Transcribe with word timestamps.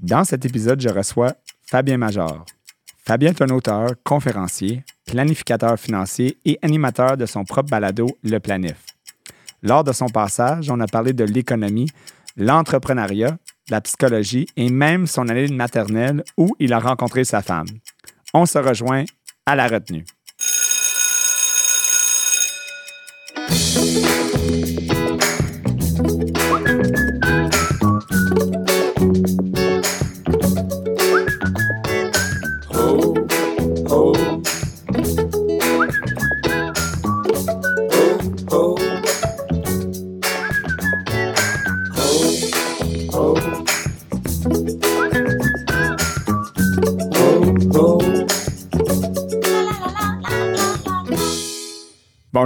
Dans 0.00 0.22
cet 0.22 0.44
épisode, 0.44 0.80
je 0.80 0.88
reçois 0.88 1.34
Fabien 1.66 1.98
Major. 1.98 2.44
Fabien 3.04 3.30
est 3.30 3.42
un 3.42 3.48
auteur, 3.48 3.90
conférencier, 4.04 4.84
planificateur 5.06 5.76
financier 5.76 6.38
et 6.44 6.56
animateur 6.62 7.16
de 7.16 7.26
son 7.26 7.44
propre 7.44 7.70
balado 7.70 8.06
Le 8.22 8.38
Planif. 8.38 8.76
Lors 9.60 9.82
de 9.82 9.90
son 9.90 10.06
passage, 10.06 10.70
on 10.70 10.78
a 10.78 10.86
parlé 10.86 11.14
de 11.14 11.24
l'économie, 11.24 11.88
l'entrepreneuriat, 12.36 13.38
la 13.70 13.80
psychologie 13.80 14.46
et 14.56 14.70
même 14.70 15.08
son 15.08 15.28
année 15.28 15.48
maternelle 15.48 16.22
où 16.36 16.54
il 16.60 16.72
a 16.72 16.78
rencontré 16.78 17.24
sa 17.24 17.42
femme. 17.42 17.66
On 18.32 18.46
se 18.46 18.58
rejoint 18.58 19.04
à 19.46 19.56
la 19.56 19.66
retenue. 19.66 20.04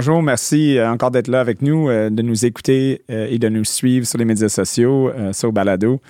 Bonjour, 0.05 0.21
merci 0.21 0.77
euh, 0.77 0.91
encore 0.91 1.11
d'être 1.11 1.29
là 1.29 1.39
avec 1.39 1.61
nous, 1.61 1.87
euh, 1.87 2.09
de 2.09 2.21
nous 2.21 2.45
écouter 2.45 3.05
euh, 3.09 3.25
et 3.29 3.39
de 3.39 3.47
nous 3.47 3.63
suivre 3.63 4.05
sur 4.05 4.17
les 4.17 4.25
médias 4.25 4.49
sociaux, 4.49 5.09
sur 5.31 5.53
Balado. 5.53 6.01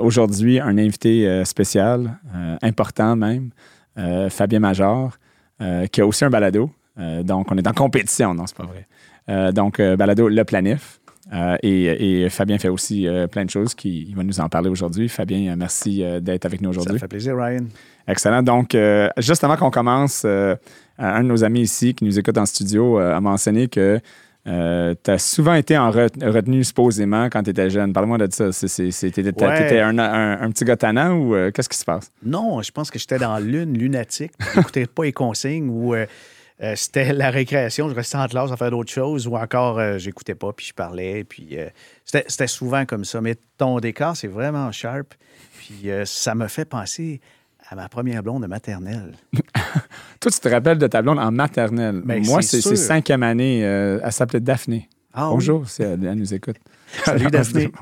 Aujourd'hui, 0.00 0.58
un 0.58 0.78
invité 0.78 1.44
spécial, 1.44 2.18
important 2.62 3.16
même, 3.16 3.50
Fabien 4.30 4.60
Major, 4.60 5.12
qui 5.92 6.00
a 6.00 6.06
aussi 6.06 6.24
un 6.24 6.30
balado. 6.30 6.70
donc, 7.22 7.46
on 7.52 7.58
est 7.58 7.66
en 7.68 7.72
compétition, 7.72 8.32
non, 8.32 8.46
c'est 8.46 8.56
pas 8.56 8.66
vrai. 8.66 9.52
donc, 9.52 9.80
balado 9.80 10.28
Le 10.28 10.44
Planif. 10.44 10.98
et, 11.62 12.26
Fabien 12.30 12.58
fait 12.58 12.70
aussi 12.70 13.06
plein 13.30 13.44
de 13.44 13.50
choses 13.50 13.74
qui 13.74 14.12
va 14.14 14.24
nous 14.24 14.40
en 14.40 14.48
parler 14.48 14.70
aujourd'hui. 14.70 15.08
Fabien, 15.08 15.54
merci 15.54 16.02
d'être 16.22 16.46
avec 16.46 16.60
nous 16.60 16.70
aujourd'hui. 16.70 16.94
Ça 16.94 17.00
fait 17.00 17.08
plaisir, 17.08 17.36
Ryan. 17.36 17.66
Excellent. 18.08 18.42
Donc, 18.42 18.76
juste 19.18 19.44
avant 19.44 19.56
qu'on 19.56 19.70
commence, 19.70 20.26
un 20.98 21.22
de 21.22 21.28
nos 21.28 21.44
amis 21.44 21.62
ici 21.62 21.94
qui 21.94 22.04
nous 22.04 22.18
écoute 22.18 22.36
en 22.38 22.46
studio 22.46 22.98
euh, 22.98 23.14
a 23.14 23.20
mentionné 23.20 23.68
que 23.68 24.00
euh, 24.46 24.94
tu 25.02 25.10
as 25.10 25.18
souvent 25.18 25.54
été 25.54 25.76
en 25.76 25.90
retenue 25.90 26.64
supposément 26.64 27.26
quand 27.26 27.42
tu 27.42 27.50
étais 27.50 27.68
jeune. 27.68 27.92
Parle-moi 27.92 28.18
de 28.18 28.28
ça. 28.32 28.50
C'était 28.52 29.80
un, 29.80 30.50
petit 30.50 30.64
gars 30.64 30.76
tannant 30.76 31.12
ou 31.12 31.34
euh, 31.34 31.50
qu'est-ce 31.50 31.68
qui 31.68 31.76
se 31.76 31.84
passe? 31.84 32.10
Non, 32.24 32.62
je 32.62 32.70
pense 32.70 32.90
que 32.90 32.98
j'étais 32.98 33.18
dans 33.18 33.38
l'une 33.38 33.76
lunatique. 33.76 34.32
Je 34.54 34.58
n'écoutais 34.58 34.86
pas 34.86 35.04
les 35.04 35.12
consignes 35.12 35.68
ou 35.68 35.94
c'était 36.74 37.12
la 37.12 37.30
récréation. 37.30 37.88
Je 37.90 37.94
restais 37.94 38.16
en 38.16 38.26
classe 38.26 38.50
à 38.50 38.56
faire 38.56 38.70
d'autres 38.70 38.90
choses 38.90 39.28
ou 39.28 39.36
encore 39.36 39.80
j'écoutais 39.98 40.34
pas 40.34 40.52
puis 40.52 40.66
je 40.66 40.74
parlais. 40.74 41.24
Puis 41.24 41.56
c'était 42.06 42.46
souvent 42.46 42.86
comme 42.86 43.04
ça. 43.04 43.20
Mais 43.20 43.36
ton 43.58 43.78
décor, 43.80 44.16
c'est 44.16 44.28
vraiment 44.28 44.72
sharp. 44.72 45.14
Puis 45.58 45.90
ça 46.06 46.34
me 46.34 46.48
fait 46.48 46.64
penser 46.64 47.20
à 47.70 47.74
ma 47.74 47.88
première 47.88 48.22
blonde 48.22 48.42
de 48.42 48.46
maternelle. 48.46 49.14
Toi, 50.20 50.32
tu 50.32 50.40
te 50.40 50.48
rappelles 50.48 50.78
de 50.78 50.86
ta 50.86 51.02
blonde 51.02 51.18
en 51.18 51.30
maternelle. 51.30 52.00
Ben, 52.04 52.24
Moi, 52.24 52.42
c'est 52.42 52.60
cinquième 52.60 53.22
année. 53.22 53.64
Euh, 53.64 54.00
elle 54.02 54.12
s'appelait 54.12 54.40
Daphné. 54.40 54.88
Ah 55.12 55.28
Bonjour, 55.30 55.68
si 55.68 55.82
elle, 55.82 56.00
nous 56.00 56.34
écoute. 56.34 56.56
Salut 57.04 57.26
Daphné. 57.26 57.70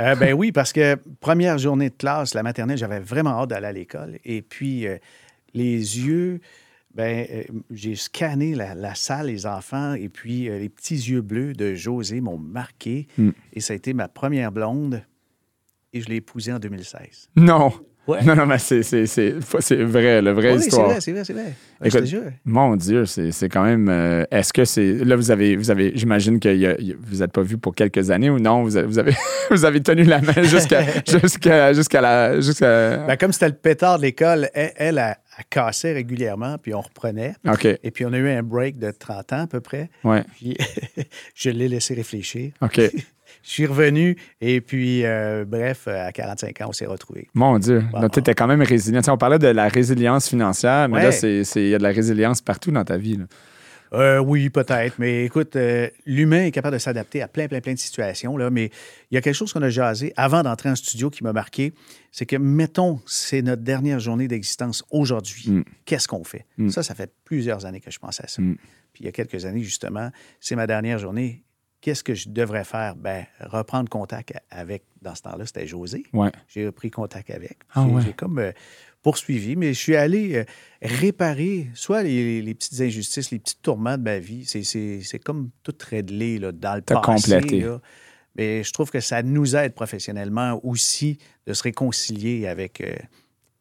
Euh, 0.00 0.14
ben 0.14 0.32
oui, 0.32 0.50
parce 0.50 0.72
que 0.72 0.96
première 1.20 1.58
journée 1.58 1.90
de 1.90 1.94
classe, 1.94 2.32
la 2.32 2.42
maternelle, 2.42 2.78
j'avais 2.78 3.00
vraiment 3.00 3.42
hâte 3.42 3.50
d'aller 3.50 3.66
à 3.66 3.72
l'école. 3.72 4.18
Et 4.24 4.40
puis, 4.40 4.86
euh, 4.86 4.96
les 5.52 5.76
yeux, 5.76 6.40
ben, 6.94 7.26
j'ai 7.70 7.96
scanné 7.96 8.54
la, 8.54 8.94
salle, 8.94 9.26
les 9.26 9.44
enfants, 9.44 9.92
et 9.92 10.08
puis 10.08 10.44
les 10.44 10.68
petits 10.70 10.94
yeux 10.94 11.20
bleus 11.20 11.52
de 11.52 11.74
José 11.74 12.22
m'ont 12.22 12.38
marqué. 12.38 13.08
Hmm. 13.18 13.30
Et 13.52 13.60
ça 13.60 13.74
a 13.74 13.76
été 13.76 13.92
ma 13.92 14.08
première 14.08 14.52
blonde. 14.52 15.02
Et 15.92 16.00
je 16.00 16.08
l'ai 16.08 16.16
épousée 16.16 16.52
en 16.52 16.58
2016. 16.58 17.28
Non! 17.36 17.72
Non, 18.24 18.36
non, 18.36 18.46
mais 18.46 18.58
c'est, 18.58 18.80
vrai, 19.82 20.22
la 20.22 20.32
vraie 20.32 20.56
histoire. 20.56 20.86
C'est 21.00 21.12
vrai, 21.12 21.24
c'est 21.24 21.32
vrai, 21.32 21.54
c'est 21.90 22.16
vrai. 22.16 22.32
mon 22.44 22.76
Dieu, 22.76 23.06
c'est, 23.06 23.48
quand 23.48 23.64
même. 23.64 23.88
Euh, 23.88 24.24
est-ce 24.30 24.52
que 24.52 24.64
c'est. 24.64 25.04
Là, 25.04 25.16
vous 25.16 25.30
avez. 25.30 25.56
Vous 25.56 25.70
avez 25.70 25.92
j'imagine 25.94 26.40
que 26.40 26.76
vous 27.00 27.18
n'êtes 27.18 27.32
pas 27.32 27.42
vu 27.42 27.58
pour 27.58 27.74
quelques 27.74 28.10
années 28.10 28.30
ou 28.30 28.38
non? 28.38 28.62
Vous 28.62 28.76
avez, 28.76 29.14
vous 29.50 29.64
avez, 29.64 29.80
tenu 29.82 30.04
la 30.04 30.20
main 30.20 30.42
jusqu'à, 30.42 30.84
jusqu'à, 31.06 31.72
jusqu'à 31.72 32.00
la. 32.00 32.40
Jusqu'à... 32.40 32.98
Ben, 32.98 33.16
comme 33.16 33.32
c'était 33.32 33.48
le 33.48 33.54
pétard 33.54 33.98
de 33.98 34.02
l'école, 34.02 34.48
elle, 34.54 34.72
elle 34.76 34.98
a, 34.98 35.16
cassé 35.48 35.92
régulièrement, 35.92 36.58
puis 36.58 36.74
on 36.74 36.80
reprenait. 36.80 37.34
OK. 37.48 37.64
Et 37.64 37.90
puis 37.90 38.04
on 38.04 38.12
a 38.12 38.18
eu 38.18 38.28
un 38.28 38.42
break 38.42 38.78
de 38.78 38.90
30 38.90 39.32
ans 39.32 39.42
à 39.42 39.46
peu 39.46 39.60
près. 39.60 39.90
Ouais. 40.04 40.22
Puis 40.36 40.56
je 41.34 41.50
l'ai 41.50 41.68
laissé 41.68 41.94
réfléchir. 41.94 42.52
OK. 42.60 42.80
Je 43.42 43.50
suis 43.50 43.66
revenu 43.66 44.16
et 44.40 44.60
puis, 44.60 45.04
euh, 45.04 45.44
bref, 45.46 45.88
à 45.88 46.12
45 46.12 46.60
ans, 46.60 46.66
on 46.68 46.72
s'est 46.72 46.86
retrouvés. 46.86 47.28
Mon 47.34 47.58
Dieu. 47.58 47.82
Donc, 47.92 48.12
tu 48.12 48.20
étais 48.20 48.34
quand 48.34 48.46
même 48.46 48.62
résilient. 48.62 49.00
on 49.08 49.16
parlait 49.16 49.38
de 49.38 49.48
la 49.48 49.68
résilience 49.68 50.28
financière, 50.28 50.88
mais 50.88 51.02
là, 51.02 51.10
il 51.22 51.68
y 51.68 51.74
a 51.74 51.78
de 51.78 51.82
la 51.82 51.90
résilience 51.90 52.40
partout 52.40 52.70
dans 52.70 52.84
ta 52.84 52.96
vie. 52.96 53.18
Euh, 53.92 54.18
oui, 54.18 54.50
peut-être. 54.50 54.98
Mais 54.98 55.24
écoute, 55.24 55.56
euh, 55.56 55.88
l'humain 56.06 56.44
est 56.44 56.50
capable 56.50 56.74
de 56.74 56.78
s'adapter 56.78 57.22
à 57.22 57.28
plein, 57.28 57.48
plein, 57.48 57.60
plein 57.60 57.74
de 57.74 57.78
situations. 57.78 58.36
Là, 58.36 58.50
mais 58.50 58.70
il 59.10 59.14
y 59.14 59.18
a 59.18 59.20
quelque 59.20 59.34
chose 59.34 59.52
qu'on 59.52 59.62
a 59.62 59.70
jasé 59.70 60.12
avant 60.16 60.42
d'entrer 60.42 60.68
en 60.70 60.76
studio 60.76 61.10
qui 61.10 61.24
m'a 61.24 61.32
marqué. 61.32 61.72
C'est 62.12 62.26
que, 62.26 62.36
mettons, 62.36 63.00
c'est 63.06 63.42
notre 63.42 63.62
dernière 63.62 63.98
journée 63.98 64.28
d'existence 64.28 64.84
aujourd'hui. 64.90 65.50
Mm. 65.50 65.64
Qu'est-ce 65.84 66.06
qu'on 66.06 66.24
fait? 66.24 66.46
Mm. 66.56 66.70
Ça, 66.70 66.82
ça 66.82 66.94
fait 66.94 67.12
plusieurs 67.24 67.66
années 67.66 67.80
que 67.80 67.90
je 67.90 67.98
pense 67.98 68.20
à 68.20 68.28
ça. 68.28 68.40
Mm. 68.40 68.56
Puis 68.92 69.02
il 69.02 69.06
y 69.06 69.08
a 69.08 69.12
quelques 69.12 69.44
années, 69.44 69.62
justement, 69.62 70.10
c'est 70.40 70.56
ma 70.56 70.66
dernière 70.66 70.98
journée 70.98 71.42
qu'est-ce 71.80 72.04
que 72.04 72.14
je 72.14 72.28
devrais 72.28 72.64
faire? 72.64 72.96
Ben, 72.96 73.26
reprendre 73.40 73.88
contact 73.88 74.32
avec, 74.50 74.84
dans 75.02 75.14
ce 75.14 75.22
temps-là, 75.22 75.46
c'était 75.46 75.66
José. 75.66 76.04
Ouais. 76.12 76.30
J'ai 76.48 76.66
repris 76.66 76.90
contact 76.90 77.30
avec. 77.30 77.58
Ah 77.74 77.86
j'ai 78.04 78.12
comme 78.12 78.38
euh, 78.38 78.52
poursuivi, 79.02 79.56
mais 79.56 79.72
je 79.72 79.78
suis 79.78 79.96
allé 79.96 80.36
euh, 80.36 80.44
réparer 80.82 81.70
soit 81.74 82.02
les, 82.02 82.54
petites 82.54 82.80
injustices, 82.80 83.30
les 83.30 83.38
petits 83.38 83.58
tourments 83.60 83.96
de 83.96 84.02
ma 84.02 84.18
vie. 84.18 84.44
C'est 84.44 85.18
comme 85.24 85.50
tout 85.62 85.74
réglé 85.88 86.38
là, 86.38 86.52
dans 86.52 86.74
le 86.74 86.82
passé. 86.82 87.00
complété. 87.02 87.66
Mais 88.36 88.62
je 88.62 88.72
trouve 88.72 88.90
que 88.90 89.00
ça 89.00 89.22
nous 89.22 89.56
aide 89.56 89.74
professionnellement 89.74 90.60
aussi 90.62 91.18
de 91.46 91.52
se 91.52 91.62
réconcilier 91.64 92.46
avec 92.46 92.80
euh, 92.80 92.94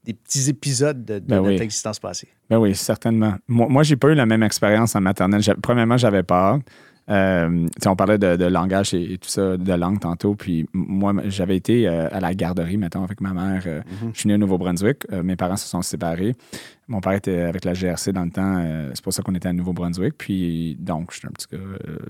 des 0.04 0.14
petits 0.14 0.50
épisodes 0.50 1.04
de, 1.04 1.20
ben 1.20 1.42
notre 1.42 1.62
existence 1.62 2.00
passée. 2.00 2.28
Ben 2.50 2.60
oui, 2.60 2.76
certainement. 2.76 3.36
Moi, 3.48 3.68
moi 3.68 3.84
j'ai 3.84 3.96
pas 3.96 4.10
eu 4.10 4.14
la 4.14 4.26
même 4.26 4.44
expérience 4.44 4.96
en 4.96 5.02
maternelle. 5.02 5.42
Premièrement, 5.62 5.98
j'avais 5.98 6.24
peur. 6.24 6.60
Euh, 7.10 7.68
on 7.86 7.96
parlait 7.96 8.18
de, 8.18 8.46
langage 8.46 8.94
et, 8.94 9.18
tout 9.18 9.30
ça, 9.30 9.58
de 9.58 9.74
langue 9.74 10.00
tantôt. 10.00 10.36
Puis 10.36 10.68
moi, 10.74 11.14
j'avais 11.26 11.56
été 11.56 11.88
euh, 11.88 12.08
à 12.12 12.20
la 12.20 12.34
garderie, 12.34 12.78
mettons, 12.78 13.04
avec 13.04 13.22
ma 13.22 13.34
mère. 13.34 13.64
Euh, 13.66 13.80
mm-hmm. 13.80 14.12
Je 14.14 14.20
suis 14.20 14.28
né 14.28 14.36
au 14.36 14.38
Nouveau-Brunswick. 14.38 15.12
mes 15.24 15.36
parents 15.36 15.58
se 15.58 15.68
sont 15.68 15.82
séparés. 15.82 16.36
Mon 16.88 17.02
père 17.02 17.14
était 17.14 17.42
avec 17.42 17.66
la 17.66 17.74
GRC 17.74 18.12
dans 18.14 18.24
le 18.24 18.32
temps. 18.32 18.64
c'est 18.94 19.04
pour 19.04 19.14
ça 19.14 19.22
qu'on 19.22 19.36
était 19.36 19.50
à 19.50 19.54
Nouveau-Brunswick. 19.54 20.16
Puis 20.18 20.76
donc, 20.80 21.12
je 21.12 21.20
suis 21.20 21.28
un 21.28 21.32
petit 21.32 21.48
gars 21.52 21.60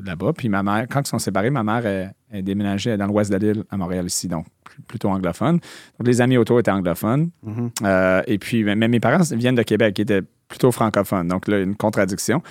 là-bas. 0.06 0.34
Puis 0.34 0.48
ma 0.48 0.64
mère, 0.64 0.86
quand 0.90 1.02
ils 1.02 1.10
sont 1.10 1.20
séparés, 1.20 1.50
ma 1.50 1.64
mère 1.64 1.86
est, 1.86 2.42
déménagée 2.42 2.96
dans 2.96 3.08
l'ouest 3.08 3.32
de 3.32 3.38
l'île, 3.38 3.64
à 3.70 3.78
Montréal 3.78 4.06
ici. 4.06 4.28
Donc, 4.28 4.46
plutôt 4.88 5.10
anglophone. 5.10 5.60
Donc, 6.00 6.08
les 6.08 6.22
amis 6.22 6.38
autour 6.38 6.60
étaient 6.60 6.72
anglophones. 6.72 7.30
Mm-hmm. 7.46 8.24
et 8.28 8.38
puis, 8.38 8.64
mais 8.64 8.88
mes 8.88 9.00
parents 9.00 9.24
viennent 9.32 9.56
de 9.56 9.64
Québec, 9.64 9.96
qui 9.96 10.04
étaient 10.04 10.22
plutôt 10.48 10.72
francophones. 10.72 11.28
Donc, 11.28 11.48
là, 11.48 11.60
une 11.60 11.76
contradiction. 11.76 12.42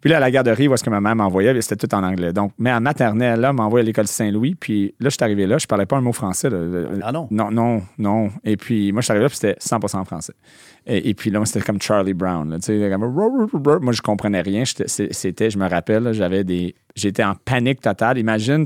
Puis 0.00 0.10
là, 0.10 0.18
à 0.18 0.20
la 0.20 0.30
garderie, 0.30 0.68
où 0.68 0.74
est-ce 0.74 0.84
que 0.84 0.90
ma 0.90 1.00
mère 1.00 1.16
m'envoyait, 1.16 1.60
c'était 1.60 1.86
tout 1.86 1.94
en 1.94 2.02
anglais. 2.02 2.32
Donc, 2.32 2.52
mais 2.58 2.70
à 2.70 2.80
maternelle, 2.80 3.40
là, 3.40 3.52
m'envoyait 3.52 3.82
à 3.82 3.86
l'école 3.86 4.06
Saint-Louis. 4.06 4.54
Puis 4.54 4.94
là, 5.00 5.08
je 5.08 5.16
suis 5.16 5.24
arrivé 5.24 5.46
là, 5.46 5.58
je 5.58 5.66
parlais 5.66 5.86
pas 5.86 5.96
un 5.96 6.00
mot 6.00 6.12
français. 6.12 6.48
Ah 7.02 7.12
non? 7.12 7.28
Non, 7.30 7.50
non, 7.50 7.82
non. 7.98 8.30
Et 8.44 8.56
puis, 8.56 8.92
moi, 8.92 9.00
je 9.00 9.06
suis 9.06 9.12
arrivé 9.12 9.24
là, 9.24 9.28
puis 9.28 9.38
c'était 9.38 9.58
100% 9.58 10.04
français. 10.04 10.34
Et, 10.86 11.12
puis 11.14 11.30
là, 11.30 11.44
c'était 11.44 11.60
comme 11.60 11.80
Charlie 11.82 12.14
Brown. 12.14 12.48
moi, 12.48 13.92
je 13.92 14.00
comprenais 14.00 14.40
rien. 14.40 14.64
C'était, 14.64 15.50
je 15.50 15.58
me 15.58 15.68
rappelle, 15.68 16.12
j'avais 16.12 16.44
des. 16.44 16.74
J'étais 16.96 17.22
en 17.22 17.34
panique 17.34 17.80
totale. 17.80 18.18
Imagine, 18.18 18.64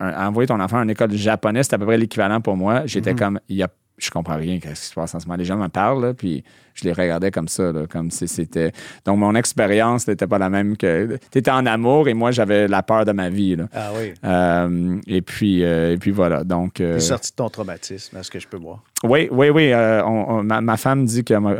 envoyer 0.00 0.46
ton 0.46 0.60
enfant 0.60 0.78
à 0.78 0.82
une 0.82 0.90
école 0.90 1.12
japonaise, 1.12 1.64
c'était 1.64 1.76
à 1.76 1.78
peu 1.78 1.86
près 1.86 1.96
l'équivalent 1.96 2.40
pour 2.40 2.56
moi. 2.56 2.82
J'étais 2.84 3.14
mm-hmm. 3.14 3.18
comme, 3.18 3.40
il 3.48 3.62
a 3.62 3.68
je 3.98 4.10
comprends 4.10 4.36
rien 4.36 4.58
qu'est-ce 4.58 4.82
qui 4.82 4.86
se 4.88 4.94
passe 4.94 5.14
en 5.14 5.20
ce 5.20 5.26
moment. 5.26 5.36
Les 5.36 5.44
gens 5.44 5.56
me 5.56 5.68
parlent, 5.68 6.14
puis 6.14 6.42
je 6.74 6.84
les 6.84 6.92
regardais 6.92 7.30
comme 7.30 7.48
ça, 7.48 7.72
comme 7.88 8.10
si 8.10 8.26
c'était. 8.26 8.72
Donc, 9.04 9.18
mon 9.18 9.34
expérience 9.34 10.08
n'était 10.08 10.26
pas 10.26 10.38
la 10.38 10.50
même 10.50 10.76
que. 10.76 11.18
Tu 11.30 11.38
étais 11.38 11.50
en 11.50 11.64
amour 11.66 12.08
et 12.08 12.14
moi, 12.14 12.32
j'avais 12.32 12.66
la 12.66 12.82
peur 12.82 13.04
de 13.04 13.12
ma 13.12 13.30
vie. 13.30 13.56
Ah 13.72 13.90
oui. 13.96 14.12
Euh, 14.24 15.00
et, 15.06 15.22
puis, 15.22 15.62
euh, 15.62 15.92
et 15.92 15.96
puis 15.96 16.10
voilà. 16.10 16.42
Donc. 16.42 16.80
Euh, 16.80 16.98
sorti 16.98 17.30
de 17.30 17.36
ton 17.36 17.48
traumatisme, 17.48 18.16
est-ce 18.16 18.30
que 18.30 18.40
je 18.40 18.48
peux 18.48 18.56
voir? 18.56 18.82
Oui, 19.04 19.28
oui, 19.30 19.50
oui. 19.50 19.72
ma, 19.72 20.76
femme 20.76 21.04
dit 21.04 21.22
qu'elle 21.22 21.40
me, 21.40 21.54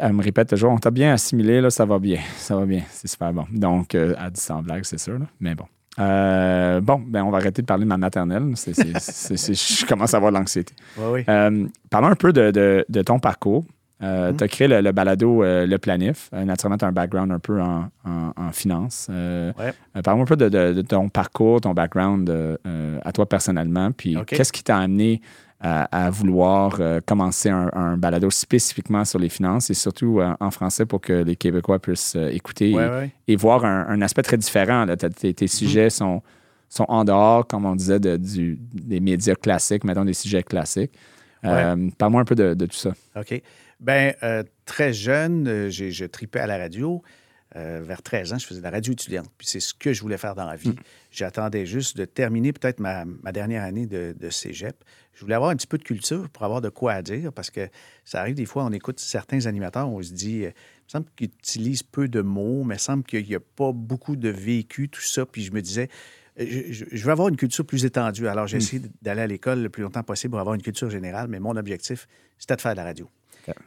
elle 0.00 0.12
me, 0.12 0.22
répète 0.22 0.48
toujours 0.48 0.72
on 0.72 0.78
t'a 0.78 0.90
bien 0.90 1.12
assimilé, 1.12 1.60
là, 1.60 1.70
ça 1.70 1.84
va 1.84 1.98
bien. 1.98 2.18
Ça 2.38 2.56
va 2.56 2.64
bien. 2.64 2.82
C'est 2.90 3.08
super 3.08 3.32
bon. 3.32 3.44
Donc, 3.52 3.94
elle 3.94 4.16
dit 4.32 4.40
sans 4.40 4.62
blague, 4.62 4.84
c'est 4.84 4.98
sûr. 4.98 5.18
Mais 5.38 5.54
bon. 5.54 5.66
Euh, 5.98 6.80
bon, 6.80 7.02
ben, 7.06 7.22
on 7.22 7.30
va 7.30 7.38
arrêter 7.38 7.62
de 7.62 7.66
parler 7.66 7.84
de 7.84 7.88
ma 7.88 7.96
maternelle. 7.98 8.42
Je 8.56 9.86
commence 9.86 10.14
à 10.14 10.16
avoir 10.16 10.32
de 10.32 10.38
l'anxiété. 10.38 10.74
Oui, 10.96 11.04
oui. 11.12 11.24
Euh, 11.28 11.66
parlons 11.90 12.08
un 12.08 12.14
peu 12.16 12.32
de, 12.32 12.50
de- 12.50 12.84
de 12.88 13.02
ton 13.02 13.18
parcours. 13.18 13.64
tu 14.00 14.06
Mhm. 14.06 14.36
as 14.40 14.48
créé 14.48 14.66
le, 14.68 14.80
le 14.80 14.90
balado 14.92 15.44
euh, 15.44 15.64
Le 15.66 15.78
Planif. 15.78 16.28
Euh, 16.34 16.44
naturellement, 16.44 16.76
tu 16.78 16.84
as 16.84 16.88
un 16.88 16.92
background 16.92 17.30
un 17.30 17.38
peu 17.38 17.60
en, 17.60 17.88
en, 18.04 18.32
en 18.36 18.50
finance. 18.52 19.06
Euh, 19.10 19.52
Ouais. 19.58 19.72
euh, 19.96 20.02
Parle-moi 20.02 20.24
un 20.24 20.26
peu 20.26 20.36
de, 20.36 20.82
ton 20.82 21.08
parcours, 21.08 21.60
ton 21.60 21.72
background 21.72 22.28
euh, 22.28 22.56
euh, 22.66 22.98
à 23.04 23.12
toi 23.12 23.26
personnellement. 23.28 23.90
Puis 23.92 24.16
qu'est-ce 24.26 24.52
qui 24.52 24.64
t'a 24.64 24.78
amené 24.78 25.20
à, 25.64 26.06
à 26.06 26.10
vouloir 26.10 26.78
euh, 26.80 27.00
commencer 27.06 27.48
un, 27.48 27.70
un 27.72 27.96
balado 27.96 28.28
spécifiquement 28.30 29.04
sur 29.04 29.18
les 29.20 29.28
finances 29.28 29.70
et 29.70 29.74
surtout 29.74 30.20
euh, 30.20 30.34
en 30.40 30.50
français 30.50 30.84
pour 30.86 31.00
que 31.00 31.12
les 31.12 31.36
Québécois 31.36 31.78
puissent 31.78 32.16
euh, 32.16 32.28
écouter 32.30 32.74
Ouais, 32.74 32.84
et, 32.84 32.90
ouais. 32.90 33.10
et 33.28 33.36
voir 33.36 33.64
un, 33.64 33.86
un 33.88 34.02
aspect 34.02 34.22
très 34.22 34.36
différent. 34.36 34.84
là. 34.84 34.96
Tes, 34.96 35.32
tes 35.32 35.46
sujets 35.46 35.88
sont, 35.88 36.20
sont 36.68 36.84
en 36.88 37.04
dehors, 37.04 37.46
comme 37.46 37.64
on 37.64 37.76
disait, 37.76 38.00
de- 38.00 38.16
du- 38.16 38.58
des 38.74 38.98
médias 39.00 39.36
classiques, 39.36 39.84
mettons 39.84 40.04
des 40.04 40.14
sujets 40.14 40.42
classiques. 40.42 40.92
Euh, 41.44 41.88
Parle-moi 41.96 42.20
un 42.22 42.24
peu 42.24 42.34
de, 42.34 42.54
de 42.54 42.66
tout 42.66 42.76
ça. 42.76 42.92
OK. 43.16 43.40
Ben, 43.80 44.14
euh, 44.22 44.42
très 44.64 44.92
jeune, 44.92 45.68
j'ai, 45.70 45.90
je 45.92 46.04
tripais 46.04 46.40
à 46.40 46.46
la 46.46 46.58
radio. 46.58 47.02
Vers 47.54 48.00
13 48.02 48.32
ans, 48.32 48.38
je 48.38 48.46
faisais 48.46 48.60
de 48.60 48.64
la 48.64 48.70
radio 48.70 48.94
étudiante. 48.94 49.26
Puis 49.36 49.46
c'est 49.46 49.60
ce 49.60 49.74
que 49.74 49.92
je 49.92 50.00
voulais 50.00 50.16
faire 50.16 50.34
dans 50.34 50.46
la 50.46 50.56
vie. 50.56 50.74
J'attendais 51.12 51.66
juste 51.66 51.96
de 51.96 52.04
terminer 52.06 52.52
peut-être 52.54 52.80
ma, 52.80 53.04
ma 53.04 53.32
dernière 53.32 53.62
année 53.62 53.86
de, 53.86 54.16
de 54.18 54.30
cégep. 54.30 54.74
Je 55.12 55.20
voulais 55.20 55.34
avoir 55.34 55.50
un 55.50 55.56
petit 55.56 55.66
peu 55.66 55.76
de 55.76 55.82
culture 55.84 56.28
pour 56.30 56.42
avoir 56.44 56.60
de 56.62 56.70
quoi 56.70 56.94
à 56.94 57.02
dire 57.02 57.32
parce 57.32 57.50
que 57.50 57.68
ça 58.04 58.20
arrive 58.20 58.34
des 58.34 58.46
fois, 58.46 58.64
on 58.64 58.72
écoute 58.72 58.98
certains 58.98 59.44
animateurs, 59.46 59.88
on 59.90 60.02
se 60.02 60.12
dit, 60.12 60.44
euh, 60.46 60.48
il 60.48 60.84
me 60.86 60.88
semble 60.88 61.06
qu'ils 61.14 61.28
utilisent 61.28 61.82
peu 61.82 62.08
de 62.08 62.22
mots, 62.22 62.64
mais 62.64 62.74
il 62.74 62.76
me 62.76 62.78
semble 62.78 63.04
qu'il 63.04 63.26
n'y 63.26 63.34
a 63.34 63.40
pas 63.40 63.72
beaucoup 63.72 64.16
de 64.16 64.30
vécu, 64.30 64.88
tout 64.88 65.02
ça. 65.02 65.26
Puis 65.26 65.42
je 65.42 65.52
me 65.52 65.60
disais, 65.60 65.88
euh, 66.40 66.46
je, 66.48 66.72
je- 66.72 66.84
je 66.90 67.04
veux 67.04 67.12
avoir 67.12 67.28
une 67.28 67.36
culture 67.36 67.66
plus 67.66 67.84
étendue. 67.84 68.26
Alors, 68.26 68.46
j'ai 68.46 68.56
essayé 68.56 68.82
d'aller 69.02 69.20
à 69.20 69.26
l'école 69.26 69.60
le 69.62 69.68
plus 69.68 69.82
longtemps 69.82 70.02
possible 70.02 70.30
pour 70.30 70.40
avoir 70.40 70.54
une 70.54 70.62
culture 70.62 70.88
générale, 70.88 71.28
mais 71.28 71.40
mon 71.40 71.56
objectif, 71.56 72.08
c'était 72.38 72.56
de 72.56 72.60
faire 72.62 72.72
de 72.72 72.78
la 72.78 72.84
radio. 72.84 73.08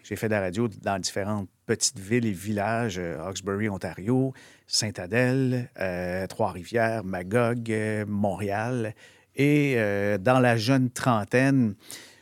J'ai 0.04 0.16
fait 0.16 0.28
de 0.28 0.34
la 0.34 0.42
radio 0.42 0.68
dans 0.82 1.00
différentes 1.00 1.50
petites 1.66 2.00
villes 2.00 2.26
et 2.26 2.32
villages, 2.32 2.98
euh, 3.00 3.20
Hawkesbury, 3.26 3.70
Ontario, 3.70 4.34
Saint-Adèle, 4.68 5.70
euh, 5.80 6.28
Trois-Rivières, 6.28 7.04
Magog, 7.04 7.70
euh, 7.72 8.06
Montréal. 8.08 8.94
Et 9.36 9.74
euh, 9.78 10.18
dans 10.18 10.40
la 10.40 10.56
jeune 10.58 10.90
trentaine, 10.90 11.76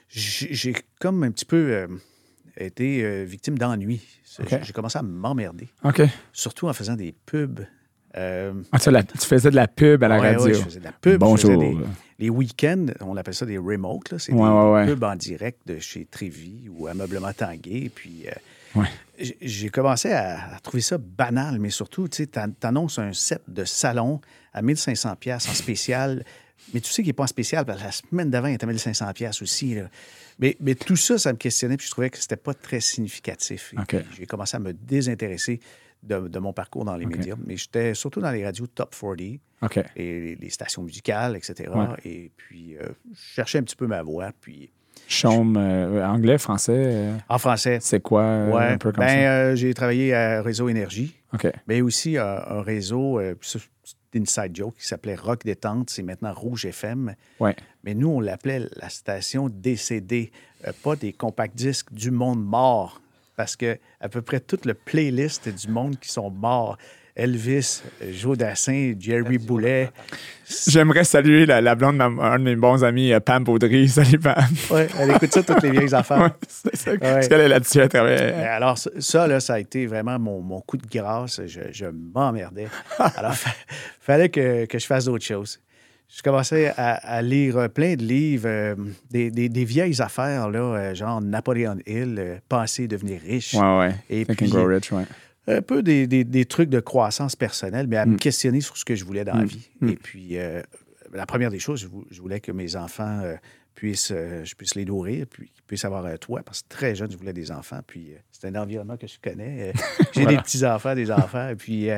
j'ai 0.09 0.73
comme 0.99 1.23
un 1.23 1.31
petit 1.31 1.45
peu 1.45 1.87
été 2.57 3.23
victime 3.25 3.57
d'ennui. 3.57 4.01
J'ai- 4.63 4.73
commencé 4.73 4.97
à 4.97 5.03
m'emmerder, 5.03 5.67
OK. 5.83 6.01
surtout 6.31 6.67
en 6.67 6.73
faisant 6.73 6.95
des 6.95 7.13
pubs. 7.25 7.61
Ah, 8.15 8.79
tu, 8.81 8.89
la- 8.91 9.03
tu 9.03 9.17
faisais 9.27 9.49
de 9.51 9.55
la 9.55 9.67
pub 9.67 10.03
à 10.03 10.07
la 10.07 10.19
Ouais, 10.19 10.29
radio. 10.35 10.45
ouais, 10.45 10.53
je 10.53 10.59
faisais 10.61 10.79
de 10.79 10.85
la 10.85 10.91
pub. 10.91 11.13
je 11.13 11.17
Bonjour. 11.17 11.51
faisais 11.51 11.57
des- 11.73 11.77
les 12.23 12.29
week-ends, 12.29 12.85
on 13.01 13.17
appelle 13.17 13.33
ça 13.33 13.45
des 13.45 13.57
remotes. 13.57 14.17
C'est 14.17 14.31
Ouais, 14.31 14.39
des, 14.47 14.55
ouais, 14.55 14.71
ouais. 14.71 14.85
des 14.85 14.93
pubs 14.93 15.03
en 15.03 15.15
direct 15.15 15.59
de 15.67 15.79
chez 15.79 16.05
Trévi 16.05 16.69
ou 16.69 16.87
Ameublement 16.87 17.33
Tanguay. 17.33 17.91
Puis 17.93 18.25
euh, 18.27 18.81
j'ai- 19.41 19.69
commencé 19.69 20.11
à, 20.11 20.55
à 20.55 20.59
trouver 20.59 20.81
ça 20.81 20.97
banal, 20.97 21.59
mais 21.59 21.69
surtout, 21.69 22.07
tu 22.07 22.23
sais, 22.23 22.27
t'annonces 22.59 22.97
un 22.99 23.13
set 23.13 23.41
de 23.47 23.65
salon 23.65 24.21
à 24.53 24.61
1500 24.61 25.15
pièces 25.17 25.49
en 25.49 25.53
spécial. 25.53 26.23
Mais 26.73 26.79
tu 26.79 26.89
sais 26.91 27.01
qu'il 27.01 27.09
n'est 27.09 27.13
pas 27.13 27.23
en 27.23 27.27
spécial, 27.27 27.65
parce 27.65 27.79
que 27.79 27.83
la 27.85 27.91
semaine 27.91 28.29
d'avant, 28.29 28.47
il 28.47 28.53
était 28.55 28.63
à 28.63 28.67
1500 28.67 29.11
pièces 29.13 29.41
aussi. 29.41 29.75
là. 29.75 29.89
Mais, 30.39 30.55
mais 30.61 30.75
tout 30.75 30.95
ça, 30.95 31.17
ça 31.17 31.31
me 31.33 31.37
questionnait, 31.37 31.75
puis 31.77 31.85
je 31.87 31.91
trouvais 31.91 32.09
que 32.09 32.17
c'était 32.17 32.37
pas 32.37 32.53
très 32.53 32.79
significatif. 32.79 33.73
J'ai 34.17 34.25
commencé 34.25 34.55
à 34.55 34.59
me 34.59 34.71
désintéresser 34.73 35.59
de, 36.03 36.27
de 36.27 36.39
mon 36.39 36.53
parcours 36.53 36.85
dans 36.85 36.95
les 36.95 37.05
médias. 37.05 37.35
Mais 37.45 37.57
j'étais 37.57 37.93
surtout 37.93 38.21
dans 38.21 38.31
les 38.31 38.45
radios 38.45 38.67
Top 38.67 38.95
40 38.99 39.39
OK. 39.61 39.77
et 39.77 40.19
les, 40.19 40.35
les 40.35 40.49
stations 40.49 40.83
musicales, 40.83 41.35
etc. 41.35 41.71
Ouais. 41.73 41.85
Et 42.05 42.31
puis, 42.35 42.75
euh, 42.77 42.89
je 43.13 43.33
cherchais 43.35 43.57
un 43.59 43.63
petit 43.63 43.75
peu 43.75 43.87
ma 43.87 44.01
voix. 44.03 44.31
Puis, 44.41 44.69
Chaume, 45.07 45.57
euh, 45.57 46.05
anglais, 46.05 46.37
français, 46.37 46.73
euh, 46.75 47.17
en 47.29 47.37
français, 47.37 47.79
c'est 47.81 47.99
quoi 47.99 48.45
ouais, 48.45 48.67
un 48.67 48.77
peu 48.77 48.91
comme 48.91 49.05
ben, 49.05 49.51
ça? 49.51 49.55
j'ai 49.55 49.73
travaillé 49.73 50.13
à 50.13 50.41
Réseau 50.41 50.69
Énergie, 50.69 51.15
mais 51.67 51.81
aussi 51.81 52.17
euh, 52.17 52.39
un 52.45 52.61
réseau, 52.61 53.19
euh, 53.19 53.35
ça, 53.41 53.59
c'est 53.83 54.19
une 54.19 54.25
side 54.25 54.55
joke 54.55 54.75
qui 54.77 54.87
s'appelait 54.87 55.15
Rock 55.15 55.43
Détente, 55.43 55.89
c'est 55.89 56.03
maintenant 56.03 56.33
Rouge 56.33 56.65
FM. 56.65 57.15
Ouais. 57.39 57.55
Mais 57.83 57.93
nous, 57.93 58.09
on 58.09 58.19
l'appelait 58.19 58.61
la 58.75 58.89
station 58.89 59.49
euh, 60.65 60.71
pas 60.83 60.95
des 60.95 61.13
compacts 61.13 61.55
disques 61.55 61.91
du 61.91 62.11
monde 62.11 62.43
mort, 62.43 63.01
parce 63.35 63.55
que 63.55 63.77
à 63.99 64.09
peu 64.09 64.21
près 64.21 64.39
toute 64.39 64.65
le 64.65 64.73
playlist 64.73 65.49
du 65.49 65.67
monde 65.69 65.99
qui 65.99 66.09
sont 66.09 66.29
morts. 66.29 66.77
Elvis, 67.15 67.83
euh, 68.01 68.11
Joe 68.11 68.35
Dassin, 68.35 68.95
Jerry 68.99 69.37
Boulet. 69.37 69.91
J'aimerais 70.67 71.03
saluer 71.03 71.45
la, 71.45 71.61
la 71.61 71.75
blonde 71.75 71.99
d'un 71.99 72.39
de 72.39 72.43
mes 72.43 72.55
bons 72.55 72.83
amis, 72.83 73.13
euh, 73.13 73.19
Pam 73.19 73.43
Baudry. 73.43 73.87
Salut, 73.87 74.17
Pam. 74.17 74.43
Ouais, 74.71 74.87
elle 74.99 75.11
écoute 75.11 75.31
ça, 75.31 75.43
toutes 75.43 75.61
les 75.61 75.69
vieilles 75.69 75.93
affaires. 75.93 76.17
Ouais, 76.23 76.29
c'est 76.47 76.75
ça. 76.75 76.97
Parce 76.97 77.27
qu'elle 77.27 77.41
est 77.41 77.47
là-dessus, 77.49 77.77
elle 77.77 77.89
travaille. 77.89 78.15
Mais 78.15 78.43
alors, 78.47 78.79
ça, 78.79 78.89
ça, 78.97 79.27
là, 79.27 79.39
ça 79.39 79.53
a 79.53 79.59
été 79.59 79.85
vraiment 79.85 80.17
mon, 80.17 80.41
mon 80.41 80.59
coup 80.61 80.77
de 80.77 80.87
grâce. 80.87 81.39
Je, 81.45 81.61
je 81.71 81.85
m'emmerdais. 81.85 82.67
Alors, 83.15 83.35
fa- 83.35 83.51
fallait 83.99 84.29
que, 84.29 84.65
que 84.65 84.79
je 84.79 84.85
fasse 84.87 85.05
d'autres 85.05 85.23
choses. 85.25 85.59
Je 86.09 86.21
commençais 86.21 86.67
à, 86.77 86.93
à 86.93 87.21
lire 87.23 87.69
plein 87.71 87.95
de 87.95 88.03
livres, 88.03 88.47
euh, 88.47 88.75
des, 89.09 89.31
des- 89.31 89.49
des 89.49 89.65
vieilles 89.65 89.99
affaires, 90.01 90.49
là, 90.49 90.59
euh, 90.59 90.93
genre 90.95 91.21
Napoléon 91.21 91.77
Hill, 91.87 92.15
euh, 92.19 92.37
Penser 92.47 92.83
et 92.83 92.87
devenir 92.87 93.19
riche. 93.21 93.55
Ouais, 93.55 93.79
ouais. 93.79 93.95
Et 94.09 94.25
puis, 94.25 94.47
Grow 94.47 94.65
Rich, 94.65 94.91
ouais. 94.91 95.05
un 95.47 95.61
peu 95.63 95.81
des, 95.81 96.05
des- 96.05 96.23
des 96.23 96.45
trucs 96.45 96.69
de 96.69 96.79
croissance 96.79 97.35
personnelle, 97.35 97.87
mais 97.87 97.97
à 97.97 98.05
Mm. 98.05 98.11
me 98.11 98.17
questionner 98.17 98.61
sur 98.61 98.77
ce 98.77 98.85
que 98.85 98.95
je 98.95 99.03
voulais 99.05 99.25
dans 99.25 99.33
la 99.35 99.45
vie. 99.45 99.67
Et 99.87 99.95
puis, 99.95 100.37
euh, 100.37 100.61
la 101.13 101.25
première 101.25 101.49
des 101.49 101.59
choses, 101.59 101.79
je, 101.81 101.87
vou- 101.87 102.05
je 102.11 102.21
voulais 102.21 102.39
que 102.39 102.51
mes 102.51 102.75
enfants 102.75 103.21
euh, 103.23 103.35
puissent, 103.73 104.11
euh, 104.15 104.45
je 104.45 104.53
puisse 104.53 104.75
les 104.75 104.85
nourrir, 104.85 105.25
puis 105.27 105.47
qu'ils 105.49 105.63
puissent 105.63 105.85
avoir 105.85 106.05
un 106.05 106.17
toit, 106.17 106.43
parce 106.45 106.61
que 106.61 106.67
très 106.69 106.93
jeune, 106.93 107.09
je 107.11 107.17
voulais 107.17 107.33
des 107.33 107.51
enfants, 107.51 107.79
puis 107.87 108.11
euh, 108.13 108.17
c'est 108.31 108.47
un 108.47 108.55
environnement 108.61 108.97
que 108.97 109.07
je 109.07 109.17
connais. 109.19 109.69
Euh, 109.69 109.71
J'ai 110.13 110.21
Voilà. 110.23 110.37
des 110.37 110.43
petits-enfants, 110.43 110.93
des 110.93 111.11
enfants, 111.11 111.49
et 111.49 111.55
puis... 111.55 111.89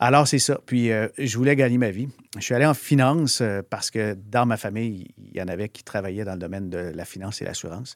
alors, 0.00 0.26
c'est 0.28 0.38
ça. 0.38 0.58
Puis, 0.66 0.90
euh, 0.90 1.08
je 1.18 1.36
voulais 1.38 1.56
gagner 1.56 1.78
ma 1.78 1.90
vie. 1.90 2.08
Je 2.36 2.42
suis 2.42 2.54
allé 2.54 2.66
en 2.66 2.74
finance 2.74 3.40
euh, 3.40 3.62
parce 3.68 3.90
que 3.90 4.16
dans 4.30 4.44
ma 4.46 4.56
famille, 4.56 5.08
il 5.18 5.36
y 5.36 5.42
en 5.42 5.48
avait 5.48 5.68
qui 5.68 5.84
travaillaient 5.84 6.24
dans 6.24 6.32
le 6.34 6.38
domaine 6.38 6.68
de 6.70 6.78
la 6.94 7.04
finance 7.04 7.40
et 7.42 7.44
l'assurance. 7.44 7.94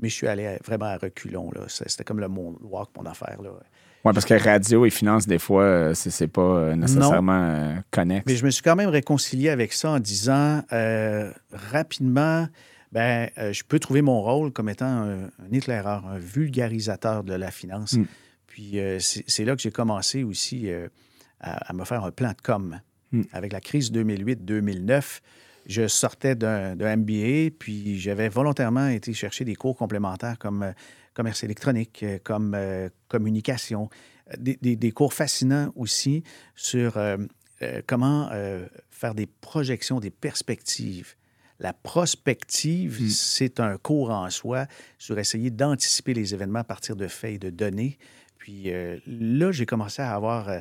Mais 0.00 0.08
je 0.08 0.14
suis 0.14 0.26
allé 0.26 0.46
à- 0.46 0.58
vraiment 0.64 0.86
à 0.86 0.96
reculons. 0.98 1.50
C'était 1.68 2.04
comme 2.04 2.20
le 2.20 2.28
moonwalk, 2.28 2.90
mon 2.96 3.06
affaire. 3.06 3.40
Là. 3.42 3.50
Ouais, 4.04 4.12
parce 4.12 4.24
que 4.26 4.34
radio 4.34 4.86
et 4.86 4.90
finance, 4.90 5.26
des 5.26 5.38
fois, 5.38 5.62
euh, 5.64 5.94
c'est 5.94 6.28
pas 6.28 6.74
nécessairement 6.76 7.42
euh, 7.42 7.74
connexe. 7.90 8.24
Mais 8.26 8.36
je 8.36 8.44
me 8.44 8.50
suis 8.50 8.62
quand 8.62 8.76
même 8.76 8.90
réconcilié 8.90 9.48
avec 9.48 9.72
ça 9.72 9.90
en 9.90 9.98
disant 10.00 10.62
euh, 10.72 11.32
rapidement, 11.72 12.46
ben, 12.92 13.28
euh, 13.38 13.52
je 13.52 13.64
peux 13.64 13.78
trouver 13.78 14.02
mon 14.02 14.22
rôle 14.22 14.52
comme 14.52 14.68
étant 14.68 14.86
un, 14.86 15.24
un 15.24 15.52
éclaireur, 15.52 16.06
un 16.06 16.18
vulgarisateur 16.18 17.24
de 17.24 17.34
la 17.34 17.50
finance. 17.50 17.94
Mm. 17.94 18.04
Puis 18.46 18.78
euh, 18.80 18.98
c'est 19.00 19.44
là 19.44 19.54
que 19.56 19.62
j'ai 19.62 19.70
commencé 19.70 20.22
aussi 20.24 20.68
à, 21.40 21.70
à 21.70 21.72
me 21.72 21.84
faire 21.84 22.04
un 22.04 22.10
plan 22.10 22.30
de 22.30 22.40
com. 22.42 22.80
Mm. 23.12 23.22
Avec 23.32 23.52
la 23.52 23.60
crise 23.60 23.90
2008-2009, 23.92 25.20
je 25.66 25.86
sortais 25.86 26.34
d'un 26.34 26.74
MBA, 26.96 27.50
puis 27.58 27.98
j'avais 27.98 28.28
volontairement 28.28 28.88
été 28.88 29.12
chercher 29.12 29.44
des 29.44 29.54
cours 29.54 29.76
complémentaires 29.76 30.38
comme 30.38 30.62
euh, 30.62 30.72
commerce 31.14 31.42
électronique, 31.44 32.02
euh, 32.02 32.18
comme 32.22 32.54
euh, 32.54 32.88
communication, 33.08 33.88
des, 34.38 34.58
des- 34.62 34.76
des 34.76 34.92
cours 34.92 35.12
fascinants 35.14 35.72
aussi 35.76 36.22
sur 36.54 36.96
euh, 36.96 37.16
comment 37.86 38.30
faire 38.90 39.14
des 39.14 39.26
projections, 39.26 39.98
des 40.00 40.10
perspectives. 40.10 41.14
La 41.60 41.72
prospective, 41.72 43.02
Mm. 43.02 43.08
c'est 43.08 43.58
un 43.60 43.76
cours 43.78 44.10
en 44.10 44.30
soi 44.30 44.66
sur 44.98 45.18
essayer 45.18 45.50
d'anticiper 45.50 46.14
les 46.14 46.34
événements 46.34 46.60
à 46.60 46.64
partir 46.64 46.94
de 46.96 47.08
faits 47.08 47.34
et 47.34 47.38
de 47.38 47.50
données. 47.50 47.98
Puis 48.38 48.70
euh, 48.72 48.98
là, 49.06 49.50
j'ai 49.50 49.66
commencé 49.66 50.00
à 50.02 50.14
avoir 50.14 50.48
euh, 50.48 50.60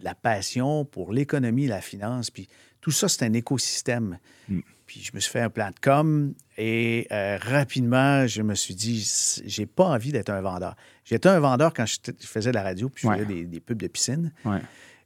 la 0.00 0.14
passion 0.14 0.84
pour 0.84 1.12
l'économie, 1.12 1.66
la 1.66 1.80
finance. 1.80 2.30
Puis 2.30 2.48
tout 2.80 2.90
ça, 2.90 3.08
c'est 3.08 3.24
un 3.24 3.32
écosystème. 3.32 4.18
Mm. 4.48 4.60
Puis 4.86 5.00
je 5.02 5.12
me 5.14 5.20
suis 5.20 5.30
fait 5.32 5.40
un 5.40 5.48
plan 5.50 5.70
de 5.70 5.78
com 5.80 6.34
et 6.58 7.06
euh, 7.10 7.38
rapidement, 7.40 8.26
je 8.26 8.42
me 8.42 8.54
suis 8.54 8.74
dit, 8.74 9.02
j'ai 9.46 9.64
pas 9.66 9.84
envie 9.86 10.12
d'être 10.12 10.28
un 10.30 10.42
vendeur. 10.42 10.76
J'étais 11.04 11.28
un 11.30 11.40
vendeur 11.40 11.72
quand 11.72 11.86
je 11.86 11.96
faisais 12.20 12.50
de 12.50 12.54
la 12.54 12.62
radio, 12.62 12.88
puis 12.90 13.02
je 13.02 13.08
Ouais. 13.08 13.14
faisais 13.18 13.26
des, 13.26 13.44
des 13.44 13.60
pubs 13.60 13.78
de 13.80 13.86
piscine. 13.88 14.30
Ouais. 14.44 14.60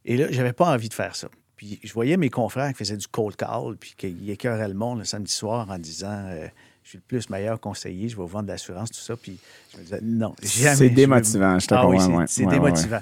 Et 0.05 0.17
là, 0.17 0.27
j'avais 0.31 0.53
pas 0.53 0.73
envie 0.73 0.89
de 0.89 0.95
faire 0.95 1.15
ça. 1.15 1.29
Puis 1.57 1.79
je 1.85 1.93
voyais 1.93 2.17
mes 2.17 2.31
confrères 2.31 2.69
qui 2.73 2.79
faisaient 2.79 2.97
du 2.97 3.07
cold 3.09 3.37
call, 3.37 3.77
puis 3.79 3.95
qui 3.97 4.31
écœuraient 4.31 4.69
le 4.69 4.75
monde 4.75 4.99
le 4.99 5.05
samedi 5.05 5.33
soir 5.33 5.69
en 5.71 5.79
disant 5.79 6.25
euh, 6.29 6.47
Je 6.89 6.93
suis 6.93 6.99
le 7.01 7.05
plus 7.07 7.29
meilleur 7.29 7.61
conseiller, 7.61 8.09
je 8.09 8.17
vais 8.17 8.23
vous 8.23 8.29
vendre 8.29 8.47
de 8.47 8.53
l'assurance, 8.53 8.91
tout 8.91 8.99
ça. 9.01 9.15
Puis 9.15 9.39
je 9.75 9.77
me 9.77 9.83
disais 9.83 10.01
Non, 10.03 10.35
jamais. 10.43 10.75
C'est 10.75 10.89
démotivant, 10.89 11.59
je 11.59 11.67
te 11.67 11.75
ah 11.75 11.87
oui, 11.87 12.01
c'est 12.01 12.07
ouais. 12.09 12.25
c'est 12.27 12.47
Ouais, 12.47 12.49
ouais, 12.49 12.55
démotivant. 12.55 13.01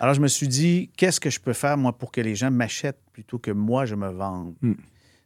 Alors, 0.00 0.14
je 0.14 0.22
me 0.22 0.26
suis 0.28 0.48
dit, 0.48 0.88
qu'est-ce 0.96 1.20
que 1.20 1.28
je 1.28 1.38
peux 1.38 1.52
faire, 1.52 1.76
moi, 1.76 1.92
pour 1.92 2.10
que 2.10 2.22
les 2.22 2.34
gens 2.34 2.50
m'achètent 2.50 3.02
plutôt 3.12 3.38
que 3.38 3.50
moi, 3.50 3.84
je 3.84 3.94
me 3.94 4.08
vende? 4.08 4.54
Mm. 4.62 4.72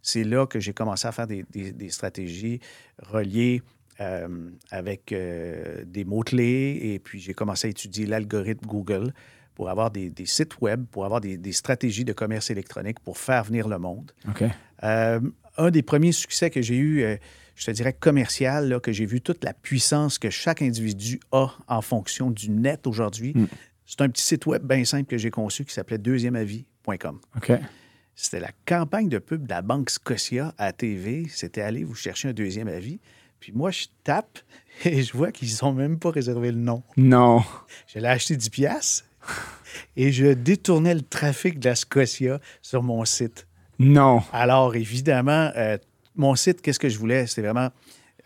C'est 0.02 0.24
là 0.24 0.44
que 0.44 0.58
j'ai 0.58 0.72
commencé 0.72 1.06
à 1.06 1.12
faire 1.12 1.28
des, 1.28 1.44
des- 1.52 1.70
des 1.70 1.88
stratégies 1.90 2.58
reliées 2.98 3.62
euh, 4.00 4.50
avec 4.72 5.12
euh, 5.12 5.84
des 5.86 6.04
mots-clés 6.04 6.80
et 6.82 6.98
puis 6.98 7.20
j'ai 7.20 7.32
commencé 7.34 7.68
à 7.68 7.70
étudier 7.70 8.06
l'algorithme 8.06 8.66
Google 8.66 9.12
pour 9.54 9.70
avoir 9.70 9.92
des, 9.92 10.10
des 10.10 10.26
sites 10.26 10.60
web, 10.60 10.84
pour 10.90 11.04
avoir 11.04 11.20
des, 11.20 11.36
des, 11.36 11.52
stratégies 11.52 12.04
de 12.04 12.12
commerce 12.12 12.50
électronique, 12.50 12.98
pour 12.98 13.18
faire 13.18 13.44
venir 13.44 13.68
le 13.68 13.78
monde. 13.78 14.10
Euh, 14.82 15.20
un 15.58 15.70
des 15.70 15.82
premiers 15.82 16.12
succès 16.12 16.50
que 16.50 16.60
j'ai 16.60 16.76
eu, 16.76 17.04
je 17.60 17.66
te 17.66 17.70
dirais 17.72 17.92
commercial, 17.92 18.70
là, 18.70 18.80
que 18.80 18.90
j'ai 18.90 19.04
vu 19.04 19.20
toute 19.20 19.44
la 19.44 19.52
puissance 19.52 20.18
que 20.18 20.30
chaque 20.30 20.62
individu 20.62 21.20
a 21.30 21.52
en 21.68 21.82
fonction 21.82 22.30
du 22.30 22.48
net 22.48 22.86
aujourd'hui. 22.86 23.34
Mm. 23.34 23.46
C'est 23.84 24.00
un 24.00 24.08
petit 24.08 24.22
site 24.22 24.46
web 24.46 24.62
bien 24.64 24.82
simple 24.86 25.04
que 25.04 25.18
j'ai 25.18 25.30
conçu 25.30 25.66
qui 25.66 25.74
s'appelait 25.74 25.98
deuxièmeavis.com. 25.98 27.20
OK. 27.36 27.52
C'était 28.14 28.40
la 28.40 28.52
campagne 28.64 29.10
de 29.10 29.18
pub 29.18 29.44
de 29.44 29.50
la 29.50 29.60
Banque 29.60 29.90
Scotia 29.90 30.54
à 30.56 30.72
TV. 30.72 31.26
C'était 31.28 31.60
aller 31.60 31.84
vous 31.84 31.94
chercher 31.94 32.28
un 32.28 32.32
deuxième 32.32 32.68
avis. 32.68 32.98
Puis 33.40 33.52
moi, 33.52 33.70
je 33.70 33.86
tape 34.04 34.38
et 34.86 35.02
je 35.02 35.14
vois 35.14 35.30
qu'ils 35.30 35.52
n'ont 35.60 35.74
même 35.74 35.98
pas 35.98 36.10
réservé 36.10 36.52
le 36.52 36.58
nom. 36.58 36.82
Non. 36.96 37.42
Je 37.88 37.98
l'ai 37.98 38.08
acheté 38.08 38.36
10 38.36 38.48
piastres 38.48 39.04
et 39.96 40.12
je 40.12 40.32
détournais 40.32 40.94
le 40.94 41.02
trafic 41.02 41.58
de 41.58 41.68
la 41.68 41.74
Scotia 41.74 42.40
sur 42.62 42.82
mon 42.82 43.04
site. 43.04 43.46
Non. 43.78 44.22
Alors, 44.32 44.76
évidemment, 44.76 45.50
euh, 45.56 45.76
mon 46.20 46.34
site, 46.36 46.62
qu'est-ce 46.62 46.78
que 46.78 46.88
je 46.88 46.98
voulais? 46.98 47.26
C'était 47.26 47.42
vraiment 47.42 47.70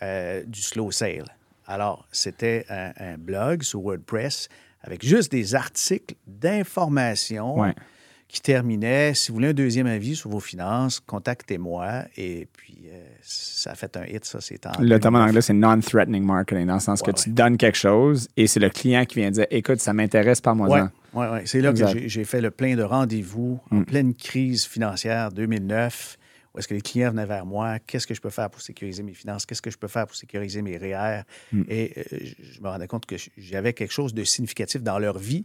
euh, 0.02 0.42
du 0.46 0.60
slow 0.60 0.90
sale. 0.90 1.24
Alors, 1.66 2.06
c'était 2.12 2.66
un, 2.68 2.92
un, 2.98 3.16
blog 3.16 3.62
sur 3.62 3.80
WordPress 3.80 4.48
avec 4.82 5.02
juste 5.04 5.32
des 5.32 5.54
articles 5.54 6.14
d'information 6.26 7.58
Ouais. 7.58 7.74
qui 8.28 8.40
terminaient. 8.40 9.14
Si 9.14 9.28
vous 9.30 9.36
voulez 9.36 9.48
un 9.48 9.52
deuxième 9.54 9.86
avis 9.86 10.16
sur 10.16 10.28
vos 10.30 10.40
finances, 10.40 11.00
contactez-moi. 11.00 12.04
Et 12.16 12.48
puis, 12.52 12.78
euh, 12.88 13.02
ça 13.22 13.70
a 13.72 13.74
fait 13.74 13.96
un 13.96 14.04
hit, 14.04 14.24
ça, 14.24 14.40
c'est 14.40 14.66
en. 14.66 14.72
Le 14.80 14.98
terme 15.00 15.14
en 15.16 15.20
2009. 15.20 15.28
anglais, 15.28 15.40
c'est 15.42 15.52
non-threatening 15.54 16.22
marketing, 16.24 16.66
dans 16.66 16.74
le 16.74 16.80
sens 16.80 17.00
que 17.00 17.06
Ouais, 17.10 17.14
tu 17.14 17.30
donnes 17.30 17.56
quelque 17.56 17.78
chose 17.78 18.28
et 18.36 18.46
c'est 18.46 18.60
le 18.60 18.68
client 18.70 19.04
qui 19.04 19.20
vient 19.20 19.30
dire 19.30 19.46
Écoute, 19.50 19.80
ça 19.80 19.92
m'intéresse, 19.92 20.40
parle-moi 20.40 20.68
Oui, 20.68 20.80
en. 20.80 21.20
ouais, 21.20 21.28
ouais. 21.32 21.42
c'est 21.46 21.60
là 21.60 21.70
Exact. 21.70 21.92
que 21.94 22.00
j'ai- 22.00 22.08
j'ai 22.08 22.24
fait 22.24 22.40
le 22.40 22.50
plein 22.50 22.74
de 22.76 22.82
rendez-vous 22.82 23.60
en 23.70 23.76
Mm. 23.76 23.84
pleine 23.86 24.14
crise 24.14 24.66
financière 24.66 25.30
2009, 25.32 26.18
où 26.54 26.58
est-ce 26.58 26.68
que 26.68 26.75
les 26.75 26.80
clients 26.80 27.11
venaient 27.11 27.26
vers 27.26 27.44
moi, 27.46 27.78
qu'est-ce 27.80 28.06
que 28.06 28.14
je 28.14 28.20
peux 28.20 28.30
faire 28.30 28.49
pour 28.49 28.61
sécuriser 28.61 29.02
mes 29.02 29.14
finances, 29.14 29.44
qu'est-ce 29.44 29.62
que 29.62 29.70
je 29.70 29.78
peux 29.78 29.88
faire 29.88 30.06
pour 30.06 30.16
sécuriser 30.16 30.62
mes 30.62 30.76
REER. 30.76 31.23
Mm. 31.52 31.62
Et 31.68 31.92
euh, 31.96 32.18
je- 32.20 32.61
me 32.61 32.68
rendais 32.68 32.87
compte 32.87 33.06
que 33.06 33.16
j'avais 33.37 33.73
quelque 33.73 33.92
chose 33.92 34.14
de 34.14 34.23
significatif 34.25 34.82
dans 34.82 34.99
leur 34.99 35.18
vie 35.18 35.44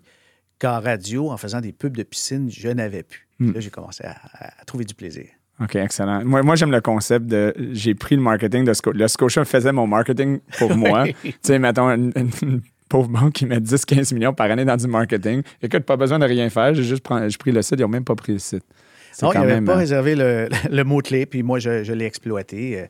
qu'en 0.59 0.79
radio, 0.79 1.31
en 1.31 1.37
faisant 1.37 1.61
des 1.61 1.71
pubs 1.71 1.95
de 1.97 2.03
piscine, 2.03 2.49
je 2.51 2.69
n'avais 2.69 3.03
plus. 3.03 3.27
Mm. 3.39 3.53
Là, 3.53 3.59
j'ai 3.59 3.69
commencé 3.69 4.03
à, 4.03 4.11
à- 4.33 4.61
à 4.61 4.65
trouver 4.65 4.85
du 4.85 4.93
plaisir. 4.93 5.25
OK, 5.61 5.75
excellent. 5.75 6.23
Moi, 6.23 6.41
moi 6.43 6.55
j'aime 6.55 6.71
le 6.71 6.79
concept 6.79 7.25
de 7.25 7.53
j'ai 7.73 7.93
pris 7.93 8.15
le 8.15 8.21
marketing 8.21 8.63
de 8.63 8.73
Scotia. 8.73 9.01
Le 9.01 9.07
Scotia 9.07 9.43
faisait 9.45 9.73
mon 9.73 9.87
marketing 9.87 10.39
pour 10.57 10.75
moi. 10.75 11.05
tu 11.23 11.33
sais, 11.41 11.59
mettons, 11.59 11.89
une, 11.89 12.13
pauvre 12.87 13.09
banque 13.09 13.33
qui 13.33 13.45
met 13.45 13.59
10-15 13.59 14.13
millions 14.13 14.33
par 14.33 14.49
année 14.49 14.65
dans 14.65 14.77
du 14.77 14.87
marketing. 14.87 15.43
Écoute, 15.61 15.83
pas 15.83 15.97
besoin 15.97 16.17
de 16.19 16.25
rien 16.25 16.49
faire. 16.49 16.73
J'ai 16.73 16.83
juste 16.83 17.03
pris, 17.03 17.27
pris 17.37 17.51
le 17.51 17.61
site. 17.61 17.75
Ils 17.77 17.81
n'ont 17.83 17.87
même 17.89 18.03
pas 18.05 18.15
pris 18.15 18.33
le 18.33 18.39
site. 18.39 18.63
Non, 19.21 19.31
il 19.33 19.39
n'avait 19.39 19.53
même. 19.55 19.65
pas 19.65 19.73
euh, 19.73 19.77
réservé 19.77 20.15
le, 20.15 20.49
le 20.69 20.83
mot-clé, 20.83 21.25
puis 21.25 21.43
moi, 21.43 21.59
je, 21.59 21.83
je 21.83 21.93
l'ai 21.93 22.05
exploité. 22.05 22.79
Euh, 22.81 22.87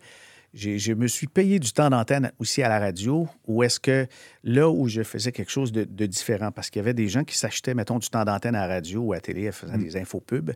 j'ai- 0.54 0.80
Je 0.80 0.94
me 0.94 1.08
suis 1.08 1.28
payé 1.28 1.60
du 1.60 1.72
temps 1.72 1.90
d'antenne 1.90 2.32
aussi 2.40 2.64
à 2.64 2.70
la 2.70 2.80
radio, 2.80 3.28
où 3.48 3.62
est-ce 3.64 3.80
que 3.80 4.08
là 4.44 4.70
où 4.70 4.88
je 4.88 5.04
faisais 5.04 5.32
quelque 5.32 5.52
chose 5.52 5.72
de, 5.72 5.84
de 5.84 6.06
différent, 6.06 6.52
parce 6.52 6.70
qu'il 6.70 6.80
y 6.80 6.84
avait 6.84 6.94
des 6.96 7.08
gens 7.08 7.24
qui 7.24 7.38
s'achetaient, 7.38 7.74
mettons, 7.76 8.00
du 8.00 8.10
temps 8.10 8.26
d'antenne 8.26 8.56
à 8.56 8.68
la 8.68 8.74
radio 8.76 9.02
ou 9.02 9.14
à 9.14 9.18
la 9.18 9.22
télé, 9.22 9.52
faisant 9.52 9.78
Mm. 9.78 9.84
des 9.84 9.98
infopubs, 9.98 10.52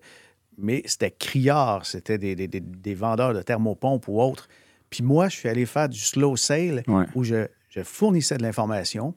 mais 0.57 0.81
c'était 0.85 1.11
criard, 1.11 1.85
c'était 1.85 2.17
des, 2.17 2.35
des- 2.35 2.47
des- 2.47 2.59
des 2.59 2.95
vendeurs 2.95 3.33
de 3.33 3.41
thermopompes 3.41 4.07
ou 4.07 4.19
autres. 4.21 4.47
Puis 4.89 5.03
moi, 5.03 5.29
je 5.29 5.37
suis 5.37 5.49
allé 5.49 5.65
faire 5.65 5.89
du 5.89 5.99
slow 5.99 6.35
sale, 6.37 6.83
Ouais. 6.87 7.05
où 7.15 7.23
je, 7.23 7.47
je 7.69 7.81
fournissais 7.83 8.37
de 8.37 8.43
l'information. 8.43 9.15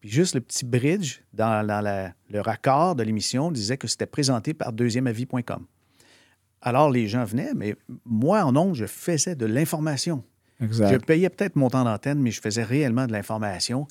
Puis 0.00 0.10
juste 0.10 0.34
le 0.34 0.42
petit 0.42 0.66
bridge 0.66 1.20
dans, 1.32 1.66
dans 1.66 1.80
la- 1.80 2.12
le 2.30 2.40
raccord 2.42 2.94
de 2.94 3.02
l'émission 3.02 3.50
disait 3.50 3.78
que 3.78 3.86
c'était 3.88 4.04
présenté 4.06 4.52
par 4.52 4.72
deuxièmeavis.com. 4.72 5.64
Alors, 6.64 6.90
les 6.90 7.06
gens 7.06 7.24
venaient, 7.24 7.52
mais 7.54 7.76
moi, 8.04 8.42
en 8.44 8.56
ondes, 8.56 8.74
je 8.74 8.86
faisais 8.86 9.36
de 9.36 9.46
l'information. 9.46 10.24
Je 10.60 10.96
payais 10.96 11.28
peut-être 11.28 11.56
mon 11.56 11.68
temps 11.68 11.84
d'antenne, 11.84 12.20
mais 12.20 12.30
je 12.30 12.40
faisais 12.40 12.62
réellement 12.64 13.06
de 13.06 13.12
l'information. 13.12 13.86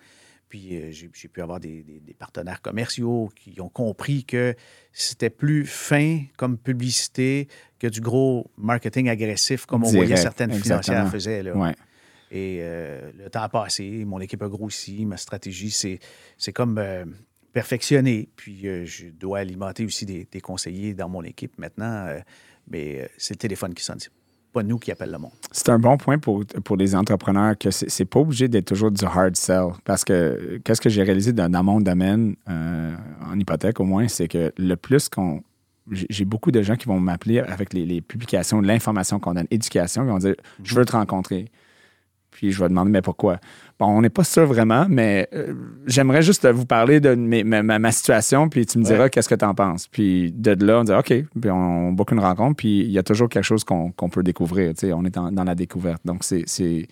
Puis 0.49 0.75
euh, 0.75 0.91
j'ai 0.91 1.27
pu 1.29 1.41
avoir 1.41 1.59
des, 1.59 1.81
des- 1.83 1.99
des 1.99 2.13
partenaires 2.13 2.61
commerciaux 2.61 3.29
qui 3.35 3.59
ont 3.61 3.69
compris 3.69 4.23
que 4.23 4.55
c'était 4.91 5.29
plus 5.31 5.65
fin 5.65 6.21
comme 6.37 6.57
publicité 6.57 7.47
que 7.79 7.87
du 7.87 8.01
gros 8.01 8.51
marketing 8.57 9.09
agressif, 9.09 9.65
comme 9.65 9.83
on 9.83 9.89
Direct, 9.89 10.07
voyait 10.09 10.21
certaines 10.21 10.51
exactement. 10.51 10.81
financières 10.83 11.11
faisaient. 11.11 11.43
Là. 11.43 11.55
Ouais. 11.57 11.75
Et 12.31 12.59
euh, 12.61 13.11
le 13.17 13.29
temps 13.29 13.41
a 13.41 13.49
passé, 13.49 14.05
mon 14.05 14.19
équipe 14.19 14.41
a 14.43 14.47
grossi, 14.47 15.05
ma 15.05 15.17
stratégie, 15.17 15.71
c'est 15.71 16.51
comme 16.53 16.77
euh, 16.77 17.05
perfectionner. 17.51 18.29
Puis 18.35 18.67
euh, 18.67 18.85
je 18.85 19.07
dois 19.07 19.39
alimenter 19.39 19.85
aussi 19.85 20.05
des, 20.05 20.27
des 20.31 20.41
conseillers 20.41 20.93
dans 20.93 21.09
mon 21.09 21.23
équipe 21.23 21.57
maintenant. 21.57 22.05
Mais 22.70 23.01
euh, 23.01 23.08
c'est 23.17 23.34
le 23.34 23.39
téléphone 23.39 23.74
qui 23.74 23.84
sonne. 23.84 24.00
C'est 24.00 24.12
pas 24.51 24.63
nous 24.63 24.77
qui 24.77 24.91
appelle 24.91 25.12
le 25.12 25.17
monde. 25.17 25.32
C'est 25.51 25.70
un 25.70 25.79
bon 25.79 25.98
point 25.98 26.20
pour, 26.20 26.46
pour 26.63 26.77
les 26.77 26.96
entrepreneurs 26.96 27.58
que 27.58 27.72
c'est 27.72 28.05
pas 28.05 28.20
obligé 28.20 28.48
d'être 28.48 28.65
toujours 28.65 28.91
du 28.91 29.03
hard 29.03 29.36
sell. 29.36 29.70
Parce 29.84 30.05
que 30.05 30.62
qu'est-ce 30.63 30.79
que 30.79 30.89
j'ai 30.89 31.03
réalisé 31.03 31.34
dans, 31.34 31.63
mon 31.63 31.82
domaine, 31.82 32.36
euh, 32.50 32.96
en 33.25 33.39
hypothèque 33.39 33.79
au 33.79 33.86
moins, 33.86 34.08
c'est 34.08 34.27
que 34.27 34.53
le 34.58 34.75
plus 34.75 35.10
qu'on. 35.10 35.41
J'ai 35.91 36.24
beaucoup 36.24 36.51
de 36.51 36.62
gens 36.62 36.77
qui 36.77 36.88
vont 36.88 37.00
m'appeler 37.00 37.39
avec 37.39 37.74
les, 37.74 37.86
les 37.86 38.00
publications, 38.00 38.62
l'information 38.62 39.20
qu'on 39.20 39.34
donne, 39.34 39.48
éducation, 39.51 40.03
ils 40.03 40.10
vont 40.10 40.17
dire 40.17 40.36
Je 40.63 40.75
veux 40.75 40.86
te 40.86 40.93
rencontrer. 40.93 41.51
Puis 42.33 42.51
je 42.51 42.59
vais 42.61 42.69
demander 42.69 42.91
Mais 42.91 43.01
pourquoi? 43.01 43.39
Bon, 43.79 43.87
on 43.87 44.01
n'est 44.01 44.09
pas 44.09 44.23
sûr 44.23 44.45
vraiment, 44.45 44.85
mais 44.89 45.27
euh, 45.33 45.53
j'aimerais 45.87 46.21
juste 46.21 46.47
vous 46.47 46.65
parler 46.65 46.99
de 46.99 47.15
mes- 47.15 47.43
ma, 47.43 47.91
situation, 47.91 48.49
puis 48.49 48.65
tu 48.65 48.77
me 48.79 48.83
diras 48.83 49.03
Ouais. 49.05 49.09
qu'est-ce 49.09 49.29
que 49.29 49.35
tu 49.35 49.45
en 49.45 49.55
penses. 49.55 49.87
Puis 49.87 50.31
de 50.31 50.51
là, 50.65 50.79
on 50.79 50.83
dit 50.83 50.93
OK, 50.93 51.07
puis 51.41 51.49
on, 51.49 51.87
on 51.89 51.91
book 51.91 52.11
une 52.11 52.19
rencontre, 52.19 52.55
puis 52.57 52.81
il 52.81 52.91
y 52.91 52.97
a 52.99 53.03
toujours 53.03 53.29
quelque 53.29 53.43
chose 53.43 53.63
qu'on 53.63 53.91
peut 53.91 54.23
découvrir. 54.23 54.73
tu 54.73 54.87
sais, 54.87 54.93
On 54.93 55.03
est 55.05 55.13
dans, 55.13 55.31
dans 55.31 55.43
la 55.43 55.55
découverte. 55.55 56.01
Donc, 56.05 56.23
c'est. 56.23 56.43
c'est 56.47 56.87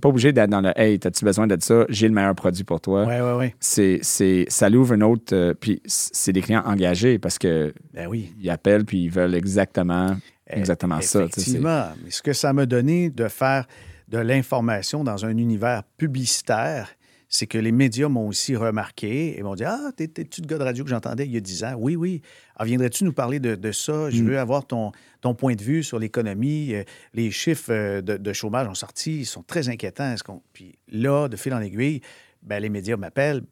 pas 0.00 0.08
obligé 0.08 0.32
d'être 0.32 0.48
dans 0.48 0.62
le 0.62 0.72
Hey, 0.74 0.98
as-tu 1.04 1.24
besoin 1.24 1.46
de 1.46 1.56
ça? 1.60 1.84
J'ai 1.90 2.08
le 2.08 2.14
meilleur 2.14 2.34
produit 2.34 2.64
pour 2.64 2.80
toi. 2.80 3.04
Oui, 3.06 3.14
oui, 3.20 3.32
oui. 3.46 3.54
C'est, 3.60 3.98
c'est, 4.00 4.46
ça 4.48 4.70
l'ouvre 4.70 4.94
une 4.94 5.02
autre. 5.02 5.34
euh, 5.34 5.52
puis 5.52 5.82
c'est 5.84 6.32
des 6.32 6.40
clients 6.40 6.62
engagés 6.64 7.18
parce 7.18 7.38
que 7.38 7.74
Ben 7.92 8.06
oui. 8.08 8.32
ils 8.40 8.48
appellent 8.48 8.86
puis 8.86 9.04
ils 9.04 9.10
veulent 9.10 9.34
exactement, 9.34 10.16
exactement 10.48 11.00
ça. 11.02 11.24
Effectivement. 11.24 11.88
Mais 12.02 12.10
ce 12.10 12.22
que 12.22 12.32
ça 12.32 12.54
m'a 12.54 12.64
donné 12.64 13.10
de 13.10 13.28
faire 13.28 13.66
de 14.08 14.18
l'information 14.18 15.04
dans 15.04 15.24
un 15.24 15.36
univers 15.36 15.82
publicitaire, 15.98 16.88
c'est 17.28 17.46
que 17.48 17.58
les 17.58 17.72
médias 17.72 18.08
m'ont 18.08 18.28
aussi 18.28 18.54
remarqué 18.54 19.36
et 19.38 19.42
m'ont 19.42 19.56
dit 19.56 19.64
Ah, 19.64 19.90
t'es- 19.96 20.06
t'es-tu 20.06 20.40
le 20.42 20.46
gars 20.46 20.58
de 20.58 20.62
radio 20.62 20.84
que 20.84 20.90
j'entendais 20.90 21.26
il 21.26 21.32
y 21.32 21.36
a 21.36 21.40
10 21.40 21.64
ans 21.64 21.74
Oui, 21.76 21.96
oui. 21.96 22.22
Ah, 22.54 22.64
viendrais-tu 22.64 23.02
nous 23.02 23.12
parler 23.12 23.40
de, 23.40 23.56
de 23.56 23.72
ça? 23.72 24.10
Je 24.10 24.22
Mm. 24.22 24.26
veux 24.28 24.38
avoir 24.38 24.64
ton, 24.64 24.92
ton 25.20 25.34
point 25.34 25.54
de 25.56 25.62
vue 25.62 25.82
sur 25.82 25.98
l'économie. 25.98 26.72
Euh, 26.74 26.84
Les 27.14 27.32
chiffres 27.32 27.72
euh, 27.72 28.00
de, 28.00 28.16
de 28.16 28.32
chômage 28.32 28.68
ont 28.68 28.74
sorti, 28.74 29.20
ils 29.20 29.26
sont 29.26 29.42
très 29.42 29.68
inquiétants. 29.68 30.12
Est-ce 30.12 30.22
qu'on- 30.22 30.42
Puis 30.52 30.78
là, 30.88 31.26
de 31.28 31.36
fil 31.36 31.52
en 31.52 31.60
aiguille, 31.60 32.00
ben, 32.42 32.60
les 32.60 32.68
médias 32.68 32.96
m'appellent 32.96 33.42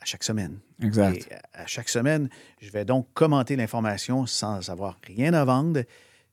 à 0.00 0.04
chaque 0.04 0.22
semaine. 0.22 0.58
Exact. 0.80 1.26
Et 1.28 1.34
à 1.54 1.66
chaque 1.66 1.88
semaine, 1.88 2.28
je 2.60 2.70
vais 2.70 2.84
donc 2.84 3.08
commenter 3.14 3.56
l'information 3.56 4.26
sans 4.26 4.70
avoir 4.70 4.98
rien 5.04 5.34
à 5.34 5.44
vendre. 5.44 5.82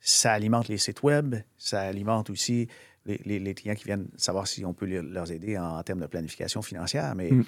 Ça 0.01 0.33
alimente 0.33 0.67
les 0.67 0.77
sites 0.77 1.01
web, 1.03 1.35
ça 1.57 1.81
alimente 1.81 2.29
aussi 2.29 2.67
les, 3.05 3.19
les- 3.25 3.39
les 3.39 3.53
clients 3.55 3.73
qui 3.75 3.85
viennent 3.85 4.07
savoir 4.15 4.45
si 4.47 4.63
on 4.63 4.73
peut 4.73 4.85
les- 4.85 5.01
leur 5.01 5.29
aider 5.31 5.57
en, 5.57 5.77
en 5.77 5.83
termes 5.83 6.01
de 6.01 6.05
planification 6.05 6.61
financière. 6.61 7.15
Mais 7.15 7.31
Mm. 7.31 7.45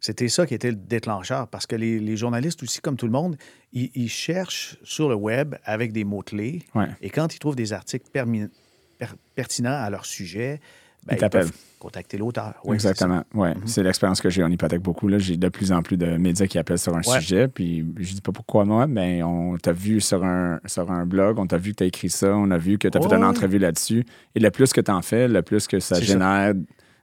c'était 0.00 0.28
ça 0.28 0.46
qui 0.46 0.54
était 0.54 0.70
le 0.70 0.76
déclencheur 0.76 1.48
parce 1.48 1.66
que 1.66 1.76
les, 1.76 1.98
les 1.98 2.16
journalistes 2.16 2.62
aussi, 2.62 2.80
comme 2.80 2.96
tout 2.96 3.06
le 3.06 3.12
monde, 3.12 3.36
ils, 3.72 3.90
ils 3.94 4.08
cherchent 4.08 4.76
sur 4.82 5.08
le 5.08 5.14
web 5.14 5.56
avec 5.64 5.92
des 5.92 6.04
mots-clés. 6.04 6.62
Ouais. 6.74 6.88
Et 7.02 7.10
quand 7.10 7.34
ils 7.34 7.38
trouvent 7.38 7.56
des 7.56 7.72
articles 7.72 8.08
per- 8.10 9.06
pertinents 9.34 9.74
à 9.82 9.90
leur 9.90 10.06
sujet, 10.06 10.60
ben, 11.06 11.14
Ils 11.16 11.18
t'appellent. 11.18 11.48
contacter 11.78 12.16
l'auteur. 12.16 12.54
Oui. 12.64 12.74
Exactement. 12.74 13.24
Ouais. 13.34 13.54
C'est 13.66 13.82
l'expérience 13.82 14.20
que 14.20 14.30
j'ai 14.30 14.42
en 14.42 14.50
hypothèque 14.50 14.80
beaucoup. 14.80 15.06
Là. 15.08 15.18
J'ai 15.18 15.36
de 15.36 15.48
plus 15.48 15.70
en 15.72 15.82
plus 15.82 15.96
de 15.96 16.16
médias 16.16 16.46
qui 16.46 16.58
appellent 16.58 16.78
sur 16.78 16.94
un 16.96 17.02
Ouais. 17.02 17.20
sujet. 17.20 17.46
Puis 17.48 17.84
je 17.98 18.14
dis 18.14 18.20
pas 18.20 18.32
pourquoi 18.32 18.64
moi, 18.64 18.86
mais 18.86 19.22
on 19.22 19.56
t'a 19.58 19.72
vu 19.72 20.00
sur 20.00 20.24
un, 20.24 20.60
sur 20.66 20.90
un 20.90 21.04
blog, 21.04 21.38
on 21.38 21.46
t'a 21.46 21.58
vu 21.58 21.72
que 21.72 21.76
tu 21.76 21.84
as 21.84 21.86
écrit 21.88 22.08
ça, 22.10 22.34
on 22.34 22.50
a 22.50 22.58
vu 22.58 22.78
que 22.78 22.88
tu 22.88 22.96
as 22.96 23.00
fait 23.00 23.14
une 23.14 23.24
entrevue 23.24 23.58
là-dessus. 23.58 24.04
Et 24.34 24.40
le 24.40 24.50
plus 24.50 24.72
que 24.72 24.80
tu 24.80 24.90
en 24.90 25.02
fais, 25.02 25.28
le 25.28 25.42
plus 25.42 25.66
que 25.66 25.78
ça 25.80 26.00
génère 26.00 26.54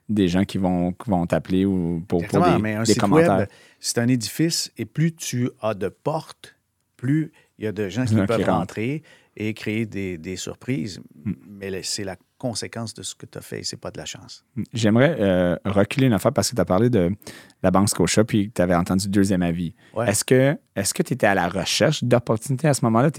des 0.10 0.28
gens 0.28 0.44
qui 0.44 0.58
vont, 0.58 0.92
qui 0.92 1.10
vont 1.10 1.26
t'appeler 1.26 1.64
ou 1.66 2.04
pour, 2.08 2.22
des, 2.22 2.28
mais 2.62 2.74
un 2.76 2.84
des 2.84 2.94
site 2.94 3.00
commentaires. 3.00 3.48
c'est 3.80 3.98
un 4.00 4.08
édifice 4.08 4.72
et 4.78 4.86
plus 4.86 5.14
tu 5.14 5.50
as 5.62 5.74
de 5.74 5.88
portes, 5.90 6.56
plus 6.98 7.32
il 7.60 7.66
y 7.66 7.68
a 7.68 7.72
de 7.72 7.88
gens 7.88 8.04
qui 8.06 8.16
peuvent 8.16 8.44
rentrer 8.50 9.04
et 9.38 9.54
créer 9.54 9.86
des, 9.86 10.18
des 10.18 10.36
surprises. 10.36 11.00
Hmm. 11.24 11.34
Mais 11.48 11.82
c'est 11.84 12.04
la 12.04 12.18
conséquence 12.42 12.94
de 12.94 13.04
ce 13.04 13.14
que 13.14 13.26
tu 13.26 13.38
as 13.38 13.42
fait, 13.42 13.62
c'est 13.64 13.80
pas 13.80 13.92
de 13.92 13.98
la 14.00 14.06
chance. 14.06 14.44
J'aimerais 14.74 15.16
euh, 15.20 15.56
reculer 15.66 16.08
une 16.08 16.14
affaire 16.14 16.34
parce 16.34 16.50
que 16.50 16.56
tu 16.56 16.62
as 16.62 16.66
parlé 16.66 16.90
de 16.90 17.12
la 17.62 17.70
Banque 17.72 17.90
Scotia 17.90 18.24
puis 18.24 18.52
tu 18.54 18.62
avais 18.62 18.76
entendu 18.76 19.08
deuxième 19.08 19.44
avis. 19.44 19.74
Ouais. 19.96 20.10
Est-ce 20.10 20.24
que 20.26 20.58
est-ce 20.76 20.94
que 20.94 21.04
tu 21.04 21.14
étais 21.14 21.28
à 21.28 21.36
la 21.36 21.48
recherche 21.48 22.04
d'opportunités 22.04 22.68
à 22.68 22.74
ce 22.74 22.84
moment-là? 22.86 23.12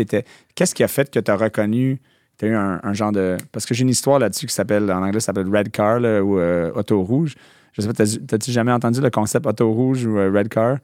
Qu'est-ce 0.54 0.74
qui 0.74 0.82
a 0.82 0.88
fait 0.88 1.08
que 1.10 1.20
tu 1.20 1.30
as 1.30 1.36
reconnu, 1.36 2.00
tu 2.38 2.46
as 2.46 2.48
eu 2.48 2.54
un, 2.56 2.80
un 2.82 2.92
genre 2.92 3.12
de. 3.12 3.36
Parce 3.52 3.64
que 3.64 3.74
j'ai 3.74 3.82
une 3.82 3.90
histoire 3.90 4.18
là-dessus 4.18 4.46
qui 4.46 4.54
s'appelle, 4.54 4.90
en 4.90 5.02
anglais, 5.02 5.20
ça 5.20 5.26
s'appelle 5.26 5.48
Red 5.54 5.70
Car 5.70 6.00
là, 6.00 6.20
ou 6.22 6.38
euh, 6.38 6.72
Auto 6.74 7.00
Rouge. 7.02 7.34
Je 7.74 7.80
sais 7.82 7.86
pas, 7.88 7.94
t'as- 7.94 8.18
t'as-tu 8.26 8.50
jamais 8.50 8.72
entendu 8.72 9.00
le 9.00 9.10
concept 9.10 9.46
Auto 9.46 9.72
Rouge 9.72 10.04
ou 10.04 10.18
euh, 10.18 10.30
Red 10.36 10.48
Car? 10.48 10.78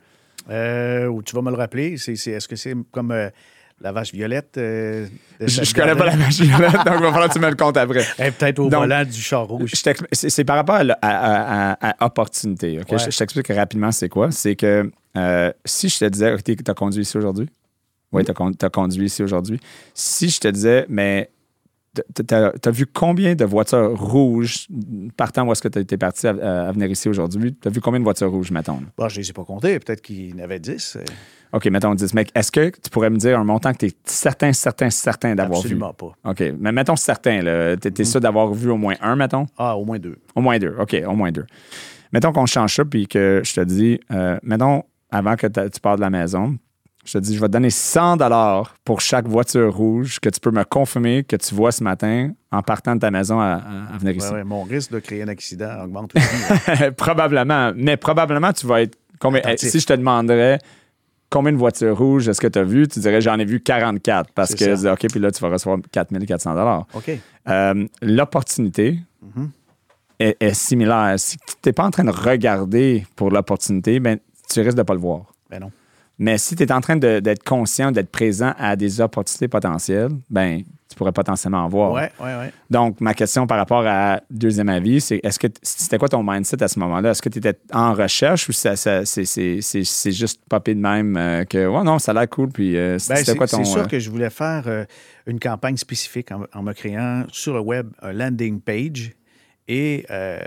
Euh, 0.48 1.06
ou 1.08 1.22
tu 1.22 1.34
vas 1.34 1.42
me 1.42 1.50
le 1.50 1.56
rappeler. 1.56 1.96
C'est, 1.96 2.16
c'est- 2.16 2.30
est-ce 2.30 2.46
que 2.48 2.56
c'est 2.56 2.74
comme 2.92 3.10
la 3.80 3.92
vache 3.92 4.12
violette? 4.12 4.56
euh, 4.58 5.06
Je, 5.40 5.62
je 5.64 5.74
connais 5.74 5.94
pas 5.94 6.06
la 6.06 6.16
vache 6.16 6.40
violette, 6.40 6.72
donc 6.72 6.94
il 6.96 7.02
va 7.02 7.12
falloir 7.12 7.28
que 7.28 7.32
tu 7.34 7.38
me 7.40 7.48
le 7.50 7.56
comptes 7.56 7.76
après. 7.76 8.04
Peut-être 8.16 8.58
au 8.58 8.68
Donc, 8.68 8.80
volant 8.80 9.04
du 9.04 9.20
char 9.20 9.46
rouge. 9.46 9.72
C'est, 10.12 10.44
par 10.44 10.56
rapport 10.56 10.76
à, 10.76 10.80
à- 11.02 11.72
à- 11.72 11.94
à 12.02 12.06
opportunité. 12.06 12.78
ok? 12.80 12.90
Ouais. 12.92 12.98
Je, 12.98 13.10
je 13.10 13.16
t'explique 13.18 13.48
rapidement 13.48 13.92
c'est 13.92 14.08
quoi. 14.08 14.30
C'est 14.30 14.56
que 14.56 14.90
euh, 15.16 15.52
si 15.64 15.88
je 15.88 15.98
te 15.98 16.04
disais, 16.06 16.36
tu 16.44 16.56
as 16.66 16.74
conduit 16.74 17.02
ici 17.02 17.16
aujourd'hui? 17.16 17.48
Oui, 18.12 18.24
tu 18.24 18.30
as, 18.64 18.70
conduit 18.70 19.04
ici 19.06 19.22
aujourd'hui. 19.22 19.60
Si 19.94 20.28
je 20.30 20.40
te 20.40 20.48
disais, 20.48 20.86
mais 20.88 21.30
tu 22.14 22.34
as, 22.34 22.70
vu 22.70 22.86
combien 22.86 23.34
de 23.34 23.44
voitures 23.44 23.98
rouges 23.98 24.66
partant 25.16 25.46
où 25.46 25.52
est-ce 25.52 25.62
que 25.62 25.68
tu 25.68 25.78
étais 25.78 25.96
parti 25.96 26.26
à, 26.26 26.68
à 26.68 26.72
venir 26.72 26.90
ici 26.90 27.08
aujourd'hui? 27.08 27.54
Tu 27.60 27.68
as 27.68 27.70
vu 27.70 27.80
combien 27.80 28.00
de 28.00 28.04
voitures 28.04 28.30
rouges, 28.30 28.50
mettons? 28.50 28.80
Bon, 28.96 29.08
je 29.08 29.20
les 29.20 29.30
ai 29.30 29.32
pas 29.32 29.44
comptés. 29.44 29.78
Peut-être 29.78 30.00
qu'il 30.00 30.30
y 30.30 30.34
en 30.34 30.44
avait 30.44 30.58
10. 30.58 30.96
euh, 30.96 31.04
OK, 31.52 31.66
mettons 31.66 31.94
10. 31.94 32.14
Mais 32.14 32.26
est-ce 32.34 32.52
que 32.52 32.70
tu 32.70 32.90
pourrais 32.90 33.10
me 33.10 33.16
dire 33.16 33.38
un 33.38 33.44
montant 33.44 33.72
que 33.72 33.78
tu 33.78 33.86
es 33.86 33.92
certain, 34.04 34.52
certain, 34.52 34.90
certain 34.90 35.34
d'avoir 35.34 35.60
vu? 35.60 35.66
Absolument 35.66 35.94
pas. 35.94 36.12
OK, 36.24 36.42
mais 36.58 36.72
mettons 36.72 36.96
certain. 36.96 37.40
Tu 37.80 38.02
es, 38.02 38.04
sûr 38.04 38.20
d'avoir 38.20 38.52
vu 38.52 38.70
au 38.70 38.76
moins 38.76 38.94
un, 39.00 39.16
mettons? 39.16 39.46
Ah, 39.56 39.76
au 39.76 39.84
moins 39.84 39.98
deux. 39.98 40.16
Au 40.34 40.40
moins 40.40 40.58
deux. 40.58 40.74
OK, 40.78 40.96
au 41.06 41.14
moins 41.14 41.32
deux. 41.32 41.46
Mettons 42.12 42.32
qu'on 42.32 42.46
change 42.46 42.74
ça, 42.74 42.84
puis 42.84 43.06
que 43.06 43.42
je 43.44 43.54
te 43.54 43.60
dis, 43.60 44.00
euh, 44.12 44.38
mettons, 44.42 44.82
avant 45.10 45.36
que 45.36 45.46
tu 45.46 45.80
pars 45.80 45.96
de 45.96 46.00
la 46.00 46.10
maison, 46.10 46.56
je 47.08 47.12
te 47.14 47.18
dis, 47.18 47.34
je 47.34 47.40
vais 47.40 47.46
te 47.46 47.52
donner 47.52 47.70
100 47.70 48.18
pour 48.84 49.00
chaque 49.00 49.26
voiture 49.26 49.74
rouge 49.74 50.20
que 50.20 50.28
tu 50.28 50.40
peux 50.40 50.50
me 50.50 50.62
confirmer 50.64 51.24
que 51.24 51.36
tu 51.36 51.54
vois 51.54 51.72
ce 51.72 51.82
matin 51.82 52.32
en 52.52 52.62
partant 52.62 52.94
de 52.94 53.00
ta 53.00 53.10
maison 53.10 53.40
à, 53.40 53.62
à- 53.94 53.96
venir 53.98 54.14
ici. 54.16 54.30
ouais, 54.30 54.44
mon 54.44 54.62
risque 54.62 54.92
de 54.92 54.98
créer 54.98 55.22
un 55.22 55.28
accident 55.28 55.82
augmente 55.84 56.12
aussi. 56.16 56.90
probablement. 56.96 57.72
Mais 57.74 57.96
probablement, 57.96 58.52
tu 58.52 58.66
vas 58.66 58.82
être. 58.82 58.96
Combien, 59.20 59.40
Attentif. 59.40 59.70
si 59.70 59.80
je 59.80 59.86
te 59.86 59.92
demanderais 59.94 60.58
combien 61.30 61.52
de 61.52 61.56
voitures 61.58 61.96
rouges 61.98 62.28
est-ce 62.28 62.40
que 62.40 62.46
tu 62.46 62.58
as 62.58 62.62
vu, 62.64 62.86
tu 62.88 63.00
dirais 63.00 63.20
j'en 63.20 63.38
ai 63.38 63.44
vu 63.44 63.60
44 63.60 64.30
parce 64.32 64.54
que, 64.54 64.76
ça. 64.76 64.92
OK, 64.92 65.06
puis 65.10 65.18
là, 65.20 65.30
tu 65.30 65.40
vas 65.42 65.48
recevoir 65.48 65.78
4400 65.92 66.86
OK. 66.94 67.10
Euh, 67.48 67.86
L'opportunité 68.02 68.98
Mhm. 69.22 69.50
est, 70.20 70.36
est 70.40 70.54
similaire. 70.54 71.14
Si 71.18 71.36
tu 71.38 71.54
n'es 71.66 71.72
pas 71.72 71.84
en 71.84 71.90
train 71.90 72.04
de 72.04 72.10
regarder 72.10 73.04
pour 73.16 73.30
l'opportunité, 73.30 73.98
ben, 73.98 74.18
tu 74.48 74.60
risques 74.60 74.74
de 74.76 74.82
ne 74.82 74.86
pas 74.86 74.94
le 74.94 75.00
voir. 75.00 75.22
Ben 75.50 75.58
non. 75.60 75.72
Mais 76.18 76.36
si 76.38 76.56
tu 76.56 76.62
es 76.64 76.72
en 76.72 76.80
train 76.80 76.96
d'être 76.96 77.44
conscient, 77.44 77.92
d'être 77.92 78.10
présent 78.10 78.52
à 78.58 78.74
des 78.76 79.00
opportunités 79.00 79.46
potentielles, 79.48 80.08
ben, 80.28 80.62
tu 80.88 80.96
pourrais 80.96 81.12
potentiellement 81.12 81.58
en 81.64 81.68
voir. 81.68 81.92
Ouais, 81.92 82.10
ouais, 82.18 82.34
ouais. 82.34 82.52
Donc, 82.70 83.00
ma 83.00 83.14
question 83.14 83.46
par 83.46 83.56
rapport 83.58 83.84
à 83.86 84.20
deuxième 84.30 84.68
avis, 84.68 85.00
c'est 85.00 85.20
est-ce 85.22 85.38
que 85.38 85.46
c'était 85.62 85.96
quoi 85.98 86.08
ton 86.08 86.22
mindset 86.24 86.60
à 86.62 86.66
ce 86.68 86.78
moment-là? 86.80 87.10
Est-ce 87.10 87.22
que 87.22 87.28
tu 87.28 87.38
étais 87.38 87.56
en 87.72 87.92
recherche 87.94 88.48
ou 88.48 88.52
ça, 88.52 88.74
ça- 88.74 89.04
c'est- 89.04 89.60
juste 90.10 90.40
popé 90.48 90.74
de 90.74 90.80
même 90.80 91.16
euh, 91.16 91.44
que, 91.44 91.66
ouais, 91.68 91.84
non, 91.84 91.98
ça 92.00 92.10
a 92.10 92.14
l'air 92.14 92.28
cool, 92.28 92.48
puis 92.48 92.76
euh, 92.76 92.98
Ben, 93.08 93.16
c'était 93.16 93.36
quoi 93.36 93.46
ton. 93.46 93.58
c'est 93.64 93.70
sûr 93.70 93.82
euh, 93.82 93.86
que 93.86 93.98
je 94.00 94.10
voulais 94.10 94.30
faire 94.30 94.86
une 95.26 95.38
campagne 95.38 95.76
spécifique 95.76 96.32
en, 96.32 96.44
en 96.52 96.62
me 96.62 96.72
créant 96.72 97.24
sur 97.30 97.54
le 97.54 97.60
web 97.60 97.90
un 98.02 98.12
landing 98.12 98.60
page 98.60 99.12
et 99.68 100.06
euh, 100.10 100.40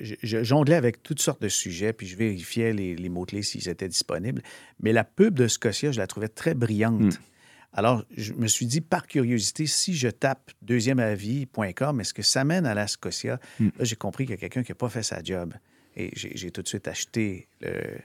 je, 0.00 0.14
je 0.22 0.42
jonglais 0.44 0.76
avec 0.76 1.02
toutes 1.02 1.20
sortes 1.20 1.42
de 1.42 1.48
sujets, 1.48 1.92
puis 1.92 2.06
je 2.06 2.16
vérifiais 2.16 2.72
les, 2.72 2.94
les 2.96 3.08
mots-clés 3.08 3.42
s'ils 3.42 3.68
étaient 3.68 3.88
disponibles. 3.88 4.42
Mais 4.80 4.92
la 4.92 5.04
pub 5.04 5.34
de 5.34 5.48
Scotia, 5.48 5.90
je 5.92 5.98
la 5.98 6.06
trouvais 6.06 6.28
très 6.28 6.54
brillante. 6.54 7.00
Hmm. 7.02 7.10
Alors, 7.72 8.04
je 8.16 8.32
me 8.32 8.48
suis 8.48 8.66
dit, 8.66 8.80
par 8.80 9.06
curiosité, 9.06 9.66
si 9.66 9.94
je 9.94 10.08
tape 10.08 10.50
deuxièmeavis.com, 10.62 12.00
est-ce 12.00 12.14
que 12.14 12.22
ça 12.22 12.44
mène 12.44 12.66
à 12.66 12.74
la 12.74 12.86
Scotia? 12.86 13.38
Hmm. 13.58 13.68
Là, 13.78 13.84
j'ai 13.84 13.96
compris 13.96 14.24
qu'il 14.24 14.32
y 14.32 14.34
a 14.34 14.38
quelqu'un 14.38 14.62
qui 14.62 14.72
n'a 14.72 14.76
pas 14.76 14.88
fait 14.88 15.02
sa 15.02 15.22
job. 15.22 15.54
Et 15.96 16.10
j'ai 16.14 16.36
j'ai 16.36 16.50
tout 16.52 16.62
de 16.62 16.68
suite 16.68 16.86
acheté 16.86 17.48
le- 17.60 17.98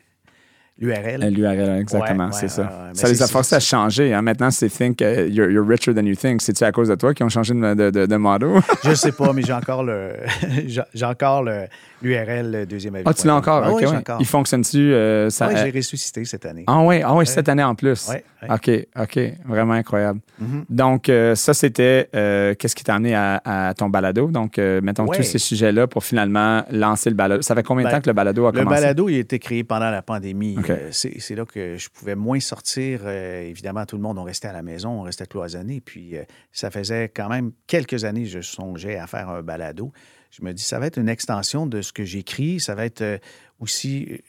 l'URL. 0.79 1.29
L'URL, 1.31 1.79
exactement, 1.79 2.25
Ouais, 2.25 2.31
c'est 2.33 2.43
ouais, 2.43 2.49
ça. 2.49 2.89
Ça 2.93 3.07
les 3.07 3.21
a 3.21 3.27
forcés 3.27 3.55
à 3.55 3.59
changer. 3.59 4.13
hein. 4.13 4.21
Maintenant, 4.21 4.51
c'est 4.51 4.69
Think 4.69 5.01
uh, 5.01 5.27
you're, 5.29 5.49
you're 5.51 5.65
richer 5.67 5.93
than 5.93 6.05
you 6.05 6.15
think. 6.15 6.41
C'est-tu 6.41 6.63
à 6.63 6.71
cause 6.71 6.89
de 6.89 6.95
toi 6.95 7.13
qu'ils 7.13 7.25
ont 7.25 7.29
changé 7.29 7.53
de, 7.53 7.73
de, 7.73 7.89
de- 7.91 8.05
de 8.05 8.15
motto? 8.17 8.59
Je 8.83 8.93
sais 8.93 9.11
pas, 9.11 9.31
mais 9.33 9.41
j'ai 9.41 9.53
encore 9.61 9.83
le 9.83 10.13
j'ai 10.93 11.05
encore 11.05 11.43
le- 11.43 11.65
l'URL 12.01 12.65
deuxième 12.67 12.95
avis. 12.95 13.03
Ah, 13.07 13.13
tu 13.13 13.25
l'as 13.27 13.35
encore? 13.35 13.63
Ah, 13.63 13.71
oui, 13.71 13.81
j'ai 13.81 13.87
ouais. 13.87 13.95
encore. 13.97 14.17
Il 14.19 14.25
fonctionne-tu? 14.25 14.93
euh, 14.93 15.29
ça, 15.29 15.47
Oui, 15.47 15.55
euh, 15.55 15.63
j'ai 15.71 15.77
ressuscité 15.77 16.25
cette 16.25 16.45
année. 16.45 16.63
Ah 16.67 16.81
oui, 16.81 17.01
ah 17.03 17.15
oui, 17.15 17.25
cette 17.25 17.47
année 17.49 17.63
en 17.63 17.75
plus. 17.75 18.09
Ouais. 18.09 18.23
OK, 18.49 18.69
OK. 19.01 19.19
Vraiment 19.47 19.73
incroyable. 19.73 20.19
Mhm. 20.39 20.65
Donc, 20.69 21.09
euh, 21.09 21.33
ça, 21.35 21.53
c'était 21.55 22.09
euh, 22.15 22.53
qu'est-ce 22.53 22.75
qui 22.75 22.83
t'a 22.83 22.93
amené 22.95 23.15
à, 23.15 23.41
à 23.43 23.73
ton 23.73 23.89
balado? 23.89 24.27
Donc, 24.27 24.59
euh, 24.59 24.81
mettons 24.83 25.07
tous 25.07 25.23
ces 25.23 25.39
sujets-là 25.39 25.87
pour 25.87 26.03
finalement 26.03 26.63
lancer 26.69 27.09
le 27.09 27.15
balado. 27.15 27.41
Ça 27.41 27.55
fait 27.55 27.63
combien 27.63 27.85
de 27.85 27.89
Ben, 27.89 27.95
temps 27.95 28.01
que 28.01 28.09
le 28.09 28.13
balado 28.13 28.45
a 28.45 28.51
Le 28.51 28.59
commencé? 28.59 28.81
balado, 28.81 29.09
il 29.09 29.15
a 29.15 29.19
été 29.19 29.39
créé 29.39 29.63
pendant 29.63 29.89
la 29.89 30.01
pandémie. 30.03 30.55
Euh, 30.69 30.89
C'est 30.91 31.35
là 31.35 31.45
que 31.45 31.77
je 31.77 31.89
pouvais 31.89 32.15
moins 32.15 32.39
sortir. 32.39 33.01
Euh, 33.03 33.41
évidemment, 33.41 33.85
tout 33.85 33.95
le 33.95 34.01
monde, 34.01 34.17
on 34.17 34.23
restait 34.23 34.47
à 34.47 34.53
la 34.53 34.63
maison, 34.63 34.89
on 34.89 35.01
restait 35.01 35.25
cloisonné. 35.25 35.81
Puis, 35.81 36.17
euh, 36.17 36.23
ça 36.51 36.71
faisait 36.71 37.09
quand 37.09 37.29
même 37.29 37.51
quelques 37.67 38.03
années 38.03 38.23
que 38.23 38.29
je 38.29 38.41
songeais 38.41 38.97
à 38.97 39.07
faire 39.07 39.29
un 39.29 39.41
balado. 39.41 39.91
Je 40.31 40.43
me 40.43 40.53
dis, 40.53 40.63
ça 40.63 40.79
va 40.79 40.87
être 40.87 40.97
une 40.97 41.09
extension 41.09 41.65
de 41.65 41.81
ce 41.81 41.93
que 41.93 42.03
j'écris. 42.03 42.59
Ça 42.59 42.75
va 42.75 42.85
être 42.85 43.19
aussi 43.59 44.21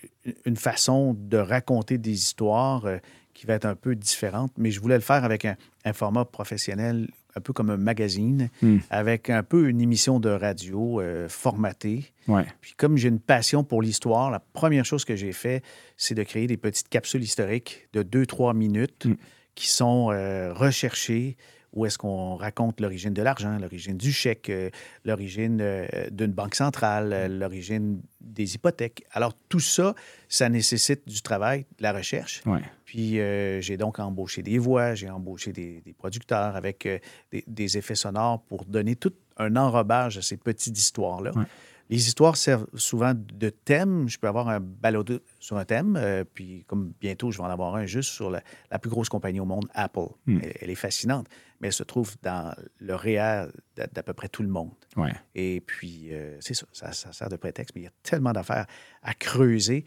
une 0.44 0.56
façon 0.56 1.16
de 1.18 1.36
raconter 1.36 1.98
des 1.98 2.12
histoires 2.12 2.86
qui 3.34 3.46
va 3.46 3.54
être 3.54 3.64
un 3.64 3.74
peu 3.74 3.96
différente. 3.96 4.52
Mais 4.56 4.70
je 4.70 4.80
voulais 4.80 4.94
le 4.94 5.00
faire 5.00 5.24
avec 5.24 5.44
un, 5.44 5.56
un 5.84 5.92
format 5.92 6.24
professionnel, 6.24 7.08
un 7.36 7.40
peu 7.40 7.52
comme 7.52 7.70
un 7.70 7.76
magazine, 7.76 8.48
Hmm. 8.62 8.78
avec 8.90 9.28
un 9.30 9.42
peu 9.42 9.68
une 9.68 9.80
émission 9.80 10.18
de 10.20 10.30
radio 10.30 11.00
euh, 11.00 11.28
formatée. 11.28 12.04
Ouais. 12.28 12.44
Puis 12.60 12.72
comme 12.76 12.96
j'ai 12.96 13.08
une 13.08 13.20
passion 13.20 13.62
pour 13.62 13.82
l'histoire, 13.82 14.30
la 14.30 14.40
première 14.40 14.84
chose 14.84 15.04
que 15.04 15.14
j'ai 15.16 15.32
fait, 15.32 15.62
c'est 15.96 16.14
de 16.14 16.22
créer 16.22 16.46
des 16.46 16.56
petites 16.56 16.88
capsules 16.88 17.22
historiques 17.22 17.88
de 17.92 18.02
2-3 18.02 18.54
minutes 18.54 19.06
Mm. 19.06 19.14
qui 19.54 19.68
sont 19.68 20.08
euh, 20.10 20.52
recherchées, 20.54 21.36
où 21.76 21.86
est-ce 21.86 21.98
qu'on 21.98 22.34
raconte 22.34 22.80
l'origine 22.80 23.12
de 23.12 23.22
l'argent, 23.22 23.58
l'origine 23.58 23.96
du 23.96 24.10
chèque, 24.10 24.50
euh, 24.50 24.70
l'origine 25.04 25.58
euh, 25.60 25.86
d'une 26.10 26.32
banque 26.32 26.56
centrale, 26.56 27.12
euh, 27.12 27.28
l'origine 27.28 28.00
des 28.20 28.54
hypothèques. 28.54 29.04
Alors 29.12 29.34
tout 29.48 29.60
ça, 29.60 29.94
ça 30.28 30.48
nécessite 30.48 31.06
du 31.06 31.20
travail, 31.20 31.66
de 31.78 31.82
la 31.82 31.92
recherche. 31.92 32.42
Ouais. 32.46 32.62
Puis 32.86 33.20
euh, 33.20 33.60
j'ai 33.60 33.76
donc 33.76 33.98
embauché 33.98 34.42
des 34.42 34.58
voix, 34.58 34.94
j'ai 34.94 35.10
embauché 35.10 35.52
des, 35.52 35.82
des 35.82 35.92
producteurs 35.92 36.56
avec 36.56 36.86
euh, 36.86 36.98
des, 37.30 37.44
des 37.46 37.78
effets 37.78 37.94
sonores 37.94 38.40
pour 38.48 38.64
donner 38.64 38.96
tout 38.96 39.12
un 39.36 39.54
enrobage 39.54 40.16
à 40.16 40.22
ces 40.22 40.38
petites 40.38 40.78
histoires-là. 40.78 41.32
Ouais. 41.36 41.44
Les 41.88 42.08
histoires 42.08 42.36
servent 42.36 42.66
souvent 42.74 43.12
de 43.14 43.48
thème. 43.48 44.08
Je 44.08 44.18
peux 44.18 44.26
avoir 44.26 44.48
un 44.48 44.58
balado 44.58 45.20
sur 45.38 45.56
un 45.56 45.64
thème, 45.64 45.96
euh, 45.96 46.24
puis 46.24 46.64
comme 46.66 46.92
bientôt, 47.00 47.30
je 47.30 47.38
vais 47.38 47.44
en 47.44 47.50
avoir 47.50 47.76
un 47.76 47.86
juste 47.86 48.10
sur 48.10 48.28
la, 48.28 48.42
la 48.72 48.80
plus 48.80 48.90
grosse 48.90 49.08
compagnie 49.08 49.38
au 49.38 49.44
monde, 49.44 49.68
Apple. 49.72 50.08
Hmm. 50.26 50.40
Elle, 50.42 50.52
elle 50.62 50.70
est 50.70 50.74
fascinante, 50.74 51.28
mais 51.60 51.68
elle 51.68 51.72
se 51.72 51.82
trouve 51.82 52.14
dans 52.22 52.54
le 52.78 52.94
réel 52.94 53.50
d'à 53.76 54.02
peu 54.02 54.12
près 54.12 54.28
tout 54.28 54.42
le 54.42 54.48
monde. 54.48 54.70
Ouais. 54.96 55.12
Et 55.34 55.60
puis, 55.60 56.08
euh, 56.12 56.36
c'est 56.40 56.54
ça, 56.54 56.66
ça, 56.72 56.92
ça 56.92 57.12
sert 57.12 57.28
de 57.28 57.36
prétexte, 57.36 57.74
mais 57.74 57.82
il 57.82 57.84
y 57.84 57.88
a 57.88 57.92
tellement 58.02 58.32
d'affaires 58.32 58.66
à 59.02 59.14
creuser. 59.14 59.84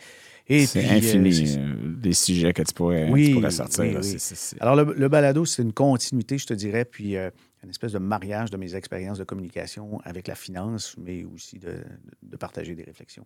C'est 0.48 0.78
euh, 0.78 0.98
infini, 0.98 1.34
c'est- 1.34 1.60
euh, 1.60 1.94
des 1.96 2.14
sujets 2.14 2.54
que 2.54 2.64
tu 2.64 2.74
pourrais, 2.74 3.10
Oui, 3.10 3.28
tu 3.28 3.34
pourrais 3.36 3.52
sortir. 3.52 3.84
oui, 3.84 3.94
là. 3.94 4.00
oui. 4.02 4.18
Alors, 4.60 4.76
le, 4.76 4.94
le 4.94 5.10
balado, 5.10 5.46
c'est 5.46 5.62
une 5.62 5.74
continuité, 5.74 6.38
je 6.38 6.48
te 6.48 6.54
dirais, 6.54 6.86
puis 6.86 7.16
euh, 7.18 7.30
une 7.64 7.70
espèce 7.70 7.92
de 7.92 8.00
mariage 8.00 8.50
de 8.50 8.58
mes 8.58 8.74
expériences 8.76 9.18
de 9.20 9.24
communication 9.24 10.00
avec 10.06 10.28
la 10.28 10.36
finance, 10.36 10.96
mais 10.98 11.24
aussi 11.26 11.60
de, 11.60 11.84
de 12.24 12.38
partager 12.38 12.74
des 12.76 12.84
réflexions. 12.84 13.26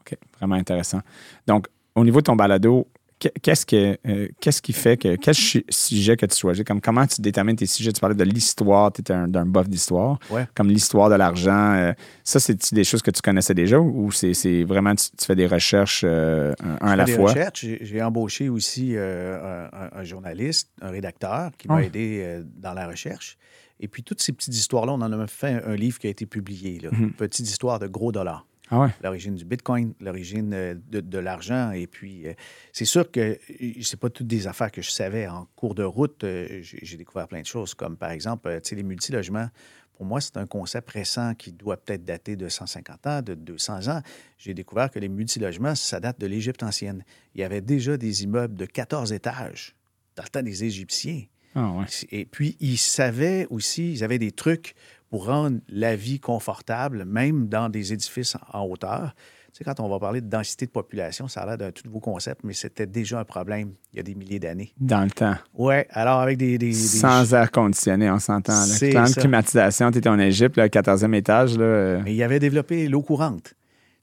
OK, 0.00 0.16
vraiment 0.38 0.54
intéressant. 0.54 1.00
Donc, 1.48 1.66
au 1.96 2.04
niveau 2.04 2.20
de 2.20 2.24
ton 2.26 2.36
balado, 2.36 2.86
qu'est-ce, 3.18 3.64
que, 3.66 3.98
euh, 4.06 4.28
qu'est-ce 4.40 4.60
qui 4.62 4.72
fait 4.72 4.96
que. 4.96 5.16
Quel 5.16 5.34
sujet 5.34 6.16
que 6.16 6.26
tu 6.26 6.36
choisis? 6.36 6.64
Comme 6.64 6.80
comment 6.80 7.06
tu 7.06 7.20
détermines 7.20 7.56
tes 7.56 7.66
sujets? 7.66 7.92
Tu 7.92 8.00
parlais 8.00 8.14
de 8.16 8.24
l'histoire, 8.24 8.92
tu 8.92 9.00
étais 9.00 9.12
un, 9.12 9.28
d'un 9.28 9.46
buff 9.46 9.68
d'histoire. 9.68 10.18
Ouais. 10.30 10.46
Comme 10.54 10.68
l'histoire 10.68 11.08
de 11.10 11.14
l'argent. 11.14 11.74
euh, 11.74 11.92
ça, 12.24 12.40
c'est 12.40 12.72
des 12.74 12.84
choses 12.84 13.02
que 13.02 13.10
tu 13.10 13.22
connaissais 13.22 13.54
déjà 13.54 13.78
ou 13.78 14.10
c'est, 14.12 14.64
vraiment 14.64 14.94
tu, 14.94 15.06
tu 15.16 15.24
fais 15.24 15.36
des 15.36 15.46
recherches 15.46 16.02
euh, 16.04 16.54
un, 16.62 16.88
à 16.88 16.96
la 16.96 17.04
des 17.04 17.14
fois? 17.14 17.30
recherches. 17.30 17.64
J'ai, 17.80 18.02
embauché 18.02 18.48
aussi 18.48 18.94
un, 18.96 20.04
journaliste, 20.04 20.70
un 20.80 20.90
rédacteur 20.90 21.50
qui 21.58 21.68
m'a 21.68 21.76
Ah. 21.76 21.82
aidé 21.84 22.42
dans 22.56 22.72
la 22.74 22.86
recherche. 22.88 23.36
Et 23.78 23.88
puis, 23.88 24.02
toutes 24.02 24.22
ces 24.22 24.32
petites 24.32 24.54
histoires-là, 24.54 24.92
on 24.94 25.02
en 25.02 25.12
a 25.12 25.26
fait 25.26 25.48
un, 25.48 25.72
un 25.72 25.76
livre 25.76 25.98
qui 25.98 26.06
a 26.06 26.10
été 26.10 26.24
publié. 26.24 26.80
Là. 26.80 26.88
Mhm. 26.92 27.12
Petite 27.12 27.46
histoire 27.46 27.78
de 27.78 27.86
gros 27.86 28.10
dollars. 28.10 28.46
Ah 28.70 28.80
ouais? 28.80 28.88
l'origine 29.02 29.34
du 29.36 29.44
Bitcoin, 29.44 29.94
l'origine 30.00 30.52
euh, 30.52 30.74
de, 30.88 31.00
de 31.00 31.18
l'argent. 31.18 31.70
Et 31.72 31.86
puis, 31.86 32.26
euh, 32.26 32.34
c'est 32.72 32.84
sûr 32.84 33.10
que 33.10 33.20
euh, 33.20 33.72
c'est 33.82 33.98
pas 33.98 34.10
toutes 34.10 34.26
des 34.26 34.46
affaires 34.46 34.72
que 34.72 34.82
je 34.82 34.90
savais. 34.90 35.28
En 35.28 35.46
cours 35.56 35.74
de 35.74 35.84
route, 35.84 36.24
euh, 36.24 36.60
j'ai 36.62 36.78
j'ai 36.82 36.96
découvert 36.96 37.28
plein 37.28 37.40
de 37.40 37.46
choses, 37.46 37.74
comme 37.74 37.96
par 37.96 38.10
exemple, 38.10 38.48
euh, 38.48 38.60
tu 38.60 38.70
sais, 38.70 38.74
les 38.74 38.82
multilogements. 38.82 39.48
Pour 39.96 40.04
moi, 40.04 40.20
c'est 40.20 40.36
un 40.36 40.46
concept 40.46 40.90
récent 40.90 41.34
qui 41.34 41.52
doit 41.52 41.78
peut-être 41.78 42.04
dater 42.04 42.36
de 42.36 42.50
150 42.50 43.06
ans, 43.06 43.22
de 43.22 43.34
200 43.34 43.88
ans. 43.88 44.02
J'ai 44.36 44.52
découvert 44.52 44.90
que 44.90 44.98
les 44.98 45.08
multilogements, 45.08 45.74
ça 45.74 46.00
date 46.00 46.20
de 46.20 46.26
l'Égypte 46.26 46.62
ancienne. 46.62 47.02
Il 47.34 47.40
y 47.40 47.44
avait 47.44 47.62
déjà 47.62 47.96
des 47.96 48.24
immeubles 48.24 48.56
de 48.56 48.66
14 48.66 49.14
étages 49.14 49.74
dans 50.14 50.22
le 50.22 50.28
temps 50.28 50.42
des 50.42 50.64
Égyptiens. 50.64 51.22
Ah 51.54 51.70
ouais. 51.72 51.86
Et 52.10 52.26
puis, 52.26 52.58
ils 52.60 52.76
savaient 52.76 53.46
aussi, 53.48 53.90
ils 53.90 54.04
avaient 54.04 54.18
des 54.18 54.32
trucs 54.32 54.74
pour 55.10 55.26
rendre 55.26 55.58
la 55.68 55.96
vie 55.96 56.20
confortable, 56.20 57.04
même 57.04 57.48
dans 57.48 57.68
des 57.68 57.92
édifices 57.92 58.36
en 58.52 58.64
hauteur. 58.64 59.14
Tu 59.52 59.58
sais, 59.58 59.64
quand 59.64 59.80
on 59.80 59.88
va 59.88 59.98
parler 59.98 60.20
de 60.20 60.28
densité 60.28 60.66
de 60.66 60.70
population, 60.70 61.28
ça 61.28 61.40
a 61.42 61.46
l'air 61.46 61.56
d'un 61.58 61.70
tout 61.72 61.82
nouveau 61.86 62.00
concept, 62.00 62.42
mais 62.44 62.52
c'était 62.52 62.86
déjà 62.86 63.20
un 63.20 63.24
problème 63.24 63.72
il 63.92 63.96
y 63.96 64.00
a 64.00 64.02
des 64.02 64.14
milliers 64.14 64.38
d'années. 64.38 64.74
Dans 64.78 65.02
le 65.02 65.10
temps. 65.10 65.36
Oui, 65.54 65.76
alors 65.90 66.20
avec 66.20 66.36
des... 66.36 66.58
des- 66.58 66.68
des- 66.68 66.72
Sans 66.74 67.32
air 67.32 67.50
conditionné, 67.50 68.10
on 68.10 68.18
s'entend. 68.18 68.52
Plan 68.90 69.04
de 69.04 69.14
climatisation, 69.14 69.90
tu 69.90 69.98
étais 69.98 70.10
en 70.10 70.18
Égypte, 70.18 70.58
le 70.58 70.64
14e 70.64 71.14
étage. 71.14 71.56
Là, 71.56 71.64
euh, 71.64 72.02
Mais 72.04 72.14
il 72.14 72.22
avait 72.22 72.38
développé 72.38 72.86
l'eau 72.88 73.00
courante. 73.02 73.54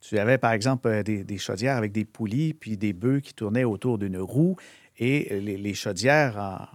Tu 0.01 0.17
avais, 0.17 0.37
par 0.39 0.53
exemple, 0.53 0.87
euh, 0.87 1.03
des, 1.03 1.23
des 1.23 1.37
chaudières 1.37 1.77
avec 1.77 1.91
des 1.91 2.03
poulies, 2.05 2.53
puis 2.55 2.75
des 2.75 2.91
bœufs 2.93 3.19
qui 3.19 3.33
tournaient 3.35 3.63
autour 3.63 3.99
d'une 3.99 4.17
roue, 4.17 4.55
et 4.97 5.39
les, 5.39 5.57
les 5.57 5.73
chaudières, 5.75 6.37
en, 6.37 6.65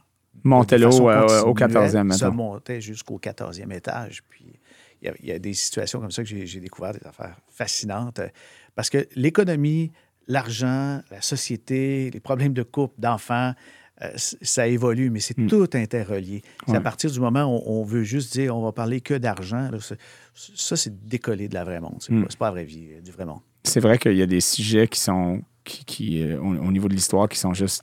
Montello 0.49 0.89
au 0.91 1.55
continuelle, 1.55 1.91
14e, 1.91 2.13
se 2.13 2.25
montaient 2.27 2.81
jusqu'au 2.81 3.19
14e 3.19 3.73
étage. 3.73 4.23
Puis 4.29 4.45
il 5.03 5.07
y 5.07 5.11
a, 5.11 5.15
il 5.21 5.27
y 5.29 5.33
a 5.33 5.39
des 5.39 5.55
situations 5.55 6.01
comme 6.01 6.11
ça 6.11 6.23
que 6.25 6.29
j'ai 6.29 6.61
découvert 6.61 6.93
des 6.93 7.07
affaires 7.07 7.37
fascinantes. 7.51 8.19
euh, 8.19 8.29
Parce 8.75 8.91
que 8.91 9.07
l'économie, 9.15 9.93
l'argent, 10.27 11.01
la 11.11 11.21
société, 11.23 12.11
les 12.11 12.21
problèmes 12.21 12.53
de 12.53 12.63
couple, 12.63 12.95
d'enfants, 12.99 13.53
euh, 14.03 14.11
ça 14.17 14.69
évolue, 14.69 15.11
mais 15.11 15.21
c'est 15.21 15.37
Hmm. 15.39 15.49
tout 15.49 15.69
interrelié. 15.75 16.43
C'est 16.67 16.77
à 16.77 16.81
partir 16.81 17.11
du 17.11 17.19
moment 17.19 17.45
où 17.53 17.63
on 17.67 17.83
veut 17.85 18.05
juste 18.05 18.33
dire 18.33 18.57
on 18.57 18.63
va 18.63 18.71
parler 18.73 19.01
que 19.01 19.15
d'argent, 19.15 19.71
ça, 20.35 20.77
c'est 20.77 21.07
décoller 21.07 21.49
de 21.49 21.55
la 21.55 21.65
vraie 21.65 21.81
monde. 21.81 21.97
C'est 22.01 22.13
Hmm. 22.13 22.27
pas, 22.39 22.47
la 22.47 22.51
vraie 22.53 22.65
vie, 22.65 22.89
euh, 22.93 23.01
du 23.01 23.11
vrai 23.11 23.25
monde. 23.25 23.41
C'est 23.65 23.81
vrai 23.81 23.99
qu'il 23.99 24.17
y 24.17 24.23
a 24.23 24.27
des 24.27 24.41
sujets 24.41 24.87
qui 24.87 25.01
sont, 25.01 25.43
qui, 25.65 25.85
qui, 25.85 26.23
euh, 26.23 26.39
au, 26.41 26.55
au 26.57 26.71
niveau 26.73 26.89
de 26.89 26.95
l'histoire, 26.95 27.29
qui 27.29 27.39
sont 27.39 27.55
juste. 27.55 27.83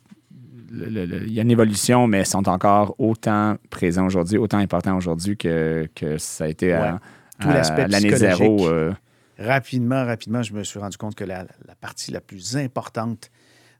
Il 1.26 1.32
y 1.32 1.38
a 1.38 1.42
une 1.42 1.50
évolution, 1.50 2.06
mais 2.06 2.24
sont 2.24 2.48
encore 2.48 2.94
autant 2.98 3.56
présents 3.70 4.06
aujourd'hui, 4.06 4.38
autant 4.38 4.58
importants 4.58 4.96
aujourd'hui 4.96 5.36
que, 5.36 5.88
que 5.94 6.18
ça 6.18 6.44
a 6.44 6.48
été 6.48 6.72
à, 6.72 7.00
Ouais. 7.38 7.62
L'année 7.88 8.16
zéro. 8.16 8.66
euh, 8.68 8.92
Rapidement, 9.38 10.04
rapidement, 10.06 10.42
je 10.42 10.54
me 10.54 10.64
suis 10.64 10.78
rendu 10.78 10.96
compte 10.96 11.14
que 11.14 11.24
la, 11.24 11.44
la 11.66 11.74
partie 11.74 12.10
la 12.10 12.22
plus 12.22 12.56
importante 12.56 13.30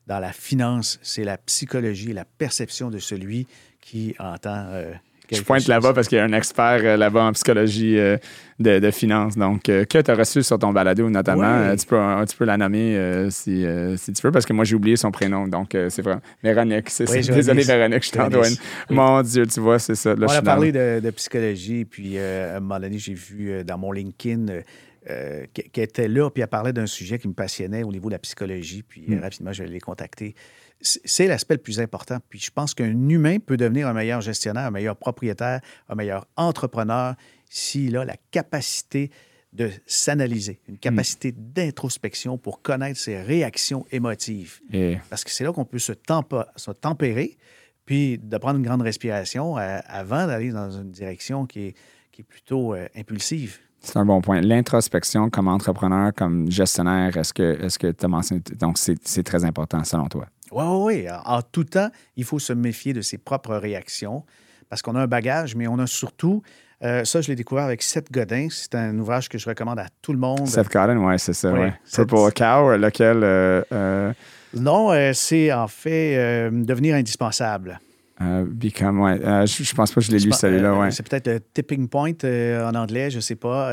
dans 0.07 0.19
la 0.21 0.33
finance, 0.33 0.99
c'est 1.03 1.25
la 1.25 1.39
psychologie, 1.39 2.13
la 2.13 2.27
perception 2.27 2.91
de 2.91 2.99
celui 2.99 3.47
qui 3.81 4.15
entend. 4.19 4.67
euh, 4.69 4.93
je 5.33 5.43
pointe 5.43 5.67
là-bas 5.69 5.93
parce 5.93 6.09
qu'il 6.09 6.19
y 6.19 6.21
a 6.21 6.25
un 6.25 6.33
expert 6.33 6.81
euh, 6.85 6.97
là-bas 6.97 7.25
en 7.25 7.33
psychologie 7.33 7.99
euh, 7.99 8.17
de, 8.59 8.79
de 8.79 8.91
finance. 8.91 9.37
Donc, 9.37 9.69
euh, 9.69 9.85
que 9.85 9.99
tu 10.01 10.11
as 10.11 10.15
reçu 10.15 10.43
sur 10.43 10.59
ton 10.59 10.73
balado, 10.73 11.09
notamment, 11.11 11.43
Ouais. 11.43 11.69
euh, 11.73 11.77
tu, 11.77 11.87
peux, 11.87 11.99
tu 12.29 12.37
peux 12.37 12.45
la 12.45 12.57
nommer 12.57 12.97
euh, 12.97 13.29
si, 13.31 13.65
si 13.97 14.12
tu 14.12 14.23
veux, 14.23 14.31
parce 14.33 14.47
que 14.47 14.53
moi, 14.53 14.65
j'ai 14.65 14.77
oublié 14.77 14.97
son 14.97 15.11
prénom. 15.11 15.47
Donc, 15.49 15.77
c'est 15.89 16.03
vrai. 16.03 16.17
Véronique, 16.43 16.91
c'est. 16.91 17.05
Désolé. 17.07 17.62
Véronique, 17.62 18.05
je 18.05 18.11
t'en 18.12 18.31
Janice. 18.31 18.59
Oui. 18.91 18.97
Mon 18.97 19.23
Dieu, 19.23 19.47
tu 19.47 19.61
vois, 19.61 19.79
c'est 19.79 19.95
ça. 19.95 20.15
Là, 20.15 20.27
On 20.29 20.33
a 20.33 20.43
parlé 20.43 20.73
de, 20.73 21.01
de 21.01 21.11
psychologie, 21.11 21.85
puis 21.85 22.19
à 22.19 22.57
un 22.57 22.61
moment 22.61 22.81
donné, 22.81 22.99
j'ai 22.99 23.15
vu 23.15 23.65
dans 23.65 23.79
mon 23.79 23.93
LinkedIn 23.93 24.47
euh, 25.09 25.45
qu'elle 25.53 25.69
qu'elle 25.71 25.85
était 25.85 26.09
là, 26.09 26.31
puis 26.31 26.43
elle 26.43 26.49
parlait 26.49 26.73
d'un 26.73 26.87
sujet 26.87 27.19
qui 27.19 27.29
me 27.29 27.33
passionnait 27.33 27.83
au 27.85 27.93
niveau 27.93 28.09
de 28.09 28.15
la 28.15 28.19
psychologie, 28.19 28.83
puis 28.83 29.05
euh, 29.11 29.17
Mm. 29.17 29.23
rapidement, 29.23 29.53
je 29.53 29.62
l'ai 29.65 29.79
contacté. 29.81 30.35
C'est 31.05 31.27
l'aspect 31.27 31.55
le 31.55 31.61
plus 31.61 31.81
important. 31.81 32.18
Puis 32.29 32.38
je 32.38 32.51
pense 32.51 32.75
qu'un 32.75 33.09
humain 33.09 33.38
peut 33.38 33.57
devenir 33.57 33.88
un 33.88 33.92
meilleur 33.92 34.20
gestionnaire, 34.20 34.66
un 34.66 34.70
meilleur 34.70 34.96
propriétaire, 34.96 35.61
un 35.88 35.94
meilleur 35.94 36.27
entrepreneur 36.37 37.14
s'il 37.49 37.96
a 37.96 38.05
la 38.05 38.16
capacité 38.31 39.11
de 39.53 39.70
s'analyser, 39.87 40.61
une 40.68 40.77
capacité 40.77 41.33
d'introspection 41.33 42.37
pour 42.37 42.61
connaître 42.61 43.01
ses 43.01 43.20
réactions 43.22 43.87
émotives. 43.90 44.61
Et 44.72 44.99
Parce 45.09 45.25
que 45.25 45.31
c'est 45.31 45.44
là 45.44 45.53
qu'on 45.53 45.64
peut 45.64 45.79
se, 45.79 45.92
tempérer, 45.92 47.38
puis 47.87 48.18
de 48.18 48.37
prendre 48.37 48.59
une 48.59 48.64
grande 48.64 48.83
respiration 48.83 49.57
euh, 49.57 49.79
avant 49.87 50.27
d'aller 50.27 50.51
dans 50.51 50.70
une 50.70 50.90
direction 50.90 51.46
qui 51.46 51.68
est, 51.68 51.75
qui 52.12 52.20
est 52.20 52.25
plutôt 52.25 52.75
euh, 52.75 52.87
impulsive. 52.94 53.59
c'est 53.81 53.96
un 53.96 54.05
bon 54.05 54.20
point. 54.20 54.42
L'introspection 54.42 55.31
comme 55.31 55.49
entrepreneur, 55.49 56.12
comme 56.14 56.51
gestionnaire, 56.51 57.16
est-ce 57.16 57.33
que 57.33 57.90
tu 57.92 58.05
as 58.05 58.09
mentionné? 58.09 58.42
Donc, 58.59 58.77
c'est 58.77 59.22
très 59.22 59.44
important 59.44 59.83
selon 59.85 60.09
toi? 60.09 60.27
Oui, 60.53 60.65
oui, 60.67 60.95
oui. 61.05 61.07
En 61.25 61.43
tout 61.43 61.65
temps, 61.65 61.91
il 62.17 62.25
faut 62.25 62.39
se 62.39 62.53
méfier 62.53 62.93
de 62.93 63.01
ses 63.01 63.19
propres 63.19 63.57
réactions 63.57 64.25
parce 64.69 64.83
qu'on 64.83 64.95
a 64.97 65.01
un 65.01 65.07
bagage, 65.07 65.55
mais 65.55 65.67
on 65.69 65.79
a 65.79 65.87
surtout, 65.87 66.43
euh, 66.83 67.05
ça, 67.05 67.21
je 67.21 67.29
l'ai 67.29 67.37
découvert 67.37 67.65
avec 67.65 67.83
Seth 67.83 68.11
Godin. 68.13 68.49
C'est 68.51 68.75
un 68.75 68.99
ouvrage 68.99 69.29
que 69.29 69.39
je 69.39 69.49
recommande 69.49 69.79
à 69.79 69.87
tout 70.03 70.13
le 70.13 70.19
monde. 70.19 70.47
Seth 70.47 70.69
Godin, 70.73 70.97
oui, 70.99 71.15
c'est 71.19 71.33
ça. 71.33 71.53
Ouais, 71.53 71.61
Ouais. 71.61 71.73
Purple 71.93 72.33
Cow, 72.35 72.77
lequel. 72.77 73.21
euh, 73.23 73.63
euh, 73.73 74.13
Non, 74.55 74.93
euh, 74.93 75.13
c'est 75.13 75.53
en 75.53 75.69
fait 75.69 76.17
euh, 76.17 76.51
devenir 76.53 76.95
indispensable. 76.97 77.79
euh, 78.21 78.45
become, 78.49 79.01
ouais. 79.01 79.21
Euh, 79.25 79.47
je, 79.47 79.63
je 79.63 79.75
pense 79.75 79.91
pas 79.93 80.01
que 80.01 80.07
je 80.07 80.13
l'ai 80.13 80.19
lu, 80.19 80.33
celui-là, 80.33 80.71
euh, 80.73 80.81
ouais. 80.81 80.91
C'est 80.91 81.09
peut-être 81.09 81.27
le 81.29 81.41
tipping 81.41 81.89
point 81.89 82.13
euh, 82.25 82.69
en 82.69 82.75
anglais, 82.75 83.11
je 83.11 83.17
ne 83.17 83.21
sais 83.21 83.37
pas. 83.37 83.71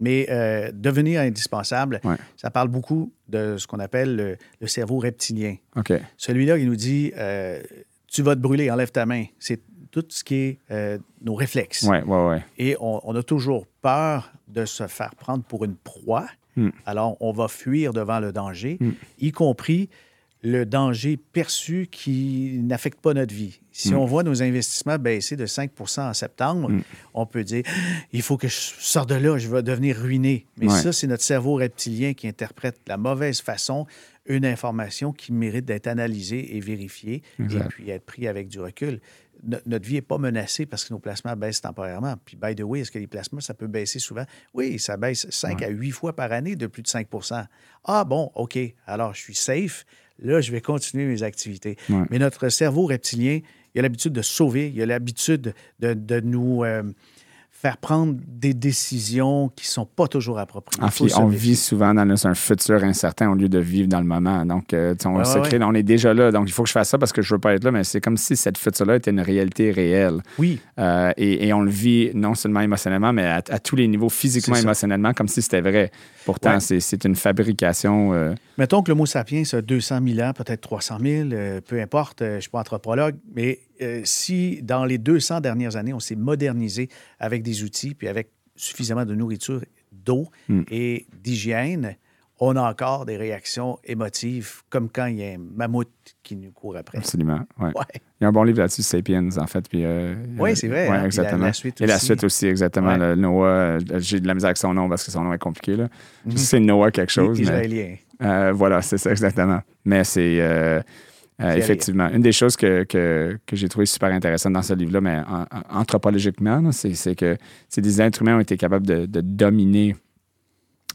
Mais 0.00 0.26
euh, 0.30 0.70
devenir 0.72 1.20
indispensable, 1.20 2.00
Ouais. 2.04 2.16
ça 2.36 2.50
parle 2.50 2.68
beaucoup 2.68 3.12
de 3.28 3.56
ce 3.56 3.66
qu'on 3.66 3.78
appelle 3.80 4.16
le, 4.16 4.36
le 4.60 4.66
cerveau 4.66 4.98
reptilien. 4.98 5.56
OK. 5.76 5.92
Celui-là, 6.16 6.58
il 6.58 6.66
nous 6.66 6.76
dit 6.76 7.12
euh, 7.16 7.60
Tu 8.06 8.22
vas 8.22 8.34
te 8.34 8.40
brûler, 8.40 8.70
enlève 8.70 8.90
ta 8.90 9.06
main. 9.06 9.24
C'est 9.38 9.60
tout 9.90 10.04
ce 10.08 10.22
qui 10.22 10.34
est 10.34 10.58
euh, 10.70 10.98
nos 11.22 11.34
réflexes. 11.34 11.82
Ouais, 11.84 12.02
ouais, 12.02 12.26
ouais. 12.28 12.44
Et 12.58 12.76
on, 12.80 13.00
on 13.02 13.14
a 13.16 13.22
toujours 13.22 13.66
peur 13.82 14.30
de 14.48 14.64
se 14.64 14.86
faire 14.86 15.14
prendre 15.14 15.42
pour 15.44 15.64
une 15.64 15.76
proie. 15.76 16.26
Hmm. 16.56 16.70
Alors, 16.86 17.16
on 17.20 17.32
va 17.32 17.48
fuir 17.48 17.92
devant 17.92 18.18
le 18.20 18.32
danger, 18.32 18.78
Hmm. 18.80 18.92
y 19.20 19.30
compris 19.32 19.88
le 20.42 20.64
danger 20.64 21.16
perçu 21.16 21.88
qui 21.90 22.60
n'affecte 22.62 23.00
pas 23.00 23.12
notre 23.12 23.34
vie. 23.34 23.60
Si 23.72 23.92
Hmm. 23.92 23.98
on 23.98 24.04
voit 24.04 24.22
nos 24.22 24.40
investissements 24.42 24.96
baisser 24.98 25.34
de 25.36 25.46
5% 25.46 26.08
en 26.08 26.14
septembre, 26.14 26.70
Hmm. 26.70 26.82
on 27.14 27.26
peut 27.26 27.42
dire 27.44 27.64
il 28.12 28.22
faut 28.22 28.36
que 28.36 28.46
je 28.48 28.54
sorte 28.54 29.08
de 29.08 29.16
là, 29.16 29.36
je 29.38 29.48
vais 29.48 29.62
devenir 29.64 29.96
ruiné. 29.96 30.46
Mais 30.56 30.68
Ouais. 30.70 30.80
ça, 30.80 30.92
c'est 30.92 31.06
notre 31.08 31.24
cerveau 31.24 31.54
reptilien 31.54 32.14
qui 32.14 32.28
interprète 32.28 32.76
de 32.86 32.90
la 32.90 32.96
mauvaise 32.96 33.40
façon 33.40 33.86
une 34.26 34.44
information 34.46 35.12
qui 35.12 35.32
mérite 35.32 35.64
d'être 35.64 35.86
analysée 35.88 36.56
et 36.56 36.60
vérifiée 36.60 37.22
Exact. 37.40 37.64
et 37.64 37.68
puis 37.68 37.90
être 37.90 38.04
pris 38.04 38.28
avec 38.28 38.48
du 38.48 38.60
recul. 38.60 39.00
No- 39.42 39.58
notre 39.66 39.86
vie 39.86 39.94
n'est 39.94 40.02
pas 40.02 40.18
menacée 40.18 40.66
parce 40.66 40.84
que 40.84 40.92
nos 40.92 40.98
placements 40.98 41.36
baissent 41.36 41.60
temporairement. 41.60 42.14
Puis, 42.24 42.36
by 42.36 42.54
the 42.56 42.62
way, 42.62 42.80
est-ce 42.80 42.90
que 42.90 42.98
les 42.98 43.06
placements, 43.06 43.40
ça 43.40 43.54
peut 43.54 43.68
baisser 43.68 44.00
souvent? 44.00 44.24
Oui, 44.52 44.78
ça 44.80 44.96
baisse 44.96 45.26
5 45.30 45.62
à 45.62 45.68
8 45.68 45.92
fois 45.92 46.14
par 46.14 46.32
année 46.32 46.56
de 46.56 46.66
plus 46.66 46.82
de 46.82 46.88
5% 46.88 47.46
Ah 47.84 48.04
bon, 48.04 48.30
OK, 48.34 48.58
alors 48.86 49.14
je 49.14 49.20
suis 49.20 49.34
safe. 49.36 49.84
Là, 50.20 50.40
je 50.40 50.52
vais 50.52 50.60
continuer 50.60 51.06
mes 51.06 51.22
activités. 51.22 51.76
Ouais. 51.88 52.04
Mais 52.10 52.18
notre 52.18 52.48
cerveau 52.48 52.86
reptilien, 52.86 53.40
il 53.74 53.78
a 53.78 53.82
l'habitude 53.82 54.12
de 54.12 54.22
sauver, 54.22 54.72
il 54.74 54.82
a 54.82 54.86
l'habitude 54.86 55.54
de, 55.78 55.94
de 55.94 56.20
nous 56.20 56.64
euh, 56.64 56.82
faire 57.60 57.76
prendre 57.78 58.14
des 58.28 58.54
décisions 58.54 59.50
qui 59.56 59.64
ne 59.66 59.70
sont 59.70 59.84
pas 59.84 60.06
toujours 60.06 60.38
appropriées. 60.38 60.80
Se 60.90 61.18
on 61.18 61.26
vit 61.26 61.56
souvent 61.56 61.92
dans 61.92 62.26
un 62.26 62.34
futur 62.34 62.84
incertain 62.84 63.30
au 63.30 63.34
lieu 63.34 63.48
de 63.48 63.58
vivre 63.58 63.88
dans 63.88 63.98
le 63.98 64.06
moment. 64.06 64.46
Donc, 64.46 64.72
euh, 64.72 64.94
on 65.04 65.24
se 65.24 65.38
ouais, 65.40 65.58
on 65.62 65.74
est 65.74 65.82
déjà 65.82 66.14
là. 66.14 66.30
Donc, 66.30 66.48
il 66.48 66.52
faut 66.52 66.62
que 66.62 66.68
je 66.68 66.72
fasse 66.72 66.90
ça 66.90 66.98
parce 66.98 67.12
que 67.12 67.20
je 67.20 67.34
veux 67.34 67.40
pas 67.40 67.54
être 67.54 67.64
là, 67.64 67.72
mais 67.72 67.82
c'est 67.82 68.00
comme 68.00 68.16
si 68.16 68.36
cette 68.36 68.58
futur-là 68.58 68.96
était 68.96 69.10
une 69.10 69.20
réalité 69.20 69.72
réelle. 69.72 70.20
Oui, 70.38 70.60
Euh, 70.78 71.10
et, 71.16 71.48
et 71.48 71.52
on 71.52 71.60
le 71.62 71.70
vit 71.70 72.12
non 72.14 72.34
seulement 72.36 72.60
émotionnellement, 72.60 73.12
mais 73.12 73.24
à, 73.24 73.42
à 73.48 73.58
tous 73.58 73.74
les 73.74 73.88
niveaux, 73.88 74.08
physiquement, 74.08 74.54
émotionnellement, 74.54 75.12
comme 75.12 75.26
si 75.26 75.42
c'était 75.42 75.60
vrai. 75.60 75.90
Pourtant, 76.24 76.54
Ouais. 76.54 76.60
c'est- 76.60 77.04
une 77.04 77.16
fabrication. 77.16 78.12
euh, 78.12 78.34
Mettons 78.56 78.82
que 78.82 78.90
le 78.92 78.94
mot 78.94 79.06
sapiens 79.06 79.42
a 79.52 79.60
200 79.62 79.98
000 80.06 80.20
ans, 80.28 80.32
peut-être 80.32 80.60
300 80.60 80.98
000, 81.00 81.28
euh, 81.32 81.60
peu 81.60 81.80
importe, 81.80 82.18
je 82.20 82.34
ne 82.36 82.40
suis 82.40 82.50
pas 82.50 82.60
anthropologue, 82.60 83.16
mais 83.34 83.58
euh, 83.82 84.00
si 84.04 84.60
dans 84.62 84.84
les 84.84 84.98
200 84.98 85.40
dernières 85.40 85.76
années, 85.76 85.92
on 85.94 86.00
s'est 86.00 86.16
modernisé 86.16 86.88
avec 87.18 87.42
des 87.42 87.62
outils, 87.64 87.94
puis 87.94 88.08
avec 88.08 88.30
suffisamment 88.56 89.04
de 89.04 89.14
nourriture, 89.14 89.62
d'eau 89.92 90.26
Mm. 90.48 90.62
et 90.70 91.06
d'hygiène, 91.22 91.96
on 92.40 92.54
a 92.54 92.62
encore 92.62 93.04
des 93.04 93.16
réactions 93.16 93.78
émotives, 93.84 94.62
comme 94.70 94.88
quand 94.90 95.06
il 95.06 95.16
y 95.16 95.24
a 95.24 95.30
un 95.30 95.38
mammouth 95.38 95.88
qui 96.22 96.36
nous 96.36 96.52
court 96.52 96.76
après. 96.76 96.98
absolument. 96.98 97.40
ouais. 97.58 97.66
Ouais. 97.74 97.84
Il 98.20 98.22
y 98.22 98.24
a 98.24 98.28
un 98.28 98.32
bon 98.32 98.44
livre 98.44 98.58
là-dessus, 98.58 98.82
Sapiens, 98.82 99.28
en 99.38 99.46
fait. 99.48 99.68
Puis, 99.68 99.84
euh, 99.84 100.14
Oui, 100.38 100.50
euh, 100.50 100.54
c'est 100.54 100.68
vrai, 100.68 100.88
ouais, 100.88 100.96
hein, 100.96 101.04
exactement. 101.04 101.40
la- 101.42 101.46
la 101.48 101.52
suite 101.52 101.80
Et 101.80 101.86
la 101.86 101.96
aussi. 101.96 102.06
suite 102.06 102.24
aussi, 102.24 102.46
exactement. 102.46 102.96
Le 102.96 103.14
Noah, 103.16 103.78
j'ai 103.98 104.20
de 104.20 104.26
la 104.28 104.34
misère 104.34 104.48
avec 104.48 104.56
son 104.56 104.72
nom 104.74 104.88
parce 104.88 105.04
que 105.04 105.10
son 105.10 105.22
nom 105.24 105.32
est 105.32 105.38
compliqué. 105.38 105.76
Là. 105.76 105.88
Mhm. 106.26 106.36
C'est 106.36 106.60
Noah 106.60 106.90
quelque 106.92 107.10
chose. 107.12 107.36
mais- 107.38 107.42
Israélien. 107.44 107.94
Euh, 108.22 108.52
voilà, 108.52 108.82
c'est 108.82 108.98
ça, 108.98 109.10
exactement. 109.10 109.60
Mais 109.84 110.02
c'est 110.04 110.38
euh, 110.40 110.80
euh, 111.40 111.54
effectivement 111.56 112.08
une 112.10 112.22
des 112.22 112.32
choses 112.32 112.56
que, 112.56 112.84
que, 112.84 113.38
que 113.46 113.54
j'ai 113.56 113.68
trouvé 113.68 113.86
super 113.86 114.10
intéressante 114.12 114.52
dans 114.54 114.62
ce 114.62 114.74
livre-là, 114.74 115.00
mais 115.00 115.18
en- 115.28 115.42
en- 115.42 115.80
anthropologiquement, 115.80 116.70
c'est 116.72 117.14
que 117.14 117.36
c'est 117.68 117.80
des 117.80 118.00
êtres 118.02 118.22
humains 118.22 118.36
ont 118.36 118.40
été 118.40 118.56
capables 118.56 118.86
de, 118.86 119.06
de 119.06 119.20
dominer 119.20 119.94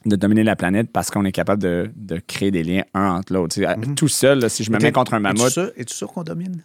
de 0.06 0.18
dominer 0.18 0.44
la 0.44 0.58
planète 0.58 0.90
parce 0.92 1.10
qu'on 1.10 1.24
est 1.24 1.32
capable 1.32 1.62
de, 1.62 1.90
de 1.96 2.20
créer 2.28 2.52
des 2.52 2.64
liens 2.64 2.84
un 2.94 3.12
entre 3.12 3.32
l'autre. 3.34 3.58
Mhm. 3.58 3.96
Tout 3.96 4.10
seul, 4.10 4.40
là, 4.40 4.50
si 4.50 4.66
je 4.66 4.70
me 4.72 4.78
Et 4.78 4.84
mets 4.84 4.92
contre 4.92 5.14
un 5.14 5.18
Es-tu 5.24 5.24
mammouth, 5.38 5.50
sûr, 5.54 5.72
es-tu 5.78 5.94
sûr 5.94 6.12
qu'on 6.12 6.24
domine? 6.24 6.62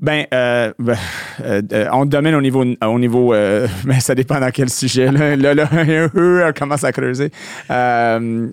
Ben, 0.00 0.26
euh, 0.32 0.72
ben, 0.78 0.96
euh, 1.40 1.60
euh, 1.72 1.88
on 1.92 2.06
domine 2.06 2.36
au 2.36 2.40
niveau, 2.40 2.64
au 2.64 2.98
niveau 3.00 3.34
mais 3.34 3.68
ça 4.00 4.14
dépend 4.14 4.38
dans 4.38 4.52
quel 4.52 4.70
sujet. 4.70 5.10
Là, 5.10 5.34
là, 5.34 5.54
là 5.54 5.68
on 6.48 6.52
commence 6.56 6.84
à 6.84 6.92
creuser. 6.92 7.32
ben, 7.68 8.52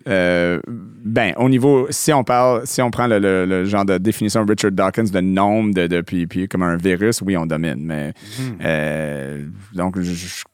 au 1.37 1.47
niveau, 1.47 1.85
si 1.91 2.11
on 2.11 2.23
parle, 2.23 2.65
si 2.65 2.81
on 2.81 2.89
prend 2.89 3.05
le, 3.05 3.63
genre 3.65 3.85
de 3.85 3.99
définition 3.99 4.43
de 4.43 4.49
Richard 4.49 4.71
Dawkins 4.71 5.03
de 5.03 5.21
nombre 5.21 5.75
de, 5.75 5.85
de 5.85 6.01
puis, 6.01 6.25
puis, 6.25 6.47
comme 6.47 6.63
un 6.63 6.77
virus, 6.77 7.21
oui, 7.21 7.37
on 7.37 7.45
domine. 7.45 7.77
Mais 7.77 8.13
hmm. 8.39 9.51
donc, 9.75 9.99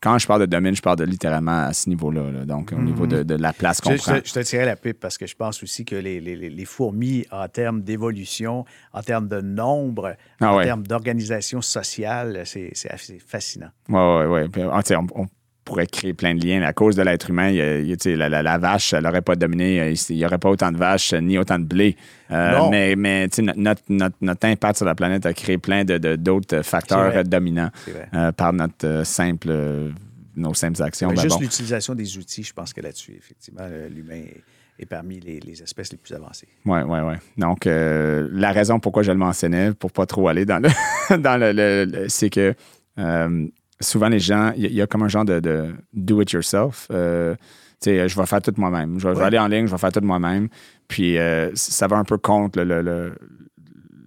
quand 0.01 0.17
je 0.17 0.27
parle 0.27 0.41
de 0.41 0.45
domine, 0.45 0.75
je 0.75 0.81
parle 0.81 0.97
de 0.97 1.05
littéralement 1.05 1.67
à 1.67 1.73
ce 1.73 1.87
niveau-là. 1.87 2.43
donc, 2.45 2.73
au 2.77 2.81
niveau 2.81 3.07
de, 3.07 3.23
de, 3.23 3.35
la 3.35 3.53
place 3.53 3.79
qu'on 3.79 3.95
prend. 3.95 4.15
Je, 4.25 4.33
te 4.33 4.41
tirais 4.41 4.65
la 4.65 4.75
pipe 4.75 4.99
parce 4.99 5.17
que 5.17 5.25
je 5.25 5.37
pense 5.37 5.63
aussi 5.63 5.85
que 5.85 5.95
les, 5.95 6.19
les, 6.19 6.35
les 6.35 6.65
fourmis, 6.65 7.25
en 7.31 7.47
termes 7.47 7.81
d'évolution, 7.81 8.65
en 8.91 9.01
termes 9.01 9.29
de 9.29 9.39
nombre, 9.39 10.17
ah 10.41 10.53
en 10.53 10.61
termes 10.61 10.80
d'organisation 10.87 11.61
sociale, 11.61 12.43
c'est 12.45 12.71
assez 12.89 13.19
fascinant. 13.19 13.69
Oui, 13.89 14.25
oui, 14.27 14.49
oui. 14.55 14.95
On, 15.15 15.27
pourrait 15.63 15.87
créer 15.87 16.13
plein 16.13 16.33
de 16.33 16.45
liens. 16.45 16.63
À 16.63 16.73
cause 16.73 16.95
de 16.95 17.03
l'être 17.03 17.29
humain, 17.29 17.51
la, 17.53 18.41
la, 18.41 18.57
vache, 18.57 18.93
elle 18.93 19.03
n'aurait 19.03 19.21
pas 19.21 19.35
dominé. 19.35 19.93
Il 20.09 20.15
n'y 20.15 20.25
aurait 20.25 20.39
pas 20.39 20.49
autant 20.49 20.71
de 20.71 20.77
vaches 20.77 21.13
ni 21.13 21.37
autant 21.37 21.59
de 21.59 21.65
blé. 21.65 21.95
Euh, 22.31 22.67
mais 22.69 22.95
mais 22.95 23.27
notre, 23.39 23.81
notre, 23.87 24.15
notre, 24.21 24.47
impact 24.47 24.77
sur 24.77 24.85
la 24.85 24.95
planète 24.95 25.25
a 25.25 25.33
créé 25.33 25.59
plein 25.59 25.85
d'autres 25.85 26.57
de, 26.57 26.61
facteurs 26.63 27.23
dominants 27.23 27.69
euh, 28.13 28.31
par 28.31 28.53
notre 28.53 28.87
euh, 28.87 29.03
simple, 29.03 29.93
nos 30.35 30.53
simples 30.55 30.81
actions. 30.81 31.15
juste 31.15 31.39
l'utilisation 31.39 31.93
des 31.93 32.17
outils, 32.17 32.43
je 32.43 32.53
pense 32.53 32.73
que 32.73 32.81
là-dessus, 32.81 33.13
effectivement, 33.17 33.67
l'humain 33.89 34.15
est 34.15 34.43
parmi 34.85 35.19
les, 35.19 35.61
espèces 35.61 35.91
les 35.91 35.97
plus 35.97 36.13
avancées. 36.13 36.47
Oui, 36.65 36.79
oui, 36.87 36.99
oui. 37.03 37.15
Donc, 37.37 37.67
euh, 37.67 38.27
la 38.31 38.51
raison 38.51 38.79
pourquoi 38.79 39.03
je 39.03 39.11
le 39.11 39.17
mentionnais, 39.17 39.73
pour 39.73 39.91
pas 39.91 40.05
trop 40.05 40.27
aller 40.27 40.45
dans 40.45 40.59
le, 40.59 41.17
dans 41.17 41.39
le, 41.39 42.05
c'est 42.07 42.29
que 42.29 42.53
euh, 42.99 43.47
souvent 43.79 44.09
les 44.09 44.19
gens, 44.19 44.53
il 44.55 44.71
y, 44.71 44.81
a 44.81 44.87
comme 44.87 45.03
un 45.03 45.07
genre 45.07 45.25
de, 45.25 45.73
do 45.93 46.21
it 46.21 46.31
yourself. 46.31 46.87
Euh, 46.91 47.35
tu 47.81 47.89
sais, 47.89 48.07
je 48.07 48.19
vais 48.19 48.25
faire 48.25 48.41
tout 48.41 48.53
moi-même. 48.57 48.99
Je, 48.99 49.07
vais 49.07 49.23
aller 49.23 49.39
en 49.39 49.47
ligne, 49.47 49.65
je 49.65 49.71
vais 49.71 49.77
faire 49.77 49.91
tout 49.91 50.01
moi-même. 50.01 50.49
Puis 50.87 51.17
ça 51.55 51.87
va 51.87 51.97
un 51.97 52.03
peu 52.03 52.17
contre 52.17 52.61
le, 52.61 53.15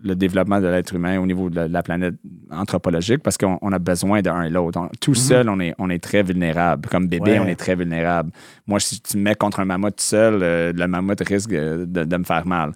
le 0.04 0.14
développement 0.14 0.60
de 0.60 0.66
l'être 0.66 0.94
humain 0.94 1.18
au 1.18 1.26
niveau 1.26 1.48
de 1.48 1.60
la, 1.60 1.82
planète 1.82 2.14
anthropologique 2.50 3.22
parce 3.22 3.38
qu'on 3.38 3.72
a 3.72 3.78
besoin 3.78 4.20
d'un 4.20 4.42
et 4.42 4.50
l'autre. 4.50 4.88
Tout 5.00 5.12
mhm. 5.12 5.16
seul, 5.16 5.48
on 5.48 5.58
est, 5.60 5.74
on 5.78 5.88
est 5.90 6.02
très 6.02 6.22
vulnérable. 6.22 6.88
Comme 6.88 7.08
bébé, 7.08 7.38
on 7.40 7.46
est 7.46 7.56
très 7.56 7.74
vulnérable. 7.74 8.30
Moi, 8.66 8.78
si 8.80 9.00
tu 9.00 9.16
me 9.16 9.22
mets 9.22 9.34
contre 9.34 9.60
un 9.60 9.64
mammouth 9.64 10.00
seul, 10.00 10.42
euh, 10.42 10.72
le 10.72 10.86
mammouth 10.86 11.20
risque 11.26 11.50
de, 11.50 12.16
me 12.16 12.24
faire 12.24 12.46
mal. 12.46 12.72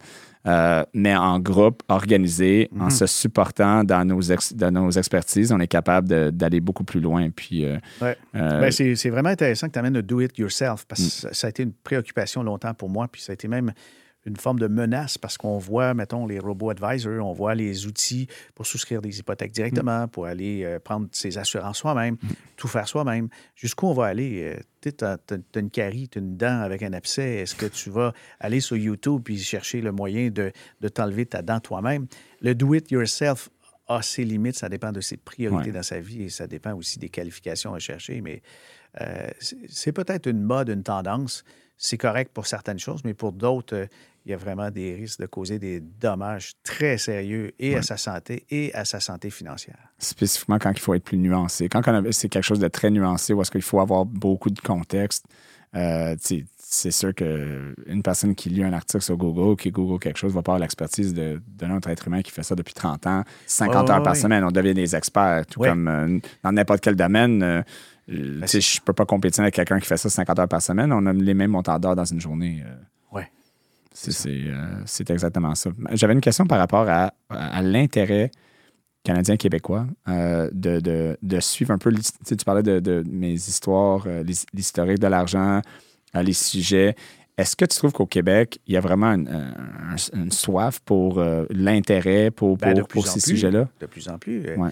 Euh, 0.47 0.83
mais 0.95 1.15
en 1.15 1.39
groupe, 1.39 1.83
organisé, 1.89 2.71
en 2.79 2.85
mhm. 2.85 2.91
se 2.91 3.07
supportant 3.07 3.85
dans 3.85 4.05
nos, 4.07 4.21
dans 4.55 4.71
nos 4.71 4.91
expertises, 4.91 5.53
on 5.53 5.61
est 5.61 5.67
capable 5.67 6.33
d'aller 6.33 6.61
beaucoup 6.61 6.85
plus 6.85 7.01
loin. 7.01 7.29
Puis, 7.31 7.67
euh, 7.67 7.77
ben, 8.33 8.71
c'est 8.71 9.11
vraiment 9.11 9.29
intéressant 9.29 9.67
que 9.67 9.73
tu 9.73 9.79
amènes 9.79 9.95
le 9.95 10.03
do 10.03 10.21
it 10.21 10.37
yourself 10.39 10.87
parce 10.87 11.03
que 11.03 11.29
mm. 11.29 11.35
ça 11.35 11.47
a 11.47 11.51
été 11.51 11.63
une 11.65 11.73
préoccupation 11.73 12.43
longtemps 12.43 12.73
pour 12.73 12.89
moi. 12.89 13.07
Puis 13.09 13.21
ça 13.21 13.33
a 13.33 13.35
été 13.35 13.49
même 13.49 13.73
une 14.29 14.37
forme 14.37 14.59
de 14.59 14.69
menace 14.69 15.19
parce 15.19 15.37
qu'on 15.37 15.59
voit, 15.59 15.95
mettons, 15.95 16.27
les 16.27 16.39
robots 16.39 16.71
advisors, 16.71 17.27
on 17.27 17.33
voit 17.33 17.55
les 17.55 17.87
outils 17.87 18.29
pour 18.55 18.67
souscrire 18.67 19.03
des 19.03 19.19
hypothèques 19.19 19.53
directement, 19.53 20.05
mm. 20.05 20.09
pour 20.09 20.27
aller 20.27 20.65
euh, 20.65 20.79
prendre 20.79 21.09
ses 21.13 21.39
assurances 21.39 21.79
soi-même, 21.79 22.15
mm. 22.15 22.29
tout 22.57 22.69
faire 22.69 22.87
soi-même. 22.87 23.29
Jusqu'où 23.57 23.87
on 23.87 23.95
va 23.95 24.07
aller? 24.07 24.55
Euh, 24.55 24.61
tu 24.81 25.05
as, 25.05 25.19
une 25.57 25.71
carie, 25.71 26.09
tu 26.09 26.19
as 26.19 26.23
une 26.23 26.37
dent 26.37 26.61
avec 26.61 26.83
un 26.83 26.93
abcès. 26.93 27.37
Est-ce 27.37 27.55
que 27.55 27.67
tu 27.67 27.91
vas 27.91 28.13
aller 28.39 28.61
sur 28.61 28.77
YouTube 28.77 29.23
puis 29.25 29.39
chercher 29.39 29.81
le 29.81 29.93
moyen 29.93 30.31
de, 30.31 30.53
t'enlever 30.89 31.27
ta 31.27 31.43
dent 31.43 31.61
toi-même? 31.61 32.07
Le 32.41 32.55
do-it-yourself 32.55 33.49
a 33.89 34.03
ses 34.03 34.25
limites, 34.25 34.57
ça 34.57 34.69
dépend 34.69 34.93
de 34.93 35.01
ses 35.01 35.17
priorités 35.17 35.73
dans 35.73 35.83
sa 35.83 35.99
vie 35.99 36.25
et 36.25 36.29
ça 36.29 36.47
dépend 36.47 36.75
aussi 36.75 36.99
des 36.99 37.09
qualifications 37.09 37.73
à 37.73 37.79
chercher, 37.79 38.21
mais 38.21 38.43
euh, 39.01 39.29
c'est 39.41 39.93
peut-être 39.93 40.27
une 40.27 40.43
mode, 40.43 40.69
une 40.69 40.83
tendance 40.83 41.43
c'est 41.79 41.97
correct 41.97 42.33
pour 42.35 42.47
certaines 42.47 42.81
choses, 42.81 43.03
mais 43.05 43.15
pour 43.15 43.33
d'autres, 43.33 43.77
euh, 43.77 43.87
il 44.29 44.33
y 44.33 44.35
a 44.35 44.37
vraiment 44.37 44.71
des 44.71 44.95
risques 44.95 45.21
de 45.21 45.27
causer 45.27 45.59
des 45.59 45.81
dommages 45.81 46.53
très 46.63 46.99
sérieux 46.99 47.53
et 47.59 47.77
à 47.77 47.83
sa 47.83 47.97
santé 47.97 48.45
et 48.51 48.75
à 48.75 48.85
sa 48.85 49.01
santé 49.01 49.31
financière. 49.31 49.79
Spécifiquement 49.99 50.59
quand 50.59 50.71
il 50.71 50.79
faut 50.79 50.93
être 50.93 51.03
plus 51.03 51.17
nuancé. 51.17 51.71
Quand 51.71 51.83
c'est 52.11 52.29
quelque 52.29 52.45
chose 52.45 52.59
de 52.59 52.69
très 52.69 52.91
nuancé 52.91 53.33
où 53.33 53.41
est-ce 53.41 53.51
qu'il 53.51 53.63
faut 53.63 53.81
avoir 53.81 54.05
beaucoup 54.05 54.51
de 54.51 54.61
contexte, 54.61 55.25
euh, 55.75 56.15
c'est 56.59 56.91
sûr 56.91 57.15
qu'une 57.15 58.03
personne 58.05 58.35
qui 58.35 58.51
lit 58.51 58.63
un 58.63 58.75
article 58.75 59.03
sur 59.03 59.17
Google, 59.17 59.57
qui 59.57 59.71
Google 59.71 59.99
quelque 59.99 60.19
chose, 60.19 60.35
va 60.35 60.43
pas 60.43 60.53
avoir 60.53 60.61
l'expertise 60.61 61.15
de, 61.15 61.41
d'un 61.47 61.75
autre 61.75 61.89
être 61.89 62.07
humain 62.07 62.21
qui 62.21 62.31
fait 62.31 62.43
ça 62.43 62.55
depuis 62.55 62.75
30 62.75 63.07
ans, 63.07 63.25
50 63.47 63.89
heures 63.89 64.03
par 64.03 64.15
semaine. 64.15 64.45
On 64.45 64.51
devient 64.51 64.75
des 64.75 64.95
experts, 64.95 65.47
tout 65.47 65.61
comme 65.61 65.89
euh, 65.89 66.19
dans 66.43 66.53
n'importe 66.53 66.83
quel 66.83 66.97
domaine. 66.97 67.43
Euh, 67.43 67.63
ben, 68.09 68.47
je 68.47 68.57
ne 68.59 68.85
peux 68.85 68.93
pas 68.93 69.07
compétir 69.07 69.43
avec 69.43 69.55
quelqu'un 69.55 69.81
qui 69.81 69.87
fait 69.87 69.97
ça 69.97 70.11
50 70.11 70.39
heures 70.39 70.49
par 70.49 70.61
semaine. 70.61 70.93
On 70.93 71.07
a 71.07 71.15
les 71.15 71.35
mêmes 71.35 71.51
montants 71.51 71.79
d'heures 71.79 71.97
dans 71.97 72.05
une 72.05 72.21
journée. 72.21 72.63
Euh. 73.95 74.13
Euh, 74.27 74.83
c'est 74.87 75.11
exactement 75.11 75.55
ça. 75.55 75.71
J'avais 75.93 76.13
une 76.13 76.21
question 76.21 76.47
par 76.47 76.59
rapport 76.59 76.87
à, 76.89 77.13
l'intérêt 77.63 78.31
canadien-québécois 79.05 79.87
de, 80.07 81.41
suivre 81.41 81.73
un 81.73 81.79
peu. 81.79 81.93
Tu 82.27 82.37
parlais 82.45 82.63
de, 82.63 83.05
mes 83.11 83.33
histoires, 83.33 84.07
l'historique 84.55 84.99
de 84.99 85.07
l'argent, 85.07 85.61
les 86.15 86.33
sujets. 86.33 86.95
Est-ce 87.37 87.55
que 87.55 87.65
tu 87.65 87.77
trouves 87.77 87.93
qu'au 87.93 88.07
Québec, 88.07 88.59
il 88.67 88.75
y 88.75 88.77
a 88.77 88.81
vraiment 88.81 89.13
une, 89.13 90.33
soif 90.33 90.81
pour 90.85 91.23
l'intérêt 91.51 92.31
pour, 92.31 92.57
ben, 92.57 92.85
pour, 92.85 93.07
ces 93.07 93.21
sujets-là? 93.21 93.69
De 93.81 93.87
plus 93.87 94.09
en 94.09 94.19
plus. 94.19 94.57
Ouais 94.57 94.71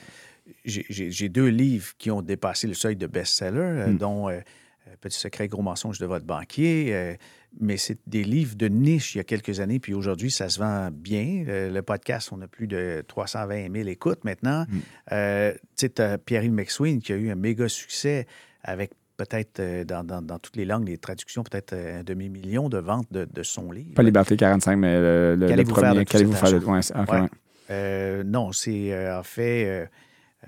j'ai 0.66 1.28
deux 1.28 1.48
livres 1.48 1.92
qui 1.98 2.10
ont 2.10 2.22
dépassé 2.22 2.66
le 2.66 2.74
seuil 2.74 2.96
de 2.96 3.06
best-seller, 3.06 3.60
euh, 3.60 3.86
hmm. 3.88 3.98
dont 3.98 4.28
euh, 4.28 4.40
euh, 4.88 4.94
Petit 5.00 5.18
secret, 5.18 5.48
gros 5.48 5.62
mensonge 5.62 5.98
de 5.98 6.06
votre 6.06 6.24
banquier. 6.24 7.16
Mais 7.60 7.76
c'est 7.76 7.98
des 8.06 8.24
livres 8.24 8.56
de 8.56 8.68
niche 8.68 9.14
il 9.14 9.18
y 9.18 9.20
a 9.20 9.24
quelques 9.24 9.60
années, 9.60 9.78
puis 9.78 9.94
aujourd'hui, 9.94 10.30
ça 10.30 10.48
se 10.48 10.58
vend 10.58 10.90
bien. 10.92 11.44
le 11.46 11.80
podcast, 11.80 12.30
on 12.32 12.40
a 12.40 12.46
plus 12.46 12.66
de 12.66 13.04
320 13.06 13.72
000 13.72 13.88
écoutes 13.88 14.24
maintenant. 14.24 14.64
Hmm. 14.68 15.52
tu 15.76 15.88
sais, 15.96 16.18
Pierre-Yves 16.24 16.52
McSween 16.52 17.00
qui 17.00 17.12
a 17.12 17.16
eu 17.16 17.30
un 17.30 17.34
méga 17.34 17.68
succès 17.68 18.26
avec 18.62 18.92
peut-être 19.16 19.62
dans, 19.84 20.38
toutes 20.38 20.56
les 20.56 20.64
langues, 20.64 20.88
les 20.88 20.98
traductions, 20.98 21.42
peut-être 21.42 21.72
un 21.74 22.02
demi-million 22.02 22.68
de 22.68 22.78
ventes 22.78 23.10
de, 23.10 23.42
son 23.42 23.72
livre. 23.72 23.94
Pas 23.94 24.02
Liberté 24.02 24.36
45, 24.36 24.76
mais 24.76 25.00
le, 25.00 25.36
le, 25.36 25.64
premier. 25.64 26.04
Qu'allez-vous 26.04 26.32
faire 26.32 26.52
de... 26.52 28.22
non, 28.24 28.52
c'est 28.52 29.10
en 29.10 29.22
fait 29.22 29.88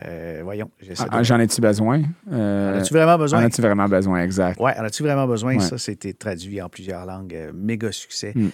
euh, 0.05 0.41
voyons. 0.45 0.71
Ah, 1.11 1.23
j'en 1.23 1.41
ai-tu 1.41 1.61
besoin? 1.61 2.03
Euh, 2.31 2.75
en 2.75 2.79
as-tu 2.79 2.95
vraiment 2.95 3.19
besoin? 3.19 3.41
En 3.41 3.47
as-tu 3.47 3.63
vraiment 3.63 3.89
besoin, 3.89 4.23
exact. 4.23 4.59
Oui, 4.61 4.71
en 4.79 4.85
as-tu 4.85 5.03
vraiment 5.03 5.27
besoin? 5.27 5.59
Ça, 5.59 5.79
c'était 5.79 6.13
traduit 6.13 6.61
en 6.63 6.69
plusieurs 6.69 7.05
langues. 7.05 7.35
Euh, 7.35 7.53
méga 7.55 7.91
succès. 7.91 8.33
Hmm. 8.35 8.51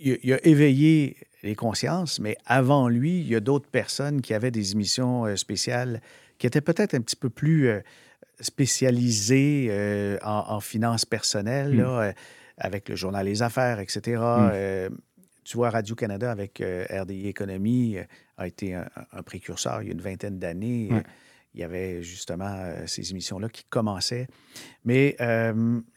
Il, 0.00 0.32
a 0.32 0.46
éveillé 0.46 1.16
les 1.42 1.54
consciences, 1.54 2.18
mais 2.18 2.36
avant 2.46 2.88
lui, 2.88 3.20
il 3.20 3.28
y 3.28 3.34
a 3.34 3.40
d'autres 3.40 3.68
personnes 3.68 4.22
qui 4.22 4.32
avaient 4.32 4.50
des 4.50 4.72
émissions 4.72 5.36
spéciales 5.36 6.00
qui 6.38 6.46
étaient 6.46 6.62
peut-être 6.62 6.94
un 6.94 7.00
petit 7.00 7.16
peu 7.16 7.28
plus 7.28 7.68
spécialisées 8.40 10.18
en, 10.22 10.60
finances 10.60 11.04
personnelles, 11.04 11.76
hmm. 11.76 12.12
avec 12.56 12.88
le 12.88 12.96
journal 12.96 13.26
Les 13.26 13.42
Affaires, 13.42 13.78
etc 13.78 14.88
tu 15.44 15.58
vois, 15.58 15.70
Radio-Canada 15.70 16.30
avec 16.30 16.60
euh, 16.60 16.86
RDI 16.90 17.28
Économie 17.28 17.98
euh, 17.98 18.04
a 18.36 18.46
été 18.46 18.74
un, 18.74 19.22
précurseur 19.24 19.82
il 19.82 19.86
y 19.86 19.90
a 19.90 19.92
une 19.92 20.00
vingtaine 20.00 20.38
d'années. 20.38 20.90
Il 21.54 21.60
y 21.60 21.62
avait 21.62 22.02
justement 22.02 22.50
euh, 22.50 22.84
ces 22.86 23.12
émissions-là 23.12 23.48
qui 23.48 23.62
commençaient. 23.70 24.26
Mais 24.84 25.16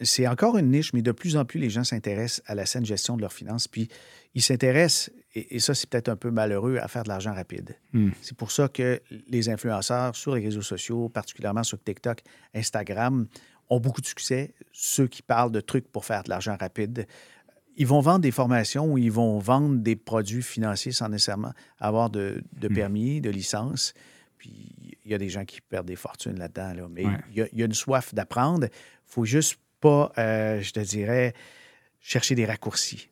c'est 0.02 0.28
encore 0.28 0.58
une 0.58 0.69
niche, 0.69 0.93
mais 0.93 1.02
de 1.02 1.12
plus 1.12 1.36
en 1.36 1.45
plus, 1.45 1.60
les 1.60 1.69
gens 1.69 1.84
s'intéressent 1.84 2.43
à 2.45 2.56
la 2.56 2.65
saine 2.65 2.86
gestion 2.86 3.17
de 3.17 3.21
leurs 3.21 3.34
finances. 3.34 3.67
Puis 3.67 3.89
ils 4.36 4.43
s'intéressent, 4.43 5.10
et, 5.34 5.60
ça, 5.60 5.73
c'est 5.73 5.89
peut-être 5.89 6.10
un 6.10 6.15
peu 6.15 6.32
malheureux, 6.32 6.78
à 6.78 6.88
faire 6.88 7.04
de 7.04 7.10
l'argent 7.10 7.34
rapide. 7.34 7.76
Hmm. 7.93 8.10
C'est 8.21 8.38
pour 8.38 8.52
ça 8.52 8.67
que 8.67 9.02
les 9.28 9.50
influenceurs 9.50 10.15
sur 10.15 10.36
les 10.36 10.43
réseaux 10.43 10.62
sociaux, 10.62 11.10
particulièrement 11.10 11.63
sur 11.63 11.82
TikTok, 11.84 12.21
Instagram, 12.54 13.28
ont 13.69 13.80
beaucoup 13.80 14.02
de 14.02 14.06
succès. 14.06 14.54
Ceux 14.71 15.08
qui 15.08 15.21
parlent 15.21 15.52
de 15.52 15.60
trucs 15.60 15.91
pour 15.91 16.06
faire 16.06 16.23
de 16.23 16.30
l'argent 16.30 16.56
rapide 16.60 17.08
ils 17.78 17.88
vont 17.88 18.02
vendre 18.02 18.20
des 18.20 18.32
formations 18.32 18.92
ou 18.92 18.98
ils 18.98 19.12
vont 19.12 19.38
vendre 19.38 19.78
des 19.78 19.96
produits 19.96 20.42
financiers 20.42 20.92
sans 20.92 21.10
nécessairement 21.10 21.54
avoir 21.80 22.10
de, 22.10 22.44
hmm. 22.62 22.74
permis, 22.74 23.22
de 23.22 23.30
licence. 23.30 23.94
Puis 24.38 24.98
il 25.06 25.12
y 25.12 25.13
a 25.13 25.18
des 25.18 25.30
gens 25.30 25.46
qui 25.46 25.62
perdent 25.62 25.86
des 25.88 25.96
fortunes 25.96 26.38
là-dedans. 26.38 26.74
Mais 26.90 27.06
il, 27.32 27.48
y 27.54 27.62
a, 27.62 27.66
une 27.66 27.74
soif 27.74 28.13
d'apprendre. 28.13 28.66
Il 28.66 28.70
ne 28.70 29.12
faut 29.12 29.26
juste 29.26 29.60
pas, 29.80 30.12
euh, 30.18 30.60
je 30.62 30.72
te 30.72 30.80
dirais, 30.80 31.34
chercher 32.02 32.34
des 32.34 32.46
raccourcis. 32.46 33.10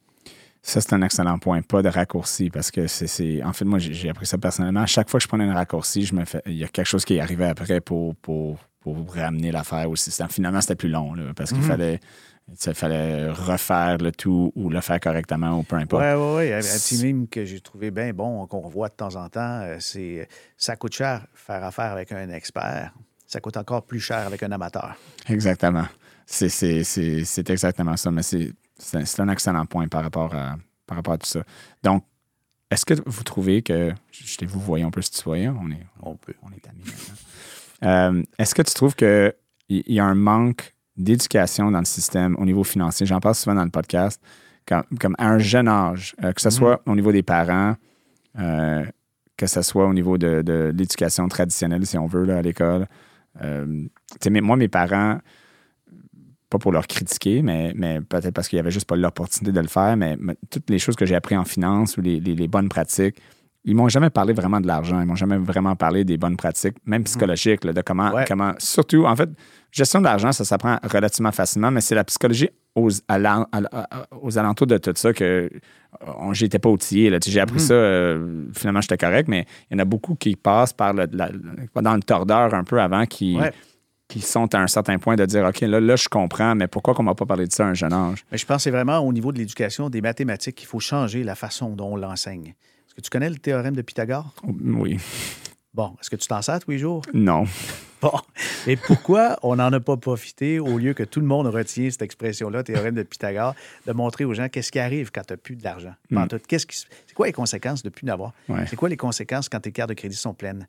Ça, 0.64 0.82
c'est 0.82 0.94
un 0.94 1.04
excellent 1.04 1.38
point. 1.38 1.62
Pas 1.62 1.84
de 1.84 1.90
raccourcis 1.90 2.50
parce 2.50 2.72
que 2.72 2.88
c'est. 2.88 3.44
En 3.44 3.54
fait, 3.54 3.66
moi, 3.66 3.78
j'ai 3.78 4.10
appris 4.10 4.26
ça 4.26 4.40
personnellement. 4.40 4.82
À 4.82 4.88
chaque 4.88 5.12
fois 5.12 5.20
que 5.20 5.24
je 5.24 5.28
prenais 5.28 5.44
un 5.44 5.54
raccourci, 5.54 6.06
je 6.06 6.16
me 6.16 6.26
fais. 6.26 6.42
Il 6.48 6.56
y 6.56 6.64
a 6.64 6.68
quelque 6.68 6.88
chose 6.88 7.06
qui 7.06 7.18
est 7.18 7.20
arrivé 7.20 7.46
après 7.46 7.82
pour, 7.82 8.16
pour, 8.16 8.58
pour 8.80 9.14
ramener 9.14 9.52
l'affaire 9.52 9.88
aussi. 9.92 10.12
Finalement, 10.32 10.62
c'était 10.62 10.76
plus 10.76 10.90
long 10.90 11.14
parce 11.36 11.52
qu'il 11.52 11.62
hmm. 11.62 11.68
fallait 11.68 12.00
il 12.48 12.74
fallait 12.76 13.30
refaire 13.32 13.98
le 13.98 14.12
tout 14.12 14.52
ou 14.56 14.70
le 14.70 14.80
faire 14.82 15.00
correctement 15.00 15.58
ou 15.58 15.64
peu 15.64 15.78
importe. 15.78 16.04
Oui, 16.04 16.14
oui, 16.14 16.48
oui. 16.48 16.54
Un 16.54 16.60
petit 16.60 17.04
mime 17.04 17.28
que 17.28 17.44
j'ai 17.44 17.60
trouvé 17.60 17.90
bien 17.92 18.14
bon, 18.14 18.46
qu'on 18.46 18.68
voit 18.68 18.90
de 18.90 18.94
temps 18.94 19.16
en 19.16 19.30
temps, 19.30 19.62
euh, 19.62 19.78
c'est 19.80 20.28
ça 20.58 20.76
coûte 20.76 20.94
cher 20.94 21.26
faire 21.34 21.64
affaire 21.64 21.92
avec 21.92 22.12
un 22.12 22.30
expert. 22.30 22.94
Ça 23.26 23.40
coûte 23.40 23.58
encore 23.58 23.84
plus 23.84 24.00
cher 24.00 24.20
avec 24.28 24.44
un 24.44 24.52
amateur. 24.52 24.96
Exactement. 25.28 25.88
C'est 26.28 27.50
exactement 27.50 27.98
ça. 27.98 28.12
Mais 28.12 28.22
c'est 28.22 29.20
un 29.20 29.30
excellent 29.30 29.66
point 29.66 29.88
par 29.88 30.04
rapport, 30.04 30.34
à, 30.36 30.58
par 30.86 30.98
rapport 30.98 31.16
à 31.16 31.18
tout 31.18 31.26
ça. 31.26 31.44
Donc, 31.82 32.04
est-ce 32.70 32.86
que 32.86 32.94
vous 33.06 33.24
trouvez 33.24 33.64
que. 33.64 33.92
Je 34.12 34.46
vous 34.46 34.60
voyez, 34.60 34.86
on 34.86 34.92
peut 34.92 35.02
se 35.02 35.12
tutoyer. 35.12 35.50
On 35.50 35.70
est, 35.72 35.86
on 36.02 36.16
peut. 36.16 36.36
On 36.44 36.52
est 36.52 36.68
amis 36.68 36.84
maintenant. 36.86 38.20
Euh, 38.20 38.24
est-ce 38.38 38.54
que 38.54 38.62
tu 38.62 38.74
trouves 38.74 38.96
qu'il 38.96 39.34
y 39.70 40.00
a 40.00 40.06
un 40.06 40.16
manque 40.16 40.75
d'éducation 40.98 41.72
dans 41.72 41.80
le 41.80 41.86
système 41.86 42.36
au 42.38 42.46
niveau 42.46 42.64
financier? 42.64 43.06
J'en 43.06 43.20
parle 43.20 43.36
souvent 43.36 43.56
dans 43.56 43.66
le 43.66 43.72
podcast. 43.72 44.22
Comme, 44.68 45.16
à 45.20 45.30
un 45.30 45.38
jeune 45.38 45.68
âge, 45.68 46.16
euh, 46.24 46.32
que 46.32 46.42
ce 46.42 46.48
mm-hmm. 46.48 46.52
soit 46.52 46.82
au 46.88 46.96
niveau 46.96 47.12
des 47.12 47.22
parents, 47.22 47.76
euh, 48.40 48.84
que 49.38 49.46
ce 49.46 49.62
soit 49.62 49.86
au 49.86 49.94
niveau 49.94 50.18
de, 50.18 50.72
l'éducation 50.76 51.28
traditionnelle, 51.28 51.86
si 51.86 51.98
on 52.00 52.08
veut, 52.08 52.26
là, 52.26 52.38
à 52.38 52.42
l'école. 52.42 52.88
moi, 53.40 54.58
mes 54.58 54.68
parents, 54.68 55.20
pas 56.50 56.58
pour 56.58 56.72
leur 56.72 56.88
critiquer, 56.88 57.42
mais, 57.42 57.74
mais 57.76 58.02
peut-être 58.02 58.34
parce 58.34 58.48
qu'il 58.48 58.58
n'y 58.58 58.62
avait 58.62 58.72
juste 58.72 58.88
pas 58.88 58.96
l'opportunité 58.96 59.52
de 59.52 59.60
le 59.60 59.68
faire, 59.68 59.98
mais, 59.98 60.18
toutes 60.50 60.70
les 60.70 60.80
choses 60.80 60.96
que 60.96 61.06
j'ai 61.06 61.16
appris 61.16 61.36
en 61.36 61.46
finance 61.46 61.98
ou 61.98 62.02
les, 62.02 62.48
bonnes 62.48 62.70
pratiques, 62.70 63.22
ils 63.64 63.76
m'ont 63.76 63.90
jamais 63.90 64.12
parlé 64.12 64.34
vraiment 64.34 64.62
de 64.62 64.68
l'argent. 64.68 65.02
Ils 65.02 65.08
m'ont 65.08 65.16
jamais 65.16 65.38
vraiment 65.38 65.76
parlé 65.76 66.04
des 66.04 66.18
bonnes 66.18 66.38
pratiques, 66.38 66.78
même 66.86 67.02
mm. 67.02 67.06
psychologiques, 67.06 67.62
de 67.62 67.82
comment, 67.82 68.12
comment. 68.28 68.54
Surtout, 68.60 69.06
en 69.06 69.16
fait, 69.16 69.30
gestion 69.76 70.00
de 70.00 70.06
l'argent, 70.06 70.32
ça 70.32 70.46
s'apprend 70.46 70.78
relativement 70.84 71.32
facilement, 71.32 71.70
mais 71.70 71.82
c'est 71.82 71.96
la 71.96 72.04
psychologie 72.04 72.50
aux, 72.76 72.90
aux, 72.90 74.38
alentours 74.38 74.68
de 74.68 74.78
tout 74.78 74.94
ça 74.96 75.14
que 75.14 75.50
j'étais 76.32 76.60
pas 76.60 76.70
outillé. 76.70 77.18
J'ai 77.26 77.40
appris 77.40 77.58
mm-hmm. 77.58 77.68
ça, 77.68 77.74
euh, 77.74 78.46
finalement, 78.54 78.82
j'étais 78.82 78.98
correct, 78.98 79.28
mais 79.28 79.46
il 79.70 79.76
y 79.76 79.78
en 79.78 79.80
a 79.80 79.86
beaucoup 79.86 80.16
qui 80.16 80.36
passent 80.36 80.74
par 80.74 80.94
le, 80.94 81.08
dans 81.08 81.96
le 81.96 82.02
tordeur 82.02 82.54
un 82.54 82.64
peu 82.64 82.82
avant 82.82 83.06
qui 83.06 83.38
qui 84.08 84.22
sont 84.22 84.54
à 84.54 84.60
un 84.60 84.68
certain 84.68 85.00
point 85.00 85.16
de 85.16 85.26
dire 85.26 85.46
OK, 85.46 85.62
là, 85.62 85.80
là 85.80 85.96
je 85.96 86.08
comprends, 86.08 86.54
mais 86.54 86.68
pourquoi 86.68 86.94
qu'on 86.94 87.04
ne 87.04 87.08
m'a 87.08 87.16
pas 87.16 87.26
parlé 87.26 87.48
de 87.48 87.52
ça 87.52 87.66
à 87.66 87.70
un 87.70 87.74
jeune 87.74 87.94
âge? 87.94 88.24
Mais 88.32 88.38
je 88.38 88.46
pense 88.46 88.58
que 88.58 88.64
c'est 88.64 88.72
vraiment 88.72 89.00
au 89.00 89.12
niveau 89.12 89.32
de 89.32 89.40
l'éducation, 89.40 89.90
des 89.90 90.02
mathématiques, 90.02 90.56
qu'il 90.56 90.68
faut 90.68 90.80
changer 90.80 91.24
la 91.24 91.36
façon 91.36 91.72
dont 91.72 91.94
on 91.94 91.96
l'enseigne. 91.96 92.50
Est-ce 92.88 92.94
que 92.96 93.02
tu 93.02 93.10
connais 93.10 93.30
le 93.30 93.38
théorème 93.38 93.76
de 93.76 93.82
Pythagore? 93.82 94.34
Oui. 94.44 95.00
Bon, 95.76 95.94
est-ce 96.00 96.10
que 96.10 96.16
tu 96.16 96.28
t'en 96.30 96.42
sers 96.42 96.62
tous 96.62 96.72
les 96.72 96.80
jours? 96.80 97.02
Non. 97.14 97.44
Bon. 98.02 98.12
Et 98.68 98.76
pourquoi 98.76 99.40
on 99.42 99.56
n'en 99.56 99.72
a 99.72 99.80
pas 99.80 99.98
profité 99.98 100.60
au 100.60 100.78
lieu 100.78 100.94
que 100.94 101.02
tout 101.02 101.22
le 101.22 101.26
monde 101.26 101.48
retient 101.48 101.90
cette 101.90 102.04
expression-là, 102.04 102.62
théorème 102.62 102.94
de 102.94 103.02
Pythagore, 103.02 103.56
de 103.88 103.94
montrer 103.94 104.26
aux 104.26 104.34
gens 104.34 104.48
qu'est-ce 104.48 104.72
qui 104.72 104.80
arrive 104.80 105.12
quand 105.12 105.24
tu 105.26 105.34
n'as 105.34 105.38
plus 105.38 105.56
d'argent? 105.56 105.94
Hmm. 106.12 106.26
Qu'est-ce 106.48 106.68
qui... 106.68 106.78
C'est 106.78 107.16
quoi 107.16 107.26
les 107.26 107.34
conséquences 107.34 107.82
de 107.82 107.90
plus 107.90 108.06
n'avoir? 108.06 108.34
C'est 108.68 108.76
quoi 108.76 108.90
les 108.90 108.98
conséquences 108.98 109.50
quand 109.50 109.62
tes 109.62 109.72
cartes 109.72 109.90
de 109.90 109.96
crédit 109.96 110.16
sont 110.16 110.36
pleines? 110.36 110.68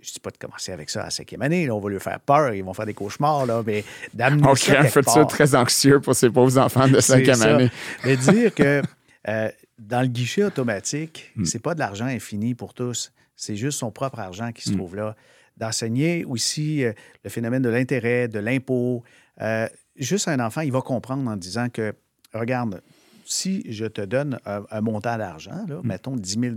je 0.00 0.12
dis 0.12 0.20
pas 0.20 0.30
de 0.30 0.36
commencer 0.36 0.70
avec 0.70 0.90
ça 0.90 1.00
à 1.00 1.04
la 1.04 1.10
cinquième 1.10 1.42
année. 1.42 1.68
on 1.70 1.80
va 1.80 1.88
lui 1.90 1.98
faire 1.98 2.20
peur, 2.20 2.52
ils 2.52 2.62
vont 2.62 2.74
faire 2.74 2.86
des 2.86 2.94
cauchemars, 2.94 3.46
là, 3.46 3.62
mais 3.66 3.82
d'amener 4.14 4.46
On 4.46 4.54
crée 4.54 4.76
un 4.76 4.84
futur 4.84 5.26
très 5.26 5.54
anxieux 5.56 6.00
pour 6.00 6.14
ces 6.14 6.30
pauvres 6.30 6.58
enfants 6.58 6.86
de 6.86 7.00
cinquième 7.00 7.42
année. 7.42 7.70
mais 8.04 8.16
dire 8.16 8.54
que 8.54 8.82
euh, 9.26 9.50
dans 9.78 10.02
le 10.02 10.08
guichet 10.08 10.44
automatique, 10.44 11.32
ce 11.34 11.40
hmm. 11.40 11.44
c'est 11.46 11.62
pas 11.62 11.74
de 11.74 11.80
l'argent 11.80 12.06
infini 12.06 12.54
pour 12.54 12.74
tous. 12.74 13.10
C'est 13.36 13.56
juste 13.56 13.78
son 13.78 13.90
propre 13.90 14.18
argent 14.18 14.52
qui 14.52 14.62
se 14.62 14.72
hmm. 14.72 14.76
trouve 14.76 14.96
là. 14.96 15.16
D'enseigner 15.56 16.24
aussi 16.24 16.84
euh, 16.84 16.92
le 17.24 17.30
phénomène 17.30 17.62
de 17.62 17.68
l'intérêt, 17.68 18.28
de 18.28 18.38
l'impôt. 18.38 19.04
Euh, 19.40 19.68
juste 19.96 20.28
un 20.28 20.40
enfant, 20.40 20.60
il 20.60 20.72
va 20.72 20.82
comprendre 20.82 21.30
en 21.30 21.36
disant 21.36 21.68
que, 21.70 21.94
regarde, 22.34 22.82
si 23.24 23.62
je 23.72 23.86
te 23.86 24.02
donne 24.02 24.38
un, 24.44 24.80
montant 24.80 25.16
d'argent, 25.16 25.64
hmm. 25.66 25.80
mettons 25.84 26.16
10 26.16 26.56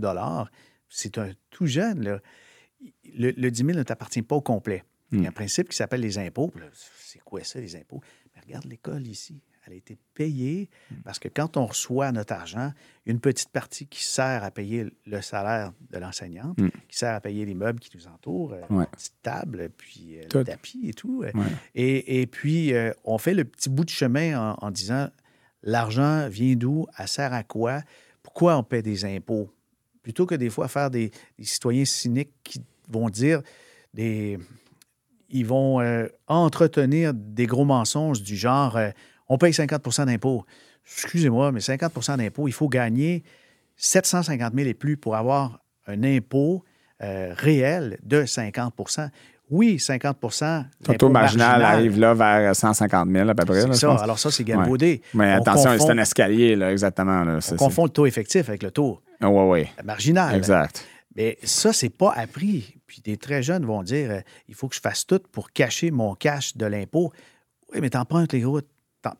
c'est 0.88 1.18
un 1.18 1.30
tout 1.50 1.66
jeune, 1.66 2.02
là 2.02 2.20
le, 3.14 3.50
10 3.50 3.64
000 3.64 3.78
ne 3.78 3.82
t'appartient 3.82 4.22
pas 4.22 4.36
au 4.36 4.40
complet. 4.40 4.84
Il 5.12 5.20
y 5.20 5.24
a 5.24 5.28
un 5.28 5.30
hmm. 5.30 5.34
principe 5.34 5.68
qui 5.68 5.76
s'appelle 5.76 6.00
les 6.00 6.18
impôts. 6.18 6.52
C'est 6.98 7.20
quoi 7.20 7.42
ça, 7.42 7.60
les 7.60 7.74
impôts? 7.76 8.00
Mais 8.34 8.42
regarde 8.42 8.64
l'école 8.66 9.06
ici. 9.06 9.42
Elle 9.70 9.74
a 9.74 9.78
été 9.78 9.98
payée 10.14 10.68
hmm. 10.90 10.96
parce 11.04 11.18
que 11.18 11.28
quand 11.28 11.56
on 11.56 11.66
reçoit 11.66 12.10
notre 12.10 12.32
argent, 12.32 12.72
une 13.06 13.20
petite 13.20 13.50
partie 13.50 13.86
qui 13.86 14.04
sert 14.04 14.42
à 14.42 14.50
payer 14.50 14.86
le 15.06 15.20
salaire 15.20 15.72
de 15.90 15.98
l'enseignante, 15.98 16.58
hmm. 16.58 16.70
qui 16.88 16.98
sert 16.98 17.14
à 17.14 17.20
payer 17.20 17.46
les 17.46 17.54
meubles 17.54 17.78
qui 17.78 17.96
nous 17.96 18.08
entourent, 18.08 18.54
euh, 18.54 18.62
la 18.68 18.86
petite 18.86 19.22
table, 19.22 19.70
puis 19.76 20.18
euh, 20.18 20.24
le 20.34 20.44
tapis 20.44 20.88
et 20.88 20.92
tout. 20.92 21.22
Euh. 21.22 21.30
Et, 21.74 22.26
puis, 22.26 22.72
on 23.04 23.18
fait 23.18 23.34
le 23.34 23.44
petit 23.44 23.70
bout 23.70 23.84
de 23.84 23.90
chemin 23.90 24.56
en, 24.60 24.70
disant 24.70 25.08
l'argent 25.62 26.28
vient 26.28 26.56
d'où? 26.56 26.86
Elle 26.98 27.08
sert 27.08 27.32
à 27.32 27.44
quoi? 27.44 27.82
Pourquoi 28.22 28.56
on 28.56 28.62
paie 28.62 28.82
des 28.82 29.04
impôts? 29.04 29.50
Plutôt 30.02 30.26
que 30.26 30.34
des 30.34 30.50
fois 30.50 30.66
faire 30.68 30.90
des 30.90 31.12
citoyens 31.38 31.84
cyniques 31.84 32.32
qui 32.42 32.62
vont 32.88 33.08
dire 33.08 33.42
des. 33.94 34.38
Ils 35.32 35.46
vont 35.46 35.80
euh, 35.80 36.08
entretenir 36.26 37.14
des 37.14 37.46
gros 37.46 37.64
mensonges 37.64 38.20
du 38.20 38.34
genre 38.34 38.76
euh, 38.76 38.90
on 39.30 39.38
paye 39.38 39.52
50% 39.52 40.04
d'impôts. 40.04 40.44
Excusez-moi, 40.84 41.52
mais 41.52 41.60
50% 41.60 42.18
d'impôts, 42.18 42.48
il 42.48 42.52
faut 42.52 42.68
gagner 42.68 43.22
750 43.76 44.52
000 44.54 44.68
et 44.68 44.74
plus 44.74 44.98
pour 44.98 45.16
avoir 45.16 45.60
un 45.86 46.02
impôt 46.02 46.64
euh, 47.02 47.32
réel 47.34 47.98
de 48.02 48.24
50% 48.24 49.08
oui, 49.50 49.76
50% 49.78 50.64
Ton 50.84 50.94
taux 50.94 51.08
marginal, 51.08 51.62
arrive 51.62 51.98
là 51.98 52.14
vers 52.14 52.54
150 52.54 53.10
000 53.10 53.28
à 53.28 53.34
peu 53.34 53.44
près. 53.44 53.62
C'est 53.62 53.74
ça. 53.74 53.96
Alors, 53.96 54.18
ça, 54.18 54.30
c'est 54.30 54.44
galvaudé. 54.44 55.02
Mais 55.12 55.32
attention, 55.32 55.76
c'est 55.76 55.90
un 55.90 55.98
escalier, 55.98 56.54
là, 56.54 56.70
exactement. 56.70 57.24
Là. 57.24 57.40
On 57.50 57.56
confond 57.56 57.84
le 57.84 57.90
taux 57.90 58.06
effectif 58.06 58.48
avec 58.48 58.62
le 58.62 58.70
taux 58.70 59.00
ouais, 59.20 59.68
marginal. 59.84 60.36
Exact. 60.36 60.86
Mais 61.16 61.36
ça, 61.42 61.72
c'est 61.72 61.90
pas 61.90 62.12
appris. 62.12 62.76
Puis 62.86 63.02
des 63.02 63.16
très 63.16 63.42
jeunes 63.42 63.66
vont 63.66 63.82
dire 63.82 64.10
euh, 64.10 64.20
il 64.48 64.54
faut 64.54 64.68
que 64.68 64.76
je 64.76 64.80
fasse 64.80 65.04
tout 65.04 65.20
pour 65.32 65.50
cacher 65.50 65.90
mon 65.90 66.14
cash 66.14 66.56
de 66.56 66.66
l'impôt. 66.66 67.12
Oui, 67.72 67.80
mais 67.80 67.90
t'empruntes 67.90 68.32
les 68.32 68.44
routes, 68.44 68.68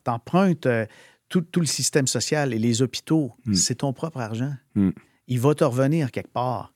t'empruntes 0.05 0.67
euh, 0.67 0.87
tout, 1.29 1.45
le 1.57 1.67
système 1.67 2.07
social 2.07 2.53
et 2.53 2.59
les 2.59 2.83
hôpitaux. 2.83 3.33
Hmm. 3.45 3.55
C'est 3.55 3.77
ton 3.77 3.93
propre 3.93 4.21
argent. 4.21 4.53
Hmm. 4.75 4.91
Il 5.29 5.41
va 5.41 5.55
te 5.55 5.65
revenir 5.65 6.11
quelque 6.11 6.33
part. 6.33 6.73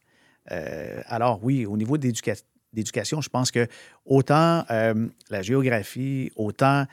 Euh, 0.52 1.00
alors 1.06 1.42
oui, 1.42 1.66
au 1.66 1.76
niveau 1.76 1.98
d'éducation, 1.98 3.20
je 3.20 3.28
pense 3.28 3.50
que 3.50 3.66
autant 4.04 4.64
la 4.68 5.42
géographie, 5.42 6.30
autant 6.36 6.86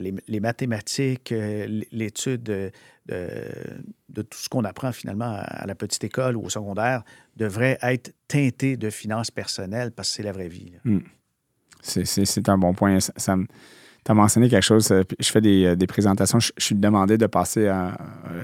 les, 0.00 0.40
mathématiques, 0.40 1.32
l'étude 1.92 2.42
de, 2.42 2.72
de, 3.06 4.22
tout 4.22 4.38
ce 4.38 4.48
qu'on 4.48 4.64
apprend 4.64 4.90
finalement 4.90 5.38
à 5.40 5.66
la 5.66 5.74
petite 5.74 6.02
école 6.02 6.36
ou 6.36 6.46
au 6.46 6.48
secondaire 6.48 7.04
devrait 7.36 7.78
être 7.82 8.14
teinté 8.26 8.76
de 8.76 8.90
finances 8.90 9.30
personnelles 9.30 9.92
parce 9.92 10.08
que 10.08 10.16
c'est 10.16 10.22
la 10.22 10.32
vraie 10.32 10.48
vie. 10.48 10.72
Hmm. 10.84 11.00
C'est 11.82 12.48
un 12.48 12.58
bon 12.58 12.74
point. 12.74 12.98
Ça, 13.00 13.36
tu 14.06 14.12
as 14.12 14.14
mentionné 14.14 14.48
quelque 14.48 14.62
chose. 14.62 14.90
Euh, 14.90 15.02
je 15.18 15.30
fais 15.30 15.42
des, 15.42 15.66
euh, 15.66 15.86
présentations. 15.86 16.40
Je, 16.40 16.52
suis 16.56 16.74
demandé 16.74 17.18
de 17.18 17.26
passer 17.26 17.68
à, 17.68 17.98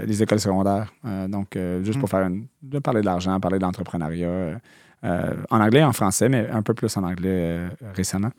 des 0.07 0.23
écoles 0.23 0.41
secondaires. 0.41 0.93
Euh, 1.07 1.29
donc, 1.29 1.57
juste 1.83 1.99
pour 1.99 2.09
hmm. 2.09 2.11
faire 2.11 2.27
une, 2.27 2.47
de 2.63 2.79
parler 2.81 3.01
de 3.01 3.07
l'argent, 3.07 3.41
parler 3.41 3.59
d'entrepreneuriat. 3.59 4.61
en 5.03 5.61
anglais, 5.61 5.83
en 5.83 5.93
français, 5.93 6.29
mais 6.29 6.49
un 6.51 6.63
peu 6.63 6.75
plus 6.75 6.95
en 6.97 7.05
anglais 7.05 7.69
récemment. 7.95 8.31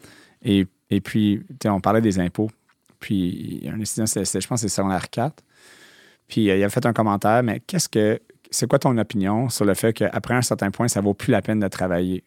Et, 0.43 0.67
et 0.89 1.01
puis, 1.01 1.41
on 1.65 1.81
parlait 1.81 2.01
des 2.01 2.19
impôts. 2.19 2.51
Puis, 2.99 3.67
un 3.73 3.79
étudiant, 3.79 4.05
je 4.05 4.47
pense 4.47 4.61
que 4.61 4.67
c'est 4.67 4.69
secondaire 4.69 5.09
4. 5.09 5.43
Puis 6.27 6.49
euh, 6.49 6.57
il 6.57 6.63
a 6.63 6.69
fait 6.69 6.85
un 6.85 6.93
commentaire, 6.93 7.43
mais 7.43 7.59
qu'est-ce 7.59 7.89
que 7.89 8.19
c'est 8.49 8.67
quoi 8.67 8.79
ton 8.79 8.97
opinion 8.97 9.49
sur 9.49 9.65
le 9.65 9.73
fait 9.73 9.93
qu'après 9.93 10.33
un 10.33 10.41
certain 10.41 10.71
point, 10.71 10.87
ça 10.87 11.01
vaut 11.01 11.13
plus 11.13 11.31
la 11.31 11.41
peine 11.41 11.59
de 11.59 11.67
travailler? 11.67 12.23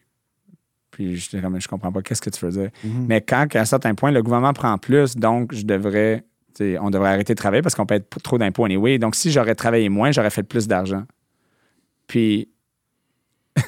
Puis 0.91 1.17
je 1.17 1.37
comme 1.37 1.59
je 1.59 1.67
comprends 1.67 1.91
pas 1.91 2.01
qu'est-ce 2.01 2.21
que 2.21 2.29
tu 2.29 2.45
veux 2.45 2.51
dire. 2.51 2.69
Mm-hmm. 2.85 3.05
Mais 3.07 3.21
quand 3.21 3.45
à 3.55 3.59
un 3.59 3.65
certain 3.65 3.93
point, 3.95 4.11
le 4.11 4.23
gouvernement 4.23 4.53
prend 4.53 4.77
plus, 4.77 5.15
donc 5.15 5.53
je 5.53 5.63
devrais, 5.63 6.23
on 6.59 6.89
devrait 6.89 7.09
arrêter 7.09 7.33
de 7.33 7.37
travailler 7.37 7.61
parce 7.61 7.75
qu'on 7.75 7.85
paie 7.85 7.99
trop 7.99 8.37
d'impôts 8.37 8.65
anyway. 8.65 8.97
Donc 8.97 9.15
si 9.15 9.31
j'aurais 9.31 9.55
travaillé 9.55 9.89
moins, 9.89 10.11
j'aurais 10.11 10.29
fait 10.29 10.43
plus 10.43 10.67
d'argent. 10.67 11.03
Puis 12.07 12.49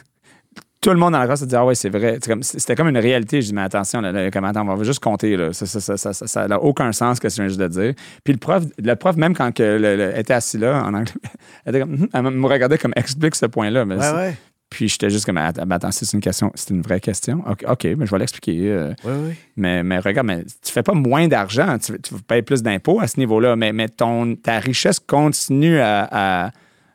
tout 0.82 0.91
le 0.91 0.95
monde 0.95 1.12
dans 1.12 1.19
la 1.19 1.25
classe 1.25 1.41
se 1.41 1.45
dit 1.45 1.55
Ah 1.55 1.65
ouais, 1.65 1.75
c'est 1.75 1.89
vrai. 1.89 2.19
C'était 2.41 2.75
comme, 2.75 2.88
une 2.88 2.97
réalité. 2.97 3.41
Je 3.41 3.47
dis 3.47 3.53
Mais 3.53 3.62
attention, 3.62 3.99
là, 4.01 4.32
comme, 4.32 4.45
attends, 4.45 4.67
on 4.67 4.75
va 4.75 4.84
juste 4.84 5.03
compter. 5.03 5.36
Là. 5.36 5.51
Ça 5.51 6.47
n'a 6.47 6.60
aucun 6.60 6.91
sens 6.93 7.19
que 7.19 7.27
ce 7.27 7.36
que 7.36 7.43
je 7.43 7.47
viens 7.47 7.49
juste 7.49 7.60
de 7.60 7.67
dire. 7.67 7.93
Puis 8.23 8.34
le 8.34 8.39
prof, 8.39 8.63
le 8.77 8.95
prof 8.95 9.17
même 9.17 9.36
quand 9.36 9.51
que 9.53 9.77
le, 9.77 10.17
était 10.17 10.34
assis 10.34 10.58
là 10.58 10.84
en 10.84 10.93
anglais, 10.93 11.13
elle, 11.65 11.86
me 11.86 12.47
regardait 12.47 12.77
comme 12.77 12.93
explique 12.95 13.36
ce 13.36 13.45
point-là. 13.45 13.84
Mais 13.86 13.97
ouais, 13.97 14.12
ouais. 14.13 14.38
Puis 14.69 14.88
j'étais 14.88 15.10
juste 15.10 15.25
comme 15.25 15.38
Attends, 15.38 15.91
c'est 15.91 16.13
une 16.13 16.19
question, 16.19 16.51
c'est 16.55 16.69
une 16.69 16.82
vraie 16.82 16.99
question. 16.99 17.43
OK, 17.47 17.84
mais 17.97 18.05
je 18.05 18.12
vais 18.12 18.19
l'expliquer. 18.19 18.69
Euh. 18.69 18.93
oui, 19.03 19.13
oui. 19.27 19.34
Mais, 19.55 19.84
mais 19.84 19.99
regarde, 19.99 20.27
mais 20.27 20.43
tu 20.63 20.71
fais 20.71 20.84
pas 20.84 20.93
moins 20.93 21.27
d'argent, 21.27 21.77
tu, 21.79 21.99
tu 21.99 22.13
payes 22.27 22.43
plus 22.43 22.62
d'impôts 22.62 22.99
à 22.99 23.08
ce 23.08 23.19
niveau-là, 23.19 23.55
mais, 23.55 23.73
mais 23.73 23.89
ton, 23.89 24.36
ta 24.36 24.60
richesse 24.60 24.99
continue 24.99 25.79
à 25.79 25.99
à, 26.12 26.51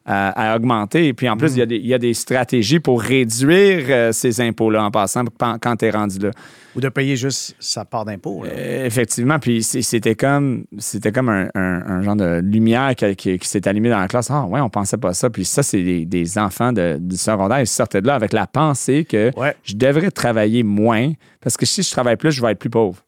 augmenter. 0.06 1.06
Et 1.08 1.14
puis 1.14 1.28
en 1.28 1.36
plus, 1.36 1.56
il, 1.56 1.58
y 1.58 1.62
a 1.62 1.66
y 1.88 1.94
a 1.94 1.98
des 1.98 2.14
stratégies 2.14 2.80
pour 2.80 3.00
réduire 3.02 3.86
euh, 3.88 4.12
ces 4.12 4.40
impôts-là 4.40 4.84
en 4.84 4.90
passant 4.90 5.24
quand, 5.38 5.76
tu 5.76 5.84
es 5.86 5.90
rendu 5.90 6.18
là. 6.18 6.30
Ou 6.76 6.80
de 6.80 6.88
payer 6.88 7.14
juste 7.16 7.54
sa 7.60 7.84
part 7.84 8.04
d'impôt. 8.04 8.44
Euh, 8.44 8.84
effectivement, 8.84 9.38
puis 9.38 9.62
c'était 9.62 10.14
comme 10.16 10.64
c'était 10.78 11.12
comme 11.12 11.28
un, 11.28 11.48
un- 11.54 11.82
un 11.86 12.02
genre 12.02 12.16
de 12.16 12.40
lumière 12.44 12.94
qui, 12.96 13.14
qui- 13.16 13.38
qui 13.38 13.48
s'est 13.48 13.66
allumée 13.68 13.90
dans 13.90 14.00
la 14.00 14.08
classe. 14.08 14.30
Ah 14.30 14.44
ouais, 14.44 14.60
on 14.60 14.68
pensait 14.70 14.96
pas 14.98 15.14
ça. 15.14 15.30
Puis 15.30 15.44
ça, 15.44 15.62
c'est 15.62 15.82
des, 15.82 16.04
des 16.04 16.36
enfants 16.38 16.72
de, 16.72 16.98
du 17.00 17.16
secondaire. 17.16 17.60
Ils 17.60 17.66
sortaient 17.66 18.02
de 18.02 18.06
là 18.08 18.14
avec 18.16 18.32
la 18.32 18.46
pensée 18.46 19.04
que 19.04 19.30
Ouais. 19.38 19.54
je 19.62 19.74
devrais 19.74 20.10
travailler 20.10 20.62
moins 20.64 21.12
parce 21.40 21.56
que 21.56 21.64
si 21.66 21.82
je 21.82 21.90
travaille 21.90 22.16
plus, 22.16 22.32
je 22.32 22.42
vais 22.42 22.50
être 22.52 22.58
plus 22.58 22.70
pauvre. 22.70 23.02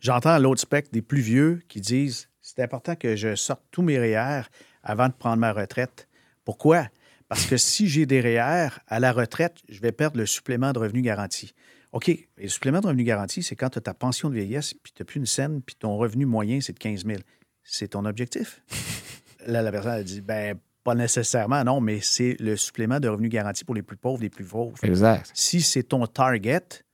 J'entends 0.00 0.38
l'autre 0.38 0.60
spectre 0.60 0.90
des 0.92 1.02
plus 1.02 1.20
vieux 1.20 1.60
qui 1.68 1.80
disent 1.80 2.28
c'est 2.40 2.60
important 2.62 2.94
que 2.96 3.16
je 3.16 3.34
sorte 3.34 3.62
tous 3.70 3.82
mes 3.82 3.98
REER 3.98 4.42
avant 4.82 5.08
de 5.08 5.12
prendre 5.12 5.36
ma 5.38 5.52
retraite. 5.52 6.08
Pourquoi? 6.44 6.88
Parce 7.28 7.46
que 7.46 7.56
si 7.56 7.88
j'ai 7.88 8.04
des 8.04 8.20
REER 8.20 8.68
à 8.86 9.00
la 9.00 9.12
retraite, 9.12 9.56
je 9.68 9.80
vais 9.80 9.92
perdre 9.92 10.18
le 10.18 10.26
supplément 10.26 10.72
de 10.72 10.78
revenu 10.78 11.00
garanti. 11.00 11.54
OK, 11.92 12.08
et 12.08 12.28
le 12.36 12.48
supplément 12.48 12.80
de 12.80 12.86
revenu 12.86 13.04
garanti, 13.04 13.42
c'est 13.42 13.56
quand 13.56 13.70
tu 13.70 13.78
as 13.78 13.82
ta 13.82 13.94
pension 13.94 14.28
de 14.28 14.34
vieillesse, 14.34 14.74
puis 14.74 14.92
tu 14.94 15.02
n'as 15.02 15.06
plus 15.06 15.18
une 15.18 15.26
scène, 15.26 15.62
puis 15.62 15.74
ton 15.74 15.96
revenu 15.96 16.26
moyen, 16.26 16.60
c'est 16.60 16.72
de 16.72 16.78
15 16.78 17.06
000. 17.06 17.20
C'est 17.62 17.88
ton 17.88 18.04
objectif? 18.04 18.62
Là, 19.46 19.62
la 19.62 19.70
personne 19.70 19.92
a 19.92 20.02
dit, 20.02 20.20
ben, 20.20 20.58
pas 20.84 20.94
nécessairement, 20.94 21.64
non, 21.64 21.80
mais 21.80 22.00
c'est 22.00 22.36
le 22.40 22.56
supplément 22.56 23.00
de 23.00 23.08
revenu 23.08 23.28
garanti 23.28 23.64
pour 23.64 23.74
les 23.74 23.82
plus 23.82 23.96
pauvres, 23.96 24.20
les 24.20 24.30
plus 24.30 24.44
pauvres. 24.44 24.76
Exact. 24.82 25.30
Si 25.34 25.62
c'est 25.62 25.84
ton 25.84 26.06
target, 26.06 26.84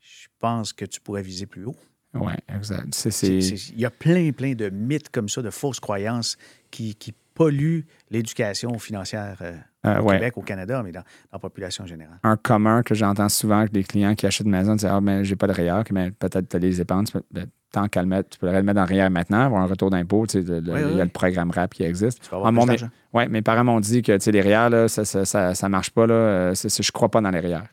je 0.00 0.28
pense 0.38 0.72
que 0.72 0.84
tu 0.84 1.00
pourrais 1.00 1.22
viser 1.22 1.46
plus 1.46 1.64
haut. 1.64 1.76
Oui, 2.14 2.32
exact. 2.48 2.86
Il 3.22 3.80
y 3.80 3.84
a 3.84 3.90
plein, 3.90 4.30
plein 4.30 4.54
de 4.54 4.68
mythes 4.70 5.08
comme 5.08 5.28
ça, 5.28 5.42
de 5.42 5.50
fausses 5.50 5.80
croyances 5.80 6.36
qui, 6.70 6.94
qui 6.94 7.12
polluent 7.34 7.84
l'éducation 8.10 8.78
financière 8.78 9.36
euh, 9.42 9.52
Euh, 9.86 9.98
au 9.98 10.04
ouais. 10.04 10.14
Québec, 10.16 10.38
au 10.38 10.42
Canada, 10.42 10.82
mais 10.82 10.92
dans, 10.92 11.00
dans 11.00 11.04
la 11.34 11.38
population 11.38 11.84
générale. 11.84 12.18
un 12.22 12.36
commun 12.36 12.82
que 12.82 12.94
j'entends 12.94 13.28
souvent 13.28 13.58
avec 13.58 13.72
des 13.72 13.84
clients 13.84 14.14
qui 14.14 14.26
achètent 14.26 14.46
une 14.46 14.52
maison, 14.52 14.74
disent 14.76 14.88
Ah, 14.90 15.00
ben, 15.00 15.22
j'ai 15.24 15.36
pas 15.36 15.46
de 15.46 15.52
REER, 15.52 15.82
mais 15.92 16.10
peut-être 16.10 16.48
tu 16.48 16.56
as 16.56 16.58
les 16.58 16.80
épargnes, 16.80 17.04
ben, 17.30 17.46
tant 17.70 17.88
qu'à 17.88 18.00
le 18.00 18.08
mettre, 18.08 18.30
tu 18.30 18.38
peux 18.38 18.50
le 18.50 18.62
mettre 18.62 18.76
dans 18.80 18.86
REER 18.86 19.10
maintenant, 19.10 19.40
avoir 19.40 19.60
un 19.62 19.66
retour 19.66 19.90
d'impôt. 19.90 20.26
tu 20.26 20.40
sais, 20.40 20.48
le- 20.48 20.60
le- 20.60 20.72
Oui, 20.72 20.80
il 20.92 20.96
y 20.96 21.00
a 21.00 21.04
le 21.04 21.10
programme 21.10 21.50
RAP 21.50 21.74
qui 21.74 21.82
existe. 21.82 22.22
Tu 22.22 22.30
vas 22.30 22.36
avoir 22.38 22.48
Ah, 22.48 22.52
mon- 22.52 22.64
mes, 22.66 22.76
ouais, 23.12 23.28
mes 23.28 23.42
parents 23.42 23.64
m'ont 23.64 23.80
dit 23.80 24.00
que 24.02 24.12
tu 24.12 24.20
sais, 24.20 24.32
les 24.32 24.40
REER, 24.40 24.70
là, 24.70 24.88
ça, 24.88 25.04
ça, 25.04 25.24
ça, 25.24 25.54
ça 25.54 25.68
marche 25.68 25.90
pas. 25.90 26.06
Là, 26.06 26.14
euh, 26.14 26.54
je 26.54 26.92
crois 26.92 27.10
pas 27.10 27.20
dans 27.20 27.30
les 27.30 27.40
REER. 27.40 27.64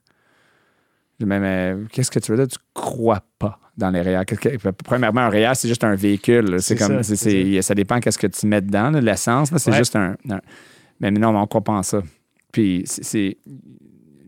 Mais, 1.25 1.39
mais 1.39 1.75
qu'est-ce 1.91 2.11
que 2.11 2.19
tu 2.19 2.31
veux 2.31 2.37
dire? 2.37 2.47
Tu 2.47 2.57
crois 2.73 3.21
pas 3.39 3.59
dans 3.77 3.89
les 3.89 4.01
REER. 4.01 4.23
Premièrement, 4.83 5.21
un 5.21 5.29
REER, 5.29 5.51
c'est 5.55 5.67
juste 5.67 5.83
un 5.83 5.95
véhicule. 5.95 6.61
C'est 6.61 6.75
comme, 6.75 7.01
ça, 7.03 7.75
dépend 7.75 7.99
qu'est-ce 7.99 8.17
que 8.19 8.27
tu 8.27 8.45
mets 8.47 8.61
dedans. 8.61 8.91
L'essence, 8.91 9.49
c'est 9.55 9.71
Ouais. 9.71 9.77
juste 9.77 9.95
un, 9.95 10.15
un- 10.29 10.41
Mais 10.99 11.09
non, 11.11 11.31
mais 11.33 11.39
on 11.39 11.47
croit 11.47 11.63
pas 11.63 11.73
en 11.73 11.83
ça. 11.83 12.01
Puis 12.51 12.83
c'est. 12.85 13.37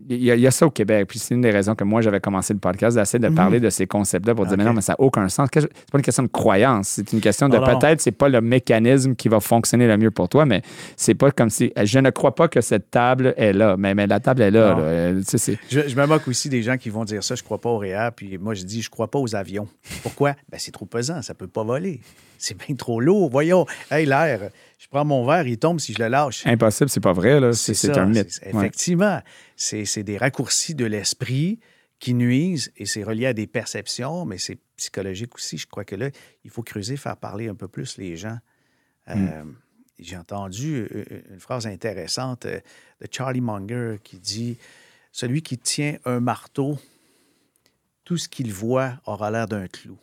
Il 0.09 0.23
y, 0.23 0.31
a, 0.31 0.35
il 0.35 0.41
y 0.41 0.47
a 0.47 0.51
ça 0.51 0.65
au 0.65 0.69
Québec. 0.69 1.07
Puis 1.07 1.19
c'est 1.19 1.33
une 1.35 1.41
des 1.41 1.51
raisons 1.51 1.75
que 1.75 1.83
moi, 1.83 2.01
j'avais 2.01 2.19
commencé 2.19 2.53
le 2.53 2.59
podcast, 2.59 2.97
d'essayer 2.97 3.19
de 3.19 3.29
parler 3.29 3.59
de 3.59 3.69
ces 3.69 3.87
concepts-là 3.87 4.35
pour 4.35 4.45
dire, 4.45 4.57
mais 4.57 4.63
Mhm. 4.63 4.69
Non, 4.69 4.75
mais 4.75 4.81
ça 4.81 4.93
n'a 4.93 5.01
aucun 5.01 5.27
sens. 5.29 5.49
C'est 5.53 5.67
pas 5.91 5.97
une 5.97 6.01
question 6.03 6.23
de 6.23 6.27
croyance. 6.29 6.87
C'est 6.89 7.11
une 7.13 7.21
question 7.21 7.49
de 7.49 7.57
peut-être, 7.79 8.01
c'est 8.01 8.11
pas 8.11 8.29
le 8.29 8.41
mécanisme 8.41 9.15
qui 9.15 9.27
va 9.29 9.39
fonctionner 9.39 9.87
le 9.87 9.97
mieux 9.97 10.11
pour 10.11 10.29
toi, 10.29 10.45
mais 10.45 10.61
c'est 10.95 11.15
pas 11.15 11.31
comme 11.31 11.49
si. 11.49 11.71
Je 11.83 11.99
ne 11.99 12.09
crois 12.09 12.35
pas 12.35 12.47
que 12.47 12.61
cette 12.61 12.91
table 12.91 13.33
est 13.37 13.53
là. 13.53 13.75
Mais, 13.77 13.93
mais 13.95 14.07
la 14.07 14.19
table 14.19 14.41
est 14.41 14.51
là. 14.51 14.77
Euh, 14.79 15.19
tu 15.19 15.23
sais, 15.25 15.37
c'est- 15.37 15.57
Je, 15.69 15.87
je 15.87 15.95
me 15.95 16.05
moque 16.05 16.27
aussi 16.27 16.49
des 16.49 16.61
gens 16.63 16.77
qui 16.77 16.89
vont 16.89 17.03
dire 17.05 17.23
ça, 17.23 17.35
je 17.35 17.43
crois 17.43 17.59
pas 17.59 17.69
au 17.69 17.77
REER, 17.77 18.09
puis 18.15 18.37
moi 18.37 18.53
je 18.53 18.63
dis, 18.63 18.81
je 18.81 18.89
crois 18.89 19.09
pas 19.09 19.19
aux 19.19 19.35
avions. 19.35 19.67
Pourquoi? 20.01 20.33
Ben, 20.51 20.57
c'est 20.59 20.71
trop 20.71 20.85
pesant, 20.85 21.21
ça 21.21 21.33
peut 21.33 21.47
pas 21.47 21.63
voler. 21.63 21.99
C'est 22.37 22.57
bien 22.57 22.75
trop 22.75 22.99
lourd. 22.99 23.29
Voyons, 23.29 23.65
hey, 23.89 24.05
l'air, 24.05 24.49
je 24.83 24.89
prends 24.89 25.05
mon 25.05 25.25
verre, 25.25 25.47
il 25.47 25.57
tombe 25.57 25.79
si 25.79 25.93
je 25.93 25.99
le 26.03 26.09
lâche. 26.09 26.45
impossible, 26.45 26.89
c'est 26.89 26.99
pas 26.99 27.13
vrai. 27.13 27.39
là. 27.39 27.53
C'est 27.53 27.97
un 27.97 28.05
mythe. 28.05 28.41
Ouais. 28.43 28.49
Effectivement, 28.49 29.21
c'est 29.55 29.85
c'est 29.85 30.03
des 30.03 30.17
raccourcis 30.17 30.75
de 30.75 30.83
l'esprit 30.83 31.61
qui 31.99 32.13
nuisent 32.13 32.69
et 32.75 32.85
c'est 32.85 33.01
relié 33.03 33.27
à 33.27 33.33
des 33.33 33.47
perceptions, 33.47 34.25
mais 34.25 34.37
c'est 34.37 34.57
psychologique 34.75 35.35
aussi. 35.35 35.57
Je 35.57 35.67
crois 35.67 35.85
que 35.85 35.95
là, 35.95 36.09
il 36.43 36.51
faut 36.51 36.63
creuser, 36.63 36.97
faire 36.97 37.15
parler 37.15 37.47
un 37.47 37.55
peu 37.55 37.69
plus 37.69 37.97
les 37.97 38.17
gens. 38.17 38.37
Euh, 39.07 39.43
Mm. 39.43 39.55
J'ai 39.99 40.17
entendu 40.17 40.85
euh, 40.93 41.05
une 41.31 41.39
phrase 41.39 41.65
intéressante 41.65 42.45
euh, 42.45 42.59
de 42.99 43.07
Charlie 43.09 43.39
Munger 43.39 43.99
qui 44.03 44.19
dit 44.19 44.57
Celui 45.13 45.43
qui 45.43 45.57
tient 45.57 45.95
un 46.03 46.19
marteau, 46.19 46.77
tout 48.03 48.17
ce 48.17 48.27
qu'il 48.27 48.51
voit 48.51 48.99
aura 49.05 49.31
l'air 49.31 49.47
d'un 49.47 49.69
clou. 49.69 49.97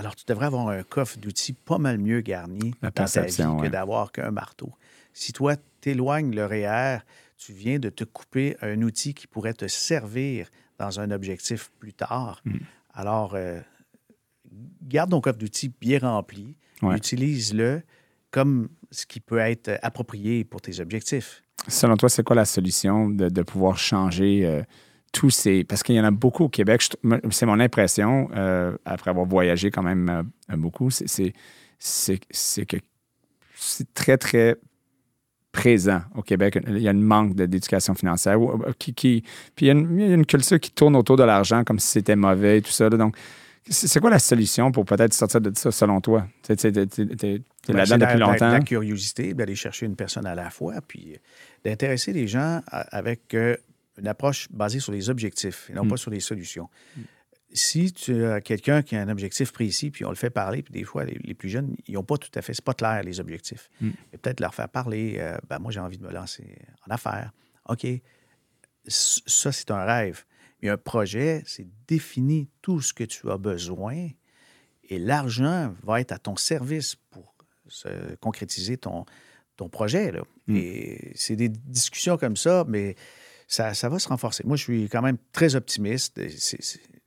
Alors, 0.00 0.16
tu 0.16 0.24
devrais 0.26 0.46
avoir 0.46 0.68
un 0.68 0.82
coffre 0.82 1.18
d'outils 1.18 1.52
pas 1.52 1.76
mal 1.76 1.98
mieux 1.98 2.22
garni 2.22 2.72
La 2.80 2.90
dans 2.90 3.04
ta 3.04 3.20
vie 3.20 3.36
que 3.36 3.68
d'avoir 3.68 4.12
qu'un 4.12 4.30
marteau. 4.30 4.72
Si 5.12 5.34
toi, 5.34 5.56
t'éloignes 5.82 6.34
le 6.34 6.46
REER, 6.46 7.00
tu 7.36 7.52
viens 7.52 7.78
de 7.78 7.90
te 7.90 8.04
couper 8.04 8.56
un 8.62 8.80
outil 8.80 9.12
qui 9.12 9.26
pourrait 9.26 9.52
te 9.52 9.68
servir 9.68 10.48
dans 10.78 11.00
un 11.00 11.10
objectif 11.10 11.70
plus 11.78 11.92
tard. 11.92 12.40
Mm. 12.46 12.56
Alors, 12.94 13.34
euh, 13.34 13.60
garde 14.82 15.10
ton 15.10 15.20
coffre 15.20 15.38
d'outils 15.38 15.70
bien 15.80 15.98
rempli, 15.98 16.56
Ouais. 16.80 16.96
utilise-le 16.96 17.82
comme 18.30 18.70
ce 18.90 19.04
qui 19.04 19.20
peut 19.20 19.36
être 19.36 19.78
approprié 19.82 20.44
pour 20.44 20.62
tes 20.62 20.80
objectifs. 20.80 21.42
Selon 21.68 21.98
toi, 21.98 22.08
c'est 22.08 22.22
quoi 22.22 22.36
la 22.36 22.46
solution 22.46 23.10
de, 23.10 23.28
de 23.28 23.42
pouvoir 23.42 23.76
changer 23.76 24.46
euh, 24.46 24.62
tous 25.12 25.30
ces. 25.30 25.64
Parce 25.64 25.82
qu'il 25.82 25.94
y 25.96 26.00
en 26.00 26.04
a 26.04 26.10
beaucoup 26.10 26.44
au 26.44 26.48
Québec. 26.48 26.82
C'est 27.30 27.46
mon 27.46 27.58
impression, 27.60 28.28
euh, 28.34 28.76
après 28.84 29.10
avoir 29.10 29.26
voyagé 29.26 29.70
quand 29.70 29.82
même 29.82 30.08
euh, 30.52 30.56
beaucoup, 30.56 30.90
c'est- 30.90 31.32
que 31.80 32.76
c'est 33.54 33.94
très, 33.94 34.16
très 34.18 34.56
présent 35.52 36.02
au 36.14 36.22
Québec. 36.22 36.58
Il 36.68 36.78
y 36.78 36.86
a 36.88 36.92
un 36.92 36.94
manque 36.94 37.34
d'éducation 37.34 37.94
financière. 37.94 38.38
euh, 38.40 38.72
Qui, 38.78 38.94
qui- 38.94 39.22
puis 39.56 39.66
il 39.66 39.68
y, 39.68 39.70
a 39.70 39.72
une, 39.74 39.98
il 40.00 40.08
y 40.08 40.12
a 40.12 40.14
une 40.14 40.26
culture 40.26 40.60
qui 40.60 40.70
tourne 40.70 40.94
autour 40.96 41.16
de 41.16 41.24
l'argent 41.24 41.64
comme 41.64 41.78
si 41.80 41.88
c'était 41.88 42.16
mauvais 42.16 42.58
et 42.58 42.62
tout 42.62 42.70
ça. 42.70 42.88
là. 42.88 42.96
Donc, 42.96 43.16
c'est 43.68 44.00
quoi 44.00 44.10
la 44.10 44.18
solution 44.18 44.72
pour 44.72 44.84
peut-être 44.84 45.12
sortir 45.12 45.40
de 45.40 45.52
ça, 45.56 45.70
selon 45.70 46.00
toi? 46.00 46.26
Tu 46.42 46.52
es 46.52 46.56
Ben, 46.56 46.72
là-dedans 46.72 47.98
depuis 47.98 47.98
la- 47.98 48.06
la- 48.06 48.16
longtemps. 48.18 48.52
La, 48.52 48.60
curiosité, 48.60 49.34
d'aller 49.34 49.54
chercher 49.54 49.86
une 49.86 49.96
personne 49.96 50.26
à 50.26 50.34
la 50.34 50.50
fois, 50.50 50.74
puis 50.86 51.18
d'intéresser 51.64 52.12
les 52.12 52.26
gens 52.26 52.60
avec 52.68 53.34
euh, 53.34 53.56
une 53.98 54.08
approche 54.08 54.48
basée 54.50 54.80
sur 54.80 54.92
les 54.92 55.10
objectifs 55.10 55.68
et 55.70 55.74
non 55.74 55.84
Mm. 55.84 55.88
pas 55.88 55.96
sur 55.96 56.10
les 56.10 56.20
solutions. 56.20 56.68
Si 57.52 57.92
tu 57.92 58.24
as 58.24 58.40
quelqu'un 58.40 58.82
qui 58.82 58.94
a 58.94 59.02
un 59.02 59.08
objectif 59.08 59.52
précis, 59.52 59.90
puis 59.90 60.04
on 60.04 60.10
le 60.10 60.14
fait 60.14 60.30
parler, 60.30 60.62
puis 60.62 60.72
des 60.72 60.84
fois, 60.84 61.04
les, 61.04 61.18
les 61.24 61.34
plus 61.34 61.48
jeunes, 61.48 61.74
ils 61.88 61.94
n'ont 61.94 62.04
pas 62.04 62.16
tout 62.16 62.30
à 62.36 62.42
fait, 62.42 62.54
c'est 62.54 62.64
pas 62.64 62.74
clair, 62.74 63.02
les 63.02 63.18
objectifs. 63.18 63.68
Mm. 63.80 63.90
Mais 64.12 64.18
peut-être 64.18 64.40
leur 64.40 64.54
faire 64.54 64.68
parler, 64.68 65.16
euh, 65.18 65.36
ben, 65.48 65.58
moi, 65.58 65.72
j'ai 65.72 65.80
envie 65.80 65.98
de 65.98 66.04
me 66.04 66.12
lancer 66.12 66.56
en 66.86 66.94
affaires. 66.94 67.32
OK, 67.68 67.86
ça, 68.86 69.52
c'est 69.52 69.70
un 69.70 69.84
rêve. 69.84 70.24
Mais 70.62 70.68
un 70.68 70.76
projet, 70.76 71.42
c'est 71.46 71.66
définir 71.88 72.46
tout 72.62 72.80
ce 72.80 72.92
que 72.92 73.04
tu 73.04 73.30
as 73.30 73.38
besoin 73.38 74.10
et 74.90 74.98
l'argent 74.98 75.74
va 75.82 76.00
être 76.00 76.12
à 76.12 76.18
ton 76.18 76.36
service 76.36 76.96
pour 77.10 77.34
se 77.68 77.88
concrétiser 78.16 78.76
ton, 78.76 79.06
ton 79.56 79.68
projet. 79.68 80.10
Là. 80.10 80.22
Et 80.48 81.12
c'est 81.14 81.36
des 81.36 81.48
discussions 81.48 82.16
comme 82.16 82.36
ça, 82.36 82.64
mais 82.66 82.96
ça, 83.50 83.74
ça 83.74 83.88
va 83.88 83.98
se 83.98 84.08
renforcer. 84.08 84.44
Moi, 84.46 84.56
je 84.56 84.62
suis 84.62 84.88
quand 84.88 85.02
même 85.02 85.18
très 85.32 85.56
optimiste. 85.56 86.20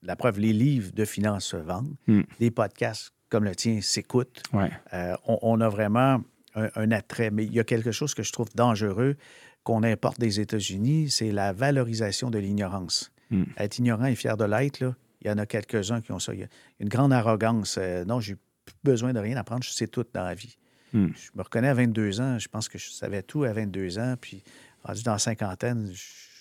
La 0.02 0.18
preuve, 0.18 0.39
les 0.39 0.52
livres 0.52 0.91
de 0.94 1.06
finances 1.06 1.46
se 1.46 1.58
vendent. 1.58 1.96
Mm. 2.08 2.22
Les 2.39 2.52
podcasts 2.52 3.12
comme 3.30 3.46
le 3.46 3.56
tien 3.56 3.80
s'écoutent. 3.82 4.44
Ouais. 4.52 4.70
Euh, 4.94 5.16
on, 5.26 5.39
on 5.41 5.62
a 5.62 5.70
vraiment 5.70 6.22
un, 6.54 6.70
un 6.76 6.91
attrait. 6.91 7.32
Mais 7.32 7.46
il 7.46 7.54
y 7.54 7.62
a 7.62 7.64
quelque 7.64 7.94
chose 7.94 8.14
que 8.14 8.24
je 8.24 8.32
trouve 8.34 8.50
dangereux 8.56 9.16
qu'on 9.64 9.84
importe 9.84 10.20
des 10.20 10.41
États-Unis, 10.41 11.10
c'est 11.10 11.32
la 11.32 11.54
valorisation 11.54 12.30
de 12.30 12.38
l'ignorance. 12.38 13.14
Mm. 13.32 13.44
Être 13.58 13.80
ignorant 13.80 14.06
et 14.06 14.16
fier 14.16 14.36
de 14.36 14.44
l'être, 14.44 14.82
là, 14.82 14.94
il 15.22 15.30
y 15.30 15.32
en 15.32 15.38
a 15.38 15.46
quelques-uns 15.46 16.02
qui 16.02 16.12
ont 16.12 16.20
ça. 16.20 16.34
Il 16.34 16.41
y 16.41 16.44
a 16.44 16.48
une 16.82 16.89
grande 16.89 17.14
arrogance. 17.14 17.78
Euh, 17.80 18.04
non, 18.04 18.20
j'ai 18.20 18.36
plus 18.36 18.76
besoin 18.84 19.14
de 19.14 19.20
rien 19.20 19.38
apprendre, 19.38 19.64
je 19.64 19.72
sais 19.72 19.88
tout 19.88 20.06
dans 20.14 20.26
la 20.26 20.36
vie. 20.36 20.58
Mm. 20.91 21.08
Je 21.16 21.30
me 21.36 21.41
reconnais 21.41 21.70
à 21.70 21.74
22 21.74 22.20
ans, 22.20 22.38
je 22.38 22.50
pense 22.50 22.68
que 22.68 22.78
je 22.78 22.89
savais 22.89 23.24
tout 23.24 23.46
à 23.46 23.54
22 23.54 23.98
ans, 23.98 24.16
puis 24.20 24.44
rendu 24.84 25.04
dans 25.04 25.14
la 25.14 25.20
cinquantaine, 25.20 25.89
je 25.94 26.33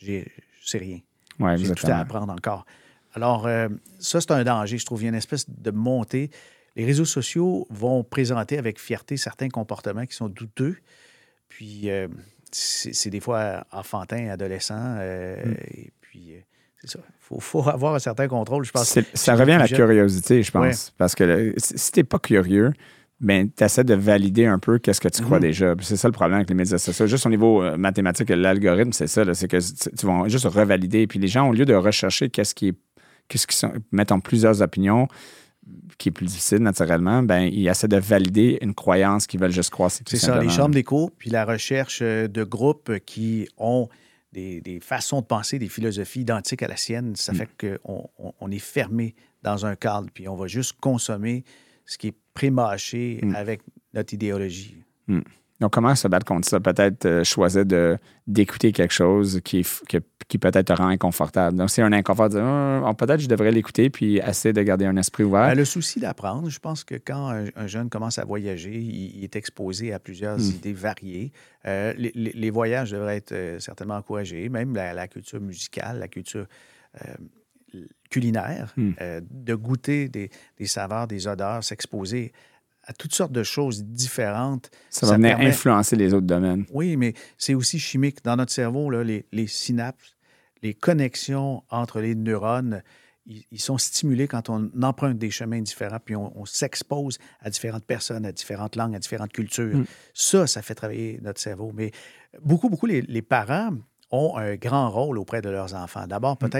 je 0.00 0.22
sais 0.64 0.78
rien. 0.78 0.98
Ouais, 1.38 1.56
J'ai 1.56 1.72
tout 1.74 1.86
à 1.86 1.96
apprendre 1.98 2.32
encore. 2.32 2.64
Alors, 3.14 3.46
euh, 3.46 3.68
ça, 3.98 4.20
c'est 4.20 4.30
un 4.30 4.44
danger, 4.44 4.78
je 4.78 4.86
trouve. 4.86 5.00
Il 5.02 5.04
y 5.04 5.06
a 5.06 5.10
une 5.10 5.14
espèce 5.14 5.48
de 5.48 5.70
montée. 5.70 6.30
Les 6.76 6.84
réseaux 6.84 7.04
sociaux 7.06 7.66
vont 7.70 8.04
présenter 8.04 8.58
avec 8.58 8.78
fierté 8.78 9.16
certains 9.16 9.48
comportements 9.48 10.04
qui 10.06 10.14
sont 10.14 10.28
douteux. 10.28 10.76
Puis, 11.48 11.90
euh, 11.90 12.08
c'est 12.52 13.10
des 13.10 13.20
fois 13.20 13.66
enfantin, 13.72 14.28
adolescent. 14.28 14.96
euh, 14.98 15.44
Mm. 15.44 15.54
Et 15.74 15.92
puis, 16.00 16.32
c'est 16.80 16.90
ça. 16.90 16.98
Il 17.08 17.14
faut, 17.20 17.40
faut 17.40 17.68
avoir 17.68 17.94
un 17.94 17.98
certain 17.98 18.28
contrôle, 18.28 18.64
je 18.64 18.70
pense. 18.72 18.98
Ça 19.14 19.34
revient 19.34 19.52
à 19.52 19.58
la 19.58 19.68
curiosité, 19.68 20.42
je 20.42 20.50
pense. 20.52 20.62
Ouais. 20.88 20.92
Parce 20.98 21.14
que 21.14 21.54
si 21.56 21.78
si 21.78 21.92
t'es 21.92 22.04
pas 22.04 22.18
curieux, 22.18 22.72
ben, 23.18 23.50
tu 23.50 23.64
essaies 23.64 23.84
de 23.84 23.94
valider 23.94 24.44
un 24.46 24.58
peu 24.58 24.78
qu'est-ce 24.78 25.00
que 25.00 25.08
tu 25.08 25.22
crois 25.22 25.38
Mhm. 25.38 25.42
déjà. 25.42 25.74
C'est 25.80 25.96
ça 25.96 26.08
le 26.08 26.12
problème 26.12 26.36
avec 26.36 26.48
les 26.48 26.54
médias 26.54 26.78
sociaux. 26.78 27.06
Juste 27.06 27.24
au 27.24 27.30
niveau 27.30 27.62
euh, 27.62 27.76
mathématique, 27.76 28.28
l'algorithme, 28.28 28.92
c'est 28.92 29.06
ça. 29.06 29.22
C'est 29.32 29.48
que 29.48 29.56
tu, 29.56 30.06
vas 30.06 30.28
juste 30.28 30.44
revalider. 30.46 31.06
Puis 31.06 31.18
les 31.18 31.28
gens, 31.28 31.48
au 31.48 31.52
lieu 31.52 31.64
de 31.64 31.74
rechercher 31.74 32.28
qu'est-ce 32.28 32.54
qui 32.54 32.68
est, 32.68 32.74
qu'est-ce 33.28 33.46
qui 33.46 33.56
sont, 33.56 33.72
mettent 33.90 34.12
en 34.12 34.20
plusieurs 34.20 34.60
opinions, 34.60 35.08
qui 35.98 36.10
est 36.10 36.12
plus 36.12 36.26
difficile 36.26 36.58
naturellement, 36.58 37.22
ben 37.22 37.40
ils 37.40 37.66
essaient 37.68 37.88
de 37.88 37.96
valider 37.96 38.58
une 38.60 38.74
croyance 38.74 39.26
qu'ils 39.26 39.40
veulent 39.40 39.50
juste 39.50 39.70
croire. 39.70 39.90
C'est 39.90 40.16
ça, 40.16 40.40
les 40.40 40.48
chambres 40.48 40.74
d'écho, 40.74 41.10
puis 41.18 41.30
la 41.30 41.44
recherche 41.44 42.00
euh, 42.02 42.28
de 42.28 42.44
groupes 42.44 42.98
qui 43.04 43.48
ont 43.56 43.88
des, 44.32 44.80
façons 44.82 45.22
de 45.22 45.26
penser, 45.26 45.58
des 45.58 45.68
philosophies 45.68 46.20
identiques 46.20 46.62
à 46.62 46.68
la 46.68 46.76
sienne, 46.76 47.16
ça 47.16 47.32
mm. 47.32 47.36
fait 47.36 47.78
qu'on 47.80 48.10
on, 48.38 48.50
est 48.50 48.58
fermé 48.58 49.14
dans 49.42 49.64
un 49.64 49.76
cadre, 49.76 50.08
puis 50.12 50.28
on 50.28 50.36
va 50.36 50.46
juste 50.46 50.74
consommer 50.78 51.44
ce 51.86 51.96
qui 51.96 52.08
est 52.08 52.16
pré-mâché 52.34 53.20
mm. 53.22 53.34
avec 53.34 53.62
notre 53.94 54.12
idéologie. 54.12 54.76
Mm. 55.06 55.20
Donc, 55.58 55.72
comment 55.72 55.94
se 55.94 56.06
battre 56.06 56.26
contre 56.26 56.46
ça? 56.46 56.60
Peut-être 56.60 57.06
euh, 57.06 57.24
choisir 57.24 57.64
de, 57.64 57.96
d'écouter 58.26 58.72
quelque 58.72 58.92
chose 58.92 59.40
qui, 59.42 59.66
qui, 60.28 60.38
peut-être 60.38 60.66
te 60.66 60.72
rend 60.74 60.88
inconfortable. 60.88 61.56
Donc, 61.56 61.70
c'est 61.70 61.80
un 61.80 61.94
inconfort, 61.94 62.28
de, 62.28 62.82
oh, 62.84 62.92
peut-être 62.92 63.20
je 63.20 63.28
devrais 63.28 63.52
l'écouter 63.52 63.88
puis 63.88 64.18
essayer 64.18 64.52
de 64.52 64.60
garder 64.62 64.84
un 64.84 64.98
esprit 64.98 65.24
ouvert. 65.24 65.48
Ben, 65.48 65.54
le 65.54 65.64
souci 65.64 65.98
d'apprendre, 65.98 66.50
je 66.50 66.58
pense 66.58 66.84
que 66.84 66.96
quand 66.96 67.30
un, 67.56 67.66
jeune 67.66 67.88
commence 67.88 68.18
à 68.18 68.26
voyager, 68.26 68.76
il, 68.76 69.24
est 69.24 69.34
exposé 69.34 69.94
à 69.94 69.98
plusieurs 69.98 70.36
hmm. 70.36 70.56
idées 70.56 70.74
variées. 70.74 71.32
Euh, 71.64 71.94
les, 71.96 72.50
voyages 72.50 72.90
devraient 72.90 73.16
être 73.16 73.32
euh, 73.32 73.58
certainement 73.58 73.96
encouragés, 73.96 74.50
même 74.50 74.74
la, 74.74 75.08
culture 75.08 75.40
musicale, 75.40 76.00
la 76.00 76.08
culture 76.08 76.46
culinaire, 78.10 78.72
hmm. 78.76 78.92
de 79.30 79.54
goûter 79.54 80.08
des, 80.08 80.30
des 80.56 80.66
saveurs, 80.66 81.06
des 81.06 81.26
odeurs, 81.26 81.64
s'exposer 81.64 82.32
à 82.86 82.92
toutes 82.92 83.14
sortes 83.14 83.32
de 83.32 83.42
choses 83.42 83.84
différentes. 83.84 84.70
Ça, 84.90 85.06
va 85.06 85.14
venir 85.14 85.38
influencer 85.38 85.96
les 85.96 86.14
autres 86.14 86.26
domaines. 86.26 86.64
Oui, 86.72 86.96
mais 86.96 87.14
c'est 87.36 87.54
aussi 87.54 87.78
chimique. 87.78 88.24
Dans 88.24 88.36
notre 88.36 88.52
cerveau, 88.52 88.90
là, 88.90 89.02
les, 89.02 89.46
synapses, 89.46 90.16
les 90.62 90.72
connexions 90.72 91.64
entre 91.68 92.00
les 92.00 92.14
neurones, 92.14 92.82
ils, 93.26 93.60
sont 93.60 93.76
stimulés 93.76 94.28
quand 94.28 94.48
on 94.48 94.70
emprunte 94.82 95.18
des 95.18 95.32
chemins 95.32 95.60
différents, 95.60 95.98
puis 96.02 96.14
on, 96.14 96.44
s'expose 96.44 97.18
à 97.40 97.50
différentes 97.50 97.84
personnes, 97.84 98.24
à 98.24 98.30
différentes 98.30 98.76
langues, 98.76 98.94
à 98.94 99.00
différentes 99.00 99.32
cultures. 99.32 99.78
Mm. 99.78 99.86
Ça, 100.14 100.46
ça 100.46 100.62
fait 100.62 100.76
travailler 100.76 101.18
notre 101.22 101.40
cerveau. 101.40 101.72
Mais 101.74 101.90
beaucoup, 102.40 102.68
beaucoup, 102.68 102.86
les, 102.86 103.22
parents 103.22 103.72
ont 104.12 104.36
un 104.36 104.54
grand 104.54 104.90
rôle 104.90 105.18
auprès 105.18 105.42
de 105.42 105.50
leurs 105.50 105.74
enfants. 105.74 106.06
D'abord, 106.06 106.38
mm. 106.40 106.50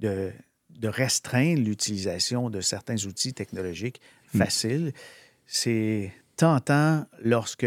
De, 0.00 0.32
de 0.70 0.88
restreindre 0.88 1.62
l'utilisation 1.62 2.50
de 2.50 2.60
certains 2.60 2.96
outils 3.06 3.34
technologiques 3.34 4.00
mm. 4.34 4.38
faciles 4.38 4.92
c'est 5.48 6.12
tentant 6.36 7.04
lorsque 7.24 7.66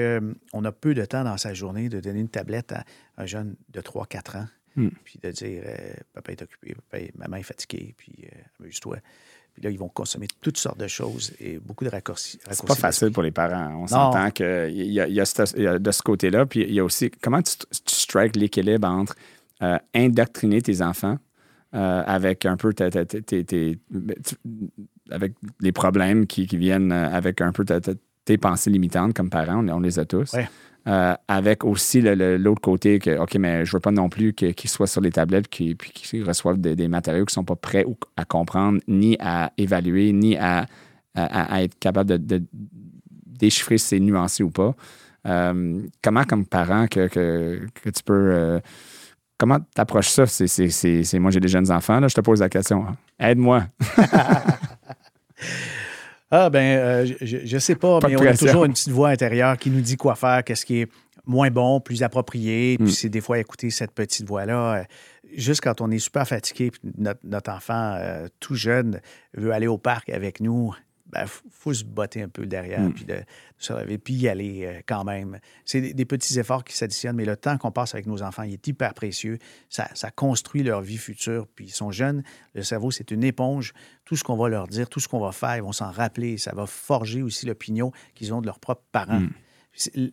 on 0.53 0.63
a 0.63 0.71
peu 0.71 0.93
de 0.93 1.03
temps 1.03 1.25
dans 1.25 1.37
sa 1.37 1.53
journée 1.53 1.89
de 1.89 1.99
donner 1.99 2.21
une 2.21 2.29
tablette 2.29 2.71
à 2.71 2.85
un 3.17 3.25
jeune 3.25 3.55
de 3.69 3.81
3-4 3.81 4.37
ans, 4.37 4.47
hmm. 4.77 4.87
puis 5.03 5.19
de 5.21 5.31
dire 5.31 5.63
euh, 5.65 5.93
Papa 6.13 6.31
est 6.31 6.41
occupé, 6.41 6.75
maman 7.17 7.37
est 7.37 7.43
fatiguée, 7.43 7.93
puis 7.97 8.13
euh, 8.23 8.37
amuse-toi. 8.59 8.97
Puis 9.53 9.63
là, 9.63 9.69
ils 9.69 9.77
vont 9.77 9.89
consommer 9.89 10.27
toutes 10.39 10.57
sortes 10.57 10.79
de 10.79 10.87
choses 10.87 11.33
et 11.41 11.59
beaucoup 11.59 11.83
de 11.83 11.89
raccourcis. 11.89 12.39
C'est 12.49 12.65
pas 12.65 12.75
facile 12.75 13.11
pour 13.11 13.23
les 13.23 13.31
parents. 13.31 13.81
On 13.83 13.87
s'entend 13.87 14.31
qu'il 14.31 14.69
y, 14.69 14.93
y, 14.93 14.99
a 15.01 15.79
de 15.79 15.91
ce 15.91 16.01
côté-là. 16.01 16.45
Puis 16.45 16.61
il 16.61 16.73
y 16.73 16.79
a 16.79 16.85
aussi 16.85 17.11
comment 17.11 17.41
tu, 17.41 17.57
tu 17.57 17.93
strikes 17.93 18.37
l'équilibre 18.37 18.87
entre 18.87 19.15
euh, 19.61 19.77
indoctriner 19.93 20.61
tes 20.61 20.81
enfants 20.81 21.17
avec 21.73 22.45
un 22.45 22.57
peu 22.57 22.73
tes, 22.73 23.77
avec 25.11 25.33
les 25.59 25.71
problèmes 25.71 26.25
qui, 26.25 26.45
viennent 26.45 26.91
euh, 26.91 27.09
avec 27.09 27.41
un 27.41 27.51
peu 27.51 27.65
tes 28.25 28.37
pensées 28.37 28.69
limitantes 28.69 29.13
comme 29.13 29.29
parents, 29.29 29.67
on, 29.67 29.79
les 29.79 29.99
a 29.99 30.05
tous. 30.05 30.35
Euh, 30.87 31.13
avec 31.27 31.63
aussi 31.63 32.01
l'autre 32.01 32.61
côté 32.61 32.97
que, 32.97 33.19
OK, 33.19 33.35
mais 33.35 33.65
je 33.65 33.73
veux 33.73 33.79
pas 33.79 33.91
non 33.91 34.09
plus 34.09 34.33
qu'ils 34.33 34.69
soient 34.69 34.87
sur 34.87 35.01
les 35.01 35.11
tablettes 35.11 35.47
et 35.59 35.75
qu'ils 35.75 36.23
reçoivent 36.23 36.59
des, 36.59 36.87
matériaux 36.87 37.25
qui 37.25 37.33
sont 37.33 37.43
pas 37.43 37.55
prêts 37.55 37.85
à 38.17 38.25
comprendre, 38.25 38.79
ni 38.87 39.15
à 39.19 39.51
évaluer, 39.57 40.11
ni 40.11 40.37
à, 40.37 40.65
être 41.15 41.77
capable 41.79 42.25
de, 42.25 42.41
déchiffrer 43.25 43.77
si 43.77 43.87
c'est 43.87 43.99
nuancé 43.99 44.43
ou 44.43 44.49
pas. 44.49 44.75
Euh, 45.27 45.81
comment, 46.01 46.23
comme 46.23 46.45
parent, 46.47 46.87
que, 46.87 47.59
tu 47.83 48.03
peux. 48.03 48.59
Comment 49.41 49.57
tu 49.59 49.81
approches 49.81 50.09
ça? 50.09 50.27
C'est, 50.27 51.19
moi, 51.19 51.31
j'ai 51.31 51.39
des 51.39 51.47
jeunes 51.47 51.71
enfants, 51.71 51.99
là, 51.99 52.07
je 52.07 52.13
te 52.13 52.21
pose 52.21 52.41
la 52.41 52.49
question. 52.49 52.85
Aide-moi. 53.19 53.65
Ah, 56.33 56.49
ben, 56.49 56.77
euh, 56.79 57.13
je 57.19 57.55
ne 57.55 57.59
sais 57.59 57.75
pas, 57.75 57.99
mais 58.07 58.15
on 58.15 58.21
a 58.21 58.37
toujours 58.37 58.63
une 58.63 58.71
petite 58.71 58.93
voix 58.93 59.09
intérieure 59.09 59.57
qui 59.57 59.69
nous 59.69 59.81
dit 59.81 59.97
quoi 59.97 60.15
faire, 60.15 60.45
qu'est-ce 60.45 60.65
qui 60.65 60.79
est 60.79 60.87
moins 61.25 61.51
bon, 61.51 61.81
plus 61.81 62.03
approprié. 62.03 62.77
Puis 62.77 62.87
hmm. 62.87 62.91
c'est 62.91 63.09
des 63.09 63.19
fois 63.19 63.37
écouter 63.37 63.69
cette 63.69 63.91
petite 63.91 64.25
voix-là. 64.25 64.75
Euh, 64.75 64.83
juste 65.35 65.59
quand 65.59 65.81
on 65.81 65.91
est 65.91 65.99
super 65.99 66.25
fatigué, 66.25 66.71
notre, 66.97 67.51
enfant 67.51 67.97
euh, 67.99 68.27
tout 68.39 68.55
jeune 68.55 69.01
veut 69.33 69.51
aller 69.51 69.67
au 69.67 69.77
parc 69.77 70.07
avec 70.07 70.39
nous, 70.39 70.73
ben, 71.11 71.25
faut 71.27 71.73
se 71.73 71.83
botter 71.83 72.21
un 72.21 72.29
peu 72.29 72.45
derrière, 72.45 72.81
hmm. 72.81 72.93
puis 72.93 73.05
de, 73.05 73.21
se 73.57 73.73
lever, 73.73 73.97
puis 73.97 74.13
y 74.13 74.29
aller 74.29 74.65
euh, 74.65 74.81
quand 74.85 75.03
même. 75.03 75.39
C'est 75.65 75.93
des, 75.93 76.05
petits 76.05 76.39
efforts 76.39 76.63
qui 76.63 76.75
s'additionnent, 76.75 77.15
mais 77.15 77.25
le 77.25 77.35
temps 77.35 77.57
qu'on 77.57 77.71
passe 77.71 77.93
avec 77.93 78.07
nos 78.07 78.21
enfants, 78.23 78.43
il 78.43 78.53
est 78.53 78.67
hyper 78.67 78.93
précieux. 78.93 79.37
Ça, 79.69 79.87
construit 80.15 80.63
leur 80.63 80.81
vie 80.81 80.97
future, 80.97 81.47
puis 81.53 81.65
ils 81.65 81.73
sont 81.73 81.91
jeunes. 81.91 82.23
Le 82.55 82.63
cerveau, 82.63 82.91
c'est 82.91 83.11
une 83.11 83.23
éponge. 83.23 83.73
Tout 84.05 84.15
ce 84.15 84.23
qu'on 84.23 84.37
va 84.37 84.49
leur 84.49 84.67
dire, 84.67 84.89
tout 84.89 84.99
ce 84.99 85.07
qu'on 85.07 85.19
va 85.19 85.31
faire, 85.31 85.57
ils 85.57 85.63
vont 85.63 85.71
s'en 85.71 85.91
rappeler. 85.91 86.37
Ça 86.37 86.53
va 86.55 86.65
forger 86.65 87.21
aussi 87.21 87.45
l'opinion 87.45 87.91
qu'ils 88.15 88.33
ont 88.33 88.41
de 88.41 88.45
leurs 88.45 88.59
propres 88.59 88.85
parents. 88.91 89.19
Hmm. 89.19 89.29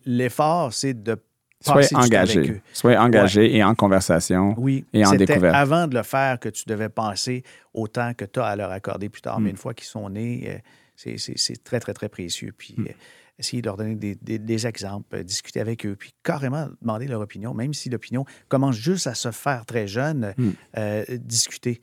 L'effort, 0.05 0.73
c'est 0.73 1.01
de 1.01 1.17
Soyez 1.61 1.93
engagé. 1.93 2.61
Soyez 2.71 2.97
engagé 2.97 3.55
et 3.55 3.63
en 3.63 3.75
conversation 3.75 4.55
oui, 4.57 4.85
et 4.93 5.05
en 5.05 5.11
découverte. 5.11 5.53
avant 5.53 5.87
de 5.87 5.95
le 5.95 6.03
faire 6.03 6.39
que 6.39 6.47
tu 6.47 6.63
devais 6.67 6.87
penser 6.87 7.43
au 7.73 7.89
temps 7.89 8.13
que 8.13 8.23
tu 8.23 8.39
as 8.39 8.45
à 8.45 8.55
leur 8.55 8.71
accorder 8.71 9.09
plus 9.09 9.21
tard. 9.21 9.41
Mais 9.41 9.49
hmm. 9.49 9.51
une 9.51 9.57
fois 9.57 9.73
qu'ils 9.73 9.87
sont 9.87 10.09
nés, 10.09 10.45
euh, 10.47 10.57
c'est 10.99 11.63
très, 11.63 11.79
très, 11.79 11.93
très 11.93 12.09
précieux. 12.09 12.53
Puis 12.57 12.75
hmm. 12.77 12.87
euh, 12.87 12.93
essayer 13.37 13.61
de 13.61 13.67
leur 13.67 13.77
donner 13.77 13.95
des, 13.95 14.67
exemples, 14.67 15.15
euh, 15.15 15.23
discuter 15.23 15.61
avec 15.61 15.85
eux, 15.85 15.95
puis 15.95 16.13
carrément 16.23 16.67
demander 16.81 17.07
leur 17.07 17.21
opinion, 17.21 17.53
même 17.53 17.73
si 17.73 17.89
l'opinion 17.89 18.25
commence 18.49 18.75
juste 18.75 19.07
à 19.07 19.15
se 19.15 19.31
faire 19.31 19.65
très 19.65 19.87
jeune, 19.87 20.33
hmm. 20.37 20.51
euh, 20.77 21.05
discuter. 21.17 21.81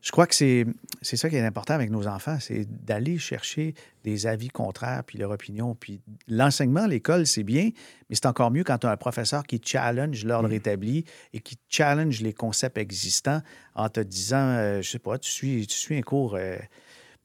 Je 0.00 0.12
crois 0.12 0.28
que 0.28 0.34
c'est 0.34 0.64
ça 1.02 1.28
qui 1.28 1.34
est 1.34 1.44
important 1.44 1.74
avec 1.74 1.90
nos 1.90 2.06
enfants, 2.06 2.38
c'est 2.40 2.66
d'aller 2.84 3.18
chercher 3.18 3.74
des 4.04 4.28
avis 4.28 4.48
contraires, 4.48 5.02
puis 5.04 5.18
leur 5.18 5.32
opinion. 5.32 5.74
Puis 5.74 6.00
l'enseignement, 6.28 6.86
l'école, 6.86 7.26
c'est 7.26 7.42
bien, 7.42 7.70
mais 8.08 8.14
c'est 8.14 8.26
encore 8.26 8.52
mieux 8.52 8.62
quand 8.62 8.78
tu 8.78 8.86
as 8.86 8.92
un 8.92 8.96
professeur 8.96 9.42
qui 9.42 9.60
challenge 9.64 10.24
l'ordre 10.24 10.50
hmm. 10.50 10.52
établi 10.52 11.04
et 11.32 11.40
qui 11.40 11.56
challenge 11.68 12.20
les 12.20 12.32
concepts 12.32 12.78
existants 12.78 13.42
en 13.74 13.88
te 13.88 13.98
disant, 13.98 14.80
je 14.80 14.88
sais 14.88 15.00
pas, 15.00 15.18
tu 15.18 15.30
suis, 15.30 15.66
tu 15.66 15.76
suis 15.76 15.96
un 15.96 16.02
cours 16.02 16.38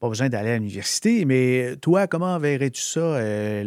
pas 0.04 0.10
besoin 0.10 0.28
d'aller 0.28 0.49
à 0.49 0.58
l'université, 0.58 1.24
mais 1.24 1.78
toi, 1.78 2.08
comment 2.08 2.38
verrais-tu 2.38 2.82
ça, 2.82 2.99
euh, 2.99 3.64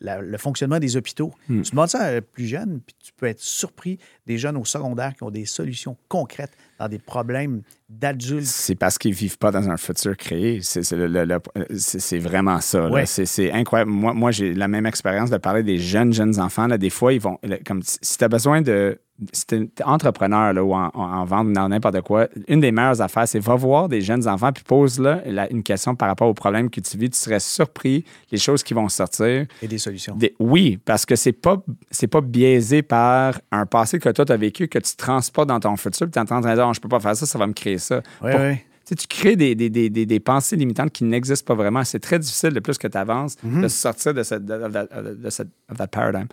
le, 0.00 0.38
fonctionnement 0.38 0.78
des 0.78 0.96
hôpitaux? 0.96 1.32
Hmm. 1.48 1.62
Tu 1.62 1.72
demandes 1.72 1.88
ça 1.88 2.04
à 2.04 2.20
plus 2.20 2.46
jeune, 2.46 2.80
puis 2.86 2.94
tu 3.02 3.12
peux 3.12 3.26
être 3.26 3.40
surpris 3.40 3.98
des 4.24 4.38
jeunes 4.38 4.56
au 4.56 4.64
secondaire 4.64 5.16
qui 5.16 5.24
ont 5.24 5.32
des 5.32 5.46
solutions 5.46 5.96
concrètes 6.06 6.52
dans 6.78 6.88
des 6.88 6.98
problèmes 6.98 7.62
d'adultes. 7.88 8.46
C'est 8.46 8.74
parce 8.74 8.98
qu'ils 8.98 9.12
ne 9.12 9.16
vivent 9.16 9.38
pas 9.38 9.50
dans 9.50 9.68
un 9.68 9.76
futur 9.76 10.16
créé. 10.16 10.60
C'est 10.62 12.18
vraiment 12.18 12.60
ça. 12.60 12.88
C'est 13.04 13.52
incroyable. 13.52 13.90
Moi, 13.90 14.14
moi 14.14 14.30
j'ai 14.30 14.54
la 14.54 14.68
même 14.68 14.86
expérience 14.86 15.30
de 15.30 15.38
parler 15.38 15.62
des 15.62 15.78
jeunes, 15.78 16.12
jeunes 16.12 16.38
enfants. 16.40 16.66
Là, 16.66 16.78
des 16.78 16.90
fois, 16.90 17.12
ils 17.12 17.20
vont. 17.20 17.38
Comme 17.66 17.82
si 17.82 18.18
tu 18.18 18.24
as 18.24 18.28
besoin 18.28 18.62
de 18.62 18.98
si 19.32 19.46
tu 19.46 19.68
entrepreneur 19.84 20.52
là, 20.52 20.62
ou 20.62 20.72
en, 20.74 20.90
en, 20.94 21.24
vente 21.24 21.52
dans 21.52 21.68
n'importe 21.68 22.00
quoi, 22.02 22.28
une 22.46 22.60
des 22.60 22.70
meilleures 22.70 23.00
affaires, 23.00 23.26
c'est 23.26 23.40
va 23.40 23.56
voir 23.56 23.88
des 23.88 24.00
jeunes 24.00 24.28
enfants 24.28 24.52
puis 24.52 24.62
pose-leur 24.62 25.22
une 25.50 25.62
question 25.62 25.96
par 25.96 26.08
rapport 26.08 26.28
au 26.28 26.34
problème 26.34 26.70
que 26.70 26.80
tu 26.80 26.96
vis. 26.96 27.10
Tu 27.10 27.18
serais 27.18 27.40
surpris 27.40 28.04
les 28.30 28.38
choses 28.38 28.62
qui 28.62 28.74
vont 28.74 28.88
sortir. 28.88 29.46
Et 29.62 29.68
des 29.68 29.78
solutions. 29.78 30.16
oui, 30.38 30.78
parce 30.84 31.04
que 31.04 31.16
c'est 31.16 31.32
pas 31.32 31.56
c'est 31.90 32.06
pas 32.06 32.20
biaisé 32.20 32.82
par 32.82 33.40
un 33.50 33.66
passé 33.66 33.98
que 33.98 34.08
toi 34.08 34.24
tu 34.24 34.32
as 34.32 34.36
vécu 34.36 34.68
que 34.68 34.78
tu 34.78 34.94
transportes 34.96 35.48
dans 35.48 35.60
ton 35.60 35.76
futur. 35.76 36.06
Puis 36.06 36.12
tu 36.12 36.18
es 36.18 36.22
en 36.22 36.24
train 36.24 36.40
de 36.40 36.54
dire 36.54 36.66
oh, 36.68 36.74
je 36.74 36.80
peux 36.80 36.88
pas 36.88 37.00
faire 37.00 37.16
ça, 37.16 37.26
ça 37.26 37.38
va 37.38 37.46
me 37.46 37.52
créer 37.52 37.78
ça. 37.78 38.02
Oui, 38.22 38.32
oui 38.38 38.58
tu 38.96 39.06
crées 39.06 39.36
des, 39.36 39.54
des, 39.54 39.68
des, 39.68 39.90
des, 39.90 40.20
pensées 40.20 40.56
limitantes 40.56 40.92
qui 40.92 41.04
n'existent 41.04 41.44
pas 41.44 41.54
vraiment. 41.54 41.84
C'est 41.84 41.98
très 41.98 42.18
difficile, 42.18 42.50
de 42.50 42.60
plus 42.60 42.78
que 42.78 42.86
tu 42.86 42.96
avances, 42.96 43.36
mhm. 43.42 43.62
de 43.62 43.68
sortir 43.68 44.14
de 44.14 44.22
cette, 44.22 44.44
de, 44.44 45.14
de, 45.14 45.30
cette 45.30 45.48
paradigme. 45.90 46.26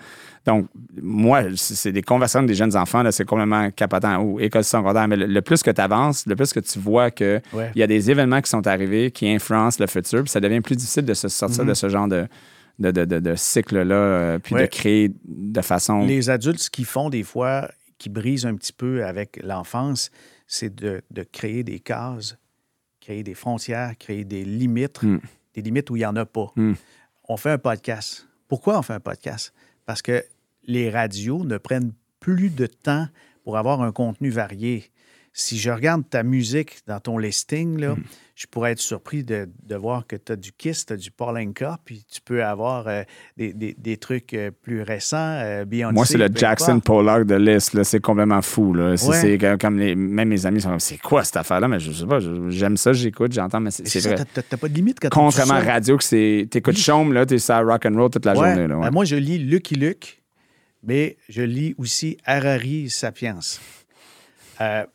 Donc, 0.45 0.67
moi, 1.01 1.43
c'est 1.55 1.91
des 1.91 2.01
conversations 2.01 2.45
des 2.45 2.53
jeunes 2.53 2.75
enfants, 2.75 3.03
c'est 3.11 3.25
complètement 3.25 3.69
capotant 3.71 4.21
ou 4.21 4.39
école 4.39 4.63
secondaire. 4.63 5.07
Mais 5.07 5.17
le, 5.17 5.41
plus 5.41 5.63
que 5.63 5.71
tu 5.71 5.81
avances, 5.81 6.25
le 6.27 6.35
plus 6.35 6.53
que 6.53 6.59
tu 6.59 6.79
vois 6.79 7.11
qu'il 7.11 7.41
il 7.75 7.79
y 7.79 7.83
a 7.83 7.87
des 7.87 8.11
événements 8.11 8.41
qui 8.41 8.49
sont 8.49 8.65
arrivés 8.67 9.11
qui 9.11 9.27
influencent 9.27 9.77
le 9.79 9.87
futur, 9.87 10.23
puis 10.23 10.29
ça 10.29 10.39
devient 10.39 10.61
plus 10.61 10.75
difficile 10.75 11.05
de 11.05 11.13
se 11.13 11.27
sortir 11.27 11.63
mhm. 11.63 11.69
de 11.69 11.73
ce 11.73 11.89
genre 11.89 12.07
de, 12.07 12.27
de, 12.79 12.91
de, 12.91 13.05
de, 13.19 13.35
cycle-là, 13.35 13.95
euh, 13.95 14.39
puis 14.39 14.55
de 14.55 14.65
créer 14.65 15.11
de 15.25 15.61
façon. 15.61 16.05
Les 16.05 16.29
adultes, 16.29 16.59
ce 16.59 16.69
qu'ils 16.69 16.85
font 16.85 17.09
des 17.09 17.23
fois, 17.23 17.69
qui 18.05 18.09
brisent 18.09 18.45
un 18.45 18.53
petit 18.53 18.71
peu 18.71 19.03
avec 19.03 19.41
l'enfance, 19.41 20.11
c'est 20.45 20.75
de, 20.75 21.01
de, 21.09 21.23
créer 21.23 21.63
des 21.63 21.79
cases 21.79 22.37
créer 23.01 23.23
des 23.23 23.33
frontières, 23.33 23.97
créer 23.97 24.23
des 24.23 24.45
limites, 24.45 25.01
hmm. 25.01 25.19
des 25.55 25.61
limites 25.63 25.89
où 25.89 25.95
il 25.95 25.99
n'y 25.99 26.05
en 26.05 26.15
a 26.15 26.25
pas. 26.25 26.51
Hmm. 26.55 26.73
On 27.27 27.35
fait 27.35 27.49
un 27.49 27.57
podcast. 27.57 28.27
Pourquoi 28.47 28.77
on 28.77 28.83
fait 28.83 28.93
un 28.93 28.99
podcast? 28.99 29.53
Parce 29.87 30.03
que 30.03 30.23
les 30.65 30.91
radios 30.91 31.43
ne 31.45 31.57
prennent 31.57 31.93
plus 32.19 32.51
de 32.51 32.67
temps 32.67 33.07
pour 33.43 33.57
avoir 33.57 33.81
un 33.81 33.91
contenu 33.91 34.29
varié. 34.29 34.91
Si 35.37 35.59
je 35.59 35.69
regarde 35.69 36.09
ta 36.09 36.23
musique 36.23 36.77
dans 36.87 37.01
ton 37.01 37.17
listing, 37.17 37.77
là, 37.77 37.95
Mm. 37.95 38.03
je 38.35 38.45
pourrais 38.47 38.71
être 38.71 38.79
surpris 38.79 39.25
de, 39.25 39.49
de 39.63 39.75
voir 39.75 40.07
que 40.07 40.15
tu 40.15 40.31
as 40.31 40.37
du 40.37 40.53
Kiss, 40.53 40.85
tu 40.85 40.93
as 40.93 40.95
du 40.95 41.11
Paulinka, 41.11 41.77
puis 41.83 42.05
tu 42.09 42.21
peux 42.21 42.41
avoir 42.41 42.87
euh, 42.87 43.03
des, 43.35 43.51
des- 43.51 43.75
des 43.77 43.97
trucs 43.97 44.33
euh, 44.33 44.51
plus 44.51 44.81
récents, 44.81 45.17
euh, 45.19 45.65
Beyoncé. 45.65 45.93
Moi, 45.93 46.05
c'est 46.05 46.17
le 46.17 46.29
Jackson. 46.33 46.79
Pollock 46.79 47.25
de 47.27 47.35
liste. 47.35 47.83
C'est 47.83 47.99
complètement 47.99 48.41
fou. 48.41 48.73
Là. 48.73 48.95
C'est, 48.95 49.09
Ouais. 49.09 49.37
c'est 49.39 49.57
comme- 49.59 49.77
les, 49.77 49.93
même 49.93 50.29
mes 50.29 50.45
amis 50.45 50.61
sont 50.61 50.69
comme 50.69 50.79
c'est 50.79 50.99
quoi 50.99 51.25
cette 51.25 51.35
affaire-là? 51.35 51.67
Mais 51.67 51.81
je 51.81 51.91
sais 51.91 52.05
pas. 52.05 52.19
j'aime 52.47 52.77
ça, 52.77 52.93
j'écoute, 52.93 53.33
j'entends, 53.33 53.59
mais 53.59 53.71
c'est, 53.71 53.85
ça, 53.87 54.15
vrai. 54.15 54.23
t'as- 54.33 54.55
pas 54.57 54.69
de 54.69 54.73
limite 54.73 54.99
quand 55.01 55.09
Contrairement 55.09 55.55
à 55.55 55.59
radio, 55.59 55.97
que 55.97 56.03
c'est. 56.05 56.47
T'écoutes 56.49 56.77
Chaume, 56.77 57.11
là, 57.11 57.25
t'es 57.25 57.39
sur 57.39 57.57
rock 57.65 57.85
and 57.85 57.95
roll 57.95 58.09
toute 58.09 58.25
la 58.25 58.37
Ouais. 58.39 58.51
journée. 58.53 58.67
Là, 58.69 58.77
ouais. 58.77 58.85
Ben, 58.85 58.91
moi, 58.91 59.03
je 59.03 59.17
lis 59.17 59.37
Lucky 59.39 59.75
Luke, 59.75 60.23
mais 60.81 61.17
je 61.27 61.41
lis 61.41 61.75
aussi 61.77 62.15
Harari 62.25 62.89
Sapiens. 62.89 63.39
Euh, 64.61 64.85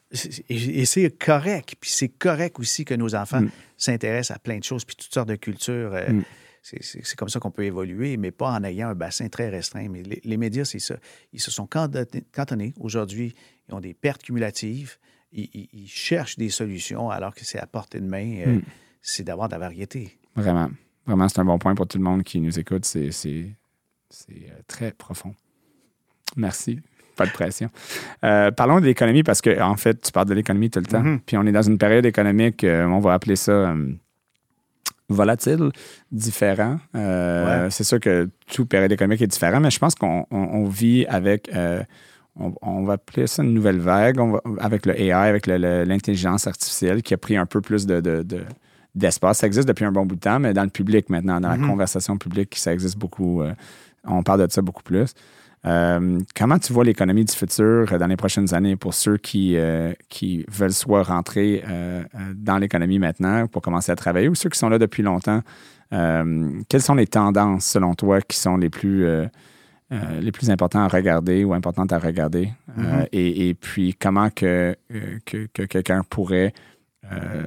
et 0.48 0.84
c'est 0.84 1.10
correct. 1.18 1.74
Puis 1.80 1.90
c'est 1.90 2.08
correct 2.08 2.58
aussi 2.58 2.84
que 2.84 2.94
nos 2.94 3.14
enfants 3.14 3.42
Mm. 3.42 3.50
s'intéressent 3.76 4.36
à 4.36 4.38
plein 4.40 4.58
de 4.58 4.64
choses, 4.64 4.84
puis 4.84 4.96
toutes 4.96 5.12
sortes 5.12 5.28
de 5.28 5.36
cultures. 5.36 5.92
euh, 5.94 6.10
Mm. 6.12 6.24
c'est- 6.62 7.14
comme 7.16 7.28
ça 7.28 7.40
qu'on 7.40 7.50
peut 7.50 7.64
évoluer, 7.64 8.16
mais 8.16 8.30
pas 8.30 8.50
en 8.52 8.62
ayant 8.64 8.88
un 8.88 8.94
bassin 8.94 9.28
très 9.28 9.48
restreint. 9.48 9.88
Mais 9.88 10.02
les, 10.02 10.20
les 10.24 10.36
médias, 10.36 10.64
c'est 10.64 10.78
ça. 10.78 10.96
Ils 11.32 11.40
se 11.40 11.50
sont 11.50 11.66
cantonnés-. 11.66 12.74
Aujourd'hui, 12.78 13.34
ils 13.68 13.74
ont 13.74 13.80
des 13.80 13.94
pertes 13.94 14.22
cumulatives. 14.22 14.96
Ils, 15.32 15.48
ils- 15.54 15.68
ils 15.72 15.88
cherchent 15.88 16.36
des 16.36 16.50
solutions 16.50 17.08
alors 17.10 17.34
que 17.34 17.44
c'est 17.44 17.58
à 17.58 17.66
portée 17.66 18.00
de 18.00 18.06
main. 18.06 18.36
euh, 18.46 18.56
Mm. 18.56 18.62
C'est 19.02 19.24
d'avoir 19.24 19.48
de 19.48 19.54
la 19.54 19.58
variété. 19.58 20.18
Vraiment. 20.36 20.70
Vraiment, 21.06 21.26
c'est 21.28 21.38
un 21.40 21.44
bon 21.46 21.58
point 21.58 21.74
pour 21.74 21.86
tout 21.86 21.96
le 21.98 22.04
monde 22.04 22.22
qui 22.22 22.38
nous 22.40 22.58
écoute. 22.58 22.84
C'est, 22.84 23.10
très 24.66 24.92
profond. 24.92 25.34
Merci. 26.36 26.80
Pas 27.20 27.26
de 27.26 27.32
pression. 27.32 27.68
Euh, 28.24 28.50
parlons 28.50 28.80
de 28.80 28.86
l'économie 28.86 29.22
parce 29.22 29.40
que, 29.42 29.60
en 29.60 29.76
fait, 29.76 30.00
tu 30.00 30.10
parles 30.12 30.28
de 30.28 30.34
l'économie 30.34 30.70
tout 30.70 30.80
le 30.80 30.86
temps. 30.86 31.02
Mhm. 31.02 31.20
Puis 31.26 31.36
on 31.36 31.44
est 31.46 31.52
dans 31.52 31.62
une 31.62 31.76
période 31.78 32.06
économique, 32.06 32.64
euh, 32.64 32.84
on 32.86 32.98
va 33.00 33.12
appeler 33.12 33.36
ça 33.36 33.52
euh, 33.52 33.92
volatile, 35.08 35.70
différent. 36.12 36.78
C'est 37.70 37.84
sûr 37.84 38.00
que 38.00 38.28
toute 38.46 38.68
période 38.68 38.92
économique 38.92 39.22
est 39.22 39.26
différente, 39.26 39.62
mais 39.62 39.70
je 39.70 39.78
pense 39.78 39.94
qu'on 39.94 40.24
on- 40.30 40.36
on 40.38 40.64
vit 40.68 41.04
avec. 41.06 41.50
on, 42.38 42.54
on 42.62 42.84
va 42.84 42.94
appeler 42.94 43.26
ça 43.26 43.42
une 43.42 43.52
nouvelle 43.52 43.80
vague 43.80 44.18
on 44.20 44.30
va- 44.32 44.40
avec 44.60 44.86
le 44.86 44.98
AI, 44.98 45.10
avec 45.12 45.46
l'intelligence 45.46 46.46
artificielle 46.46 47.02
qui 47.02 47.12
a 47.12 47.18
pris 47.18 47.36
un 47.36 47.44
peu 47.44 47.60
plus 47.60 47.86
de, 47.86 48.00
de- 48.00 48.22
de- 48.22 48.44
d'espace. 48.94 49.38
Ça 49.38 49.46
existe 49.46 49.66
depuis 49.68 49.84
un 49.84 49.92
bon 49.92 50.06
bout 50.06 50.14
de 50.14 50.20
temps, 50.20 50.38
mais 50.38 50.54
dans 50.54 50.62
le 50.64 50.70
public 50.70 51.10
maintenant, 51.10 51.40
dans 51.40 51.50
la 51.50 51.56
conversation 51.66 52.16
publique, 52.16 52.54
ça 52.56 52.72
existe 52.72 52.96
beaucoup. 52.96 53.42
euh, 53.42 53.52
on 54.04 54.22
parle 54.22 54.46
de 54.46 54.50
ça 54.52 54.62
beaucoup 54.62 54.82
plus. 54.82 55.12
Euh, 55.66 56.18
comment 56.34 56.58
tu 56.58 56.72
vois 56.72 56.84
l'économie 56.84 57.24
du 57.24 57.34
futur 57.34 57.92
euh, 57.92 57.98
dans 57.98 58.06
les 58.06 58.16
prochaines 58.16 58.54
années 58.54 58.76
pour 58.76 58.94
ceux 58.94 59.18
qui, 59.18 59.56
euh, 59.56 59.92
qui 60.08 60.44
veulent 60.50 60.72
soit 60.72 61.02
rentrer 61.02 61.62
dans 62.34 62.56
l'économie 62.58 62.98
maintenant 62.98 63.46
pour 63.46 63.60
commencer 63.62 63.92
à 63.92 63.96
travailler 63.96 64.28
ou 64.28 64.34
ceux 64.34 64.48
qui 64.48 64.58
sont 64.58 64.68
là 64.70 64.78
depuis 64.78 65.02
longtemps? 65.02 65.42
Quelles 65.90 66.82
sont 66.82 66.94
les 66.94 67.06
tendances, 67.06 67.66
selon 67.66 67.94
toi, 67.94 68.20
qui 68.20 68.38
sont 68.38 68.56
les 68.56 68.70
plus, 68.70 69.04
euh, 69.04 69.26
les 70.20 70.30
plus 70.32 70.48
importantes 70.50 70.92
à 70.92 70.96
regarder 70.96 71.44
ou 71.44 71.52
importantes 71.52 71.92
à 71.92 71.98
regarder? 71.98 72.52
Euh, 72.78 72.82
Mhm. 72.82 73.06
et, 73.12 73.48
et 73.48 73.54
puis, 73.54 73.94
comment 73.94 74.30
que, 74.30 74.76
que, 75.26 75.46
que 75.52 75.62
quelqu'un 75.64 76.02
pourrait 76.08 76.54
euh, 77.12 77.42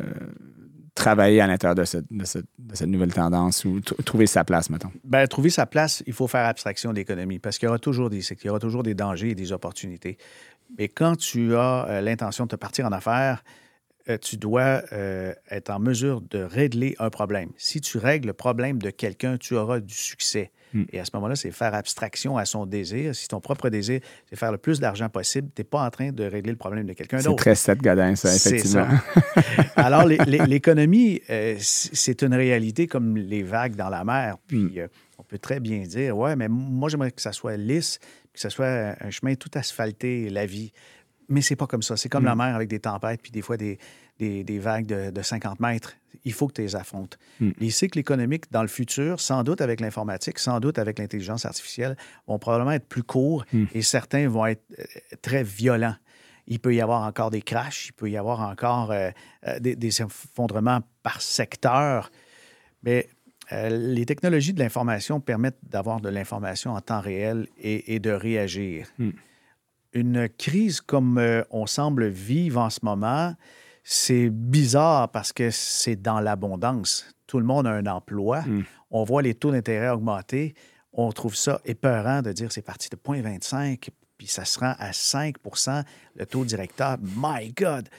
travailler 0.96 1.42
à 1.42 1.48
l'intérieur 1.48 1.76
de 1.76 1.84
cette, 1.86 2.06
nouvelle 2.86 3.14
tendance 3.14 3.66
ou 3.66 3.80
trouver 3.82 4.28
sa 4.28 4.44
place, 4.44 4.70
mettons? 4.70 4.92
Ben, 5.04 5.28
trouver 5.28 5.50
sa 5.50 5.66
place, 5.66 6.04
il 6.06 6.14
faut 6.14 6.28
faire 6.28 6.46
abstraction 6.46 6.92
de 6.92 6.98
l'économie 6.98 7.40
parce 7.40 7.58
qu'il 7.58 7.66
y 7.66 7.70
aura 7.70 7.80
toujours 7.80 8.10
des 8.10 8.22
cycles, 8.22 8.44
il 8.44 8.48
y 8.48 8.50
aura 8.50 8.60
toujours 8.60 8.84
des 8.84 8.94
dangers 8.94 9.32
et 9.32 9.36
des 9.36 9.52
opportunités. 9.52 10.18
Mais 10.78 10.88
quand 10.88 11.16
tu 11.16 11.56
as 11.56 11.88
euh, 11.88 12.02
l'intention 12.02 12.46
de 12.46 12.50
te 12.50 12.56
partir 12.56 12.86
en 12.86 12.92
affaires, 12.92 13.44
euh, 14.10 14.18
tu 14.18 14.38
dois 14.38 14.84
euh, 14.92 15.34
être 15.50 15.70
en 15.70 15.80
mesure 15.80 16.22
de 16.22 16.40
régler 16.40 16.96
un 17.00 17.10
problème. 17.10 17.52
Si 17.58 17.80
tu 17.80 17.98
règles 17.98 18.28
le 18.28 18.34
problème 18.34 18.82
de 18.82 18.90
quelqu'un, 18.90 19.38
tu 19.38 19.56
auras 19.56 19.80
du 19.80 19.94
succès. 19.94 20.52
Hmm. 20.74 20.84
Et 20.92 21.00
à 21.00 21.06
ce 21.06 21.12
moment-là, 21.14 21.36
c'est 21.36 21.52
faire 21.52 21.74
abstraction 21.76 22.38
à 22.38 22.46
son 22.46 22.66
désir. 22.66 23.14
Si 23.16 23.28
ton 23.28 23.40
propre 23.40 23.70
désir, 23.70 24.00
c'est 24.30 24.36
faire 24.36 24.52
le 24.52 24.58
plus 24.58 24.80
d'argent 24.80 25.08
possible, 25.10 25.50
tu 25.56 25.62
n'es 25.62 25.64
pas 25.66 25.86
en 25.86 25.90
train 25.92 26.12
de 26.12 26.24
régler 26.24 26.52
le 26.52 26.58
problème 26.58 26.86
de 26.88 26.94
quelqu'un 26.94 27.20
C'est 27.20 27.26
d'autre. 27.26 27.44
très 27.44 27.56
Seth 27.56 27.82
Godin, 27.82 28.16
ça, 28.16 28.30
C'est 28.30 28.50
effectivement. 28.58 28.88
Alors, 29.76 30.06
l'économie, 30.06 31.22
euh, 31.30 31.56
c'est 31.60 32.22
une 32.22 32.34
réalité 32.34 32.88
comme 32.88 33.18
les 33.18 33.44
vagues 33.44 33.76
dans 33.76 33.90
la 33.90 34.04
mer. 34.04 34.38
Puis, 34.48 34.58
Mm. 34.58 34.72
euh, 34.78 34.88
on 35.18 35.24
peut 35.24 35.38
très 35.38 35.60
bien 35.60 35.80
dire, 35.80 36.18
ouais, 36.18 36.36
mais 36.36 36.48
moi, 36.48 36.90
j'aimerais 36.90 37.12
que 37.12 37.22
ça 37.22 37.32
soit 37.32 37.58
lisse, 37.58 38.00
que 38.34 38.40
ça 38.40 38.50
soit 38.50 38.96
un 39.00 39.10
chemin 39.10 39.36
tout 39.36 39.52
asphalté, 39.56 40.30
la 40.30 40.46
vie. 40.46 40.72
Mais 41.30 41.42
c'est 41.42 41.56
pas 41.56 41.68
comme 41.68 41.82
ça. 41.84 41.96
C'est 41.98 42.10
comme 42.10 42.24
Mm. 42.24 42.28
la 42.28 42.36
mer 42.36 42.56
avec 42.56 42.68
des 42.70 42.80
tempêtes, 42.80 43.22
puis 43.22 43.32
des 43.32 43.42
fois 43.42 43.58
des, 43.58 43.78
des- 44.20 44.44
des 44.44 44.60
vagues 44.60 44.86
de, 44.86 45.10
de 45.12 45.22
50 45.22 45.60
mètres. 45.60 45.94
Il 46.26 46.32
faut 46.34 46.48
que 46.48 46.54
tu 46.54 46.62
les 46.62 46.76
affrontes. 46.76 47.18
Mm. 47.40 47.50
Les 47.60 47.70
cycles 47.72 48.00
économiques 48.00 48.52
dans 48.52 48.62
le 48.62 48.68
futur, 48.68 49.20
sans 49.20 49.44
doute 49.44 49.60
avec 49.62 49.80
l'informatique, 49.82 50.40
sans 50.40 50.60
doute 50.60 50.78
avec 50.80 51.00
l'intelligence 51.00 51.46
artificielle, 51.46 51.98
vont 52.28 52.40
probablement 52.40 52.72
être 52.72 52.88
plus 52.88 53.04
courts 53.04 53.46
Mm. 53.52 53.66
et 53.74 53.82
certains 53.82 54.28
vont 54.30 54.46
être 54.46 54.64
euh, 54.80 54.84
très 55.22 55.44
violents. 55.44 55.96
Il 56.48 56.60
peut 56.60 56.76
y 56.76 56.82
avoir 56.82 57.04
encore 57.04 57.30
des 57.32 57.42
crashs, 57.42 57.88
il 57.88 57.94
peut 57.94 58.10
y 58.10 58.18
avoir 58.18 58.42
encore 58.42 58.92
euh, 58.92 59.10
euh, 59.48 59.60
des, 59.60 59.76
des 59.76 60.02
effondrements 60.02 60.82
par 61.02 61.22
secteur. 61.22 62.12
Mais 62.84 63.08
euh, 63.52 63.70
les 63.70 64.06
technologies 64.06 64.54
de 64.54 64.60
l'information 64.60 65.20
permettent 65.20 65.60
d'avoir 65.64 66.00
de 66.02 66.10
l'information 66.10 66.72
en 66.72 66.82
temps 66.82 67.02
réel 67.02 67.48
et, 67.58 67.96
et 67.96 68.00
de 68.00 68.12
réagir. 68.12 68.88
Mm. 69.00 69.10
Une 69.94 70.28
crise 70.30 70.82
comme 70.82 71.18
euh, 71.18 71.44
on 71.52 71.66
semble 71.66 72.08
vivre 72.08 72.60
en 72.62 72.70
ce 72.70 72.80
moment, 72.84 73.36
c'est 73.84 74.30
bizarre 74.30 75.10
parce 75.12 75.34
que 75.34 75.50
c'est 75.52 75.96
dans 75.96 76.20
l'abondance. 76.20 77.06
Tout 77.28 77.40
le 77.40 77.46
monde 77.46 77.68
a 77.68 77.72
un 77.72 77.86
emploi. 77.86 78.42
Mm. 78.42 78.64
On 78.92 79.04
voit 79.04 79.22
les 79.22 79.34
taux 79.36 79.52
d'intérêt 79.52 79.90
augmenter. 79.90 80.54
On 80.94 81.12
trouve 81.12 81.36
ça 81.36 81.60
épeurant 81.66 82.22
de 82.22 82.32
dire 82.32 82.52
c'est 82.52 82.62
parti 82.62 82.90
de 82.90 82.96
0,25 82.96 83.90
puis 84.18 84.28
ça 84.28 84.46
se 84.46 84.60
rend 84.60 84.76
à 84.78 84.92
5% 84.92 85.84
le 86.16 86.26
taux 86.26 86.46
directeur. 86.46 86.98
My 87.02 87.52
God! 87.52 87.90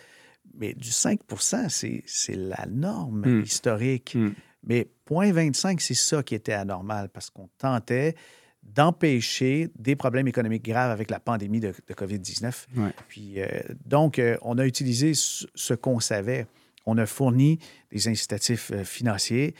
Mais 0.56 0.72
du 0.74 0.90
5 0.90 1.20
c'est 1.68 2.02
la 2.36 2.66
norme 2.70 3.22
Mm. 3.26 3.42
historique. 3.42 4.14
Mm. 4.14 4.32
Mais 4.66 4.88
0,25 5.10 5.80
c'est 5.80 5.94
ça 5.94 6.22
qui 6.22 6.34
était 6.34 6.52
anormal 6.52 7.08
parce 7.10 7.28
qu'on 7.30 7.48
tentait 7.58 8.14
d'empêcher 8.64 9.68
des 9.78 9.96
problèmes 9.96 10.28
économiques 10.28 10.64
graves 10.64 10.90
avec 10.90 11.10
la 11.10 11.20
pandémie 11.20 11.60
de, 11.60 11.72
de 11.86 11.94
COVID-19. 11.94 12.66
Ouais. 12.76 12.90
Puis, 13.08 13.40
euh, 13.40 13.46
donc, 13.84 14.18
euh, 14.18 14.36
on 14.42 14.58
a 14.58 14.66
utilisé 14.66 15.12
ce, 15.14 15.74
qu'on 15.74 16.00
savait. 16.00 16.46
On 16.86 16.98
a 16.98 17.06
fourni 17.06 17.58
des 17.92 18.08
incitatifs 18.08 18.72
euh, 18.72 18.84
financiers 18.84 19.54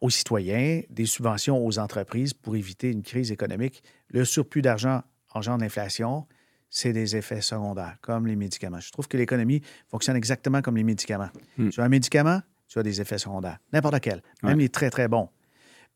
aux 0.00 0.10
citoyens, 0.10 0.82
des 0.90 1.06
subventions 1.06 1.64
aux 1.64 1.78
entreprises 1.78 2.34
pour 2.34 2.56
éviter 2.56 2.90
une 2.90 3.02
crise 3.02 3.30
économique. 3.30 3.82
Le 4.08 4.24
surplus 4.24 4.62
d'argent 4.62 5.02
engendre 5.34 5.62
l'inflation. 5.62 6.26
C'est 6.74 6.94
des 6.94 7.16
effets 7.16 7.42
secondaires, 7.42 7.96
comme 8.00 8.26
les 8.26 8.34
médicaments. 8.36 8.80
Je 8.80 8.90
trouve 8.90 9.06
que 9.06 9.18
l'économie 9.18 9.60
fonctionne 9.90 10.16
exactement 10.16 10.62
comme 10.62 10.76
les 10.76 10.84
médicaments. 10.84 11.28
Mm. 11.58 11.68
Tu 11.68 11.80
as 11.80 11.84
un 11.84 11.88
médicament, 11.90 12.40
tu 12.66 12.78
as 12.78 12.82
des 12.82 12.98
effets 13.00 13.18
secondaires. 13.18 13.58
N'importe 13.74 14.00
quel, 14.00 14.22
même 14.42 14.56
Ouais. 14.56 14.62
les 14.62 14.68
très, 14.70 14.88
très 14.88 15.06
bons. 15.06 15.28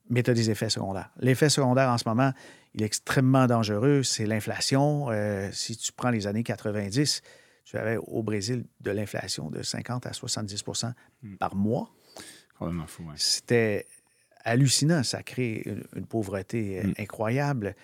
Mais 0.08 0.22
tu 0.22 0.30
as 0.30 0.34
des 0.34 0.50
effets 0.50 0.68
secondaires. 0.70 1.10
L'effet 1.18 1.48
secondaire 1.48 1.88
en 1.90 1.98
ce 1.98 2.08
moment, 2.08 2.32
il 2.74 2.82
est 2.82 2.86
extrêmement 2.86 3.46
dangereux. 3.46 4.02
C'est 4.02 4.26
l'inflation. 4.26 5.08
Euh, 5.10 5.48
si 5.52 5.76
tu 5.76 5.92
prends 5.92 6.10
les 6.10 6.26
années 6.26 6.44
90, 6.44 7.22
tu 7.64 7.76
avais 7.76 7.96
au 7.96 8.22
Brésil 8.22 8.64
de 8.80 8.90
l'inflation 8.92 9.50
de 9.50 9.62
50 9.62 10.06
à 10.06 10.12
70 10.12 10.62
par 11.40 11.56
mois. 11.56 11.90
Complètement 12.58 12.86
fou, 12.86 13.02
ouais. 13.04 13.14
C'était 13.16 13.86
hallucinant. 14.44 15.02
Ça 15.02 15.22
crée 15.22 15.62
une, 15.66 15.82
une 15.96 16.06
pauvreté 16.06 16.78
euh, 16.78 16.86
Mm. 16.88 16.94
incroyable. 16.98 17.76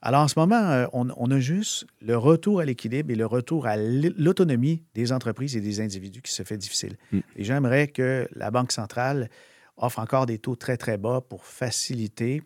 Alors, 0.00 0.20
en 0.22 0.28
ce 0.28 0.38
moment, 0.38 0.60
euh, 0.70 0.86
on, 0.92 1.08
on 1.16 1.30
a 1.30 1.40
juste 1.40 1.86
le 2.02 2.16
retour 2.16 2.60
à 2.60 2.64
l'équilibre 2.66 3.10
et 3.10 3.14
le 3.16 3.26
retour 3.26 3.66
à 3.66 3.76
l'autonomie 3.78 4.82
des 4.94 5.12
entreprises 5.12 5.56
et 5.56 5.60
des 5.62 5.80
individus 5.80 6.20
qui 6.22 6.32
se 6.32 6.42
fait 6.42 6.58
difficile. 6.58 6.96
Mm. 7.10 7.18
Et 7.36 7.44
j'aimerais 7.44 7.88
que 7.88 8.28
la 8.36 8.50
Banque 8.50 8.70
centrale 8.70 9.30
offre 9.76 9.98
encore 9.98 10.26
des 10.26 10.38
taux 10.38 10.56
très, 10.56 10.76
très 10.76 10.96
bas 10.98 11.20
pour 11.20 11.44
faciliter. 11.44 12.42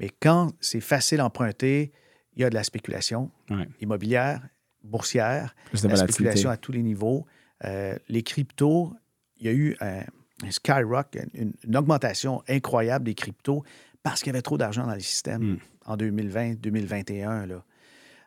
Mais 0.00 0.08
quand 0.20 0.52
c'est 0.60 0.80
facile 0.80 1.20
à 1.20 1.26
emprunter, 1.26 1.92
il 2.34 2.42
y 2.42 2.44
a 2.44 2.50
de 2.50 2.54
la 2.54 2.64
spéculation 2.64 3.30
Ouais. 3.50 3.68
immobilière, 3.80 4.40
boursière, 4.82 5.54
Plus 5.66 5.82
de 5.82 5.88
la 5.88 5.94
volatilité. 5.94 6.12
spéculation 6.12 6.50
à 6.50 6.56
tous 6.56 6.72
les 6.72 6.82
niveaux. 6.82 7.26
Euh, 7.64 7.96
les 8.08 8.22
cryptos, 8.22 8.92
il 9.38 9.46
y 9.46 9.48
a 9.48 9.52
eu 9.52 9.76
un, 9.80 10.00
un 10.44 10.50
skyrock, 10.50 11.16
une, 11.34 11.52
une 11.64 11.76
augmentation 11.76 12.42
incroyable 12.48 13.04
des 13.04 13.14
cryptos 13.14 13.62
parce 14.02 14.20
qu'il 14.20 14.28
y 14.28 14.30
avait 14.34 14.42
trop 14.42 14.58
d'argent 14.58 14.86
dans 14.86 14.94
les 14.94 15.00
systèmes 15.00 15.42
Mm. 15.42 15.58
en 15.86 15.96
2020, 15.96 16.54
2021. 16.60 17.46
Là. 17.46 17.64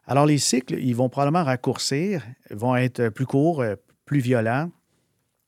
Alors, 0.07 0.25
les 0.25 0.37
cycles, 0.37 0.75
ils 0.79 0.95
vont 0.95 1.09
probablement 1.09 1.43
raccourcir, 1.43 2.23
vont 2.51 2.75
être 2.75 3.09
plus 3.09 3.25
courts, 3.25 3.61
euh, 3.61 3.75
plus 4.05 4.19
violents, 4.19 4.71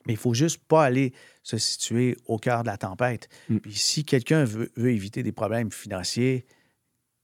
mais 0.08 0.14
il 0.14 0.16
ne 0.16 0.20
faut 0.22 0.34
juste 0.34 0.58
pas 0.68 0.84
aller 0.84 1.14
se 1.48 1.58
situer 1.58 2.18
au 2.26 2.38
cœur 2.38 2.64
de 2.64 2.68
la 2.68 2.78
tempête. 2.78 3.30
Mm. 3.50 3.58
Puis 3.60 3.74
si 3.74 4.04
quelqu'un 4.04 4.43
veut, 4.43 4.70
veut 4.76 4.91
éviter 4.91 5.24
des 5.24 5.32
problèmes 5.32 5.72
financiers, 5.72 6.45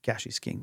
cash 0.00 0.24
is 0.26 0.40
king. 0.40 0.62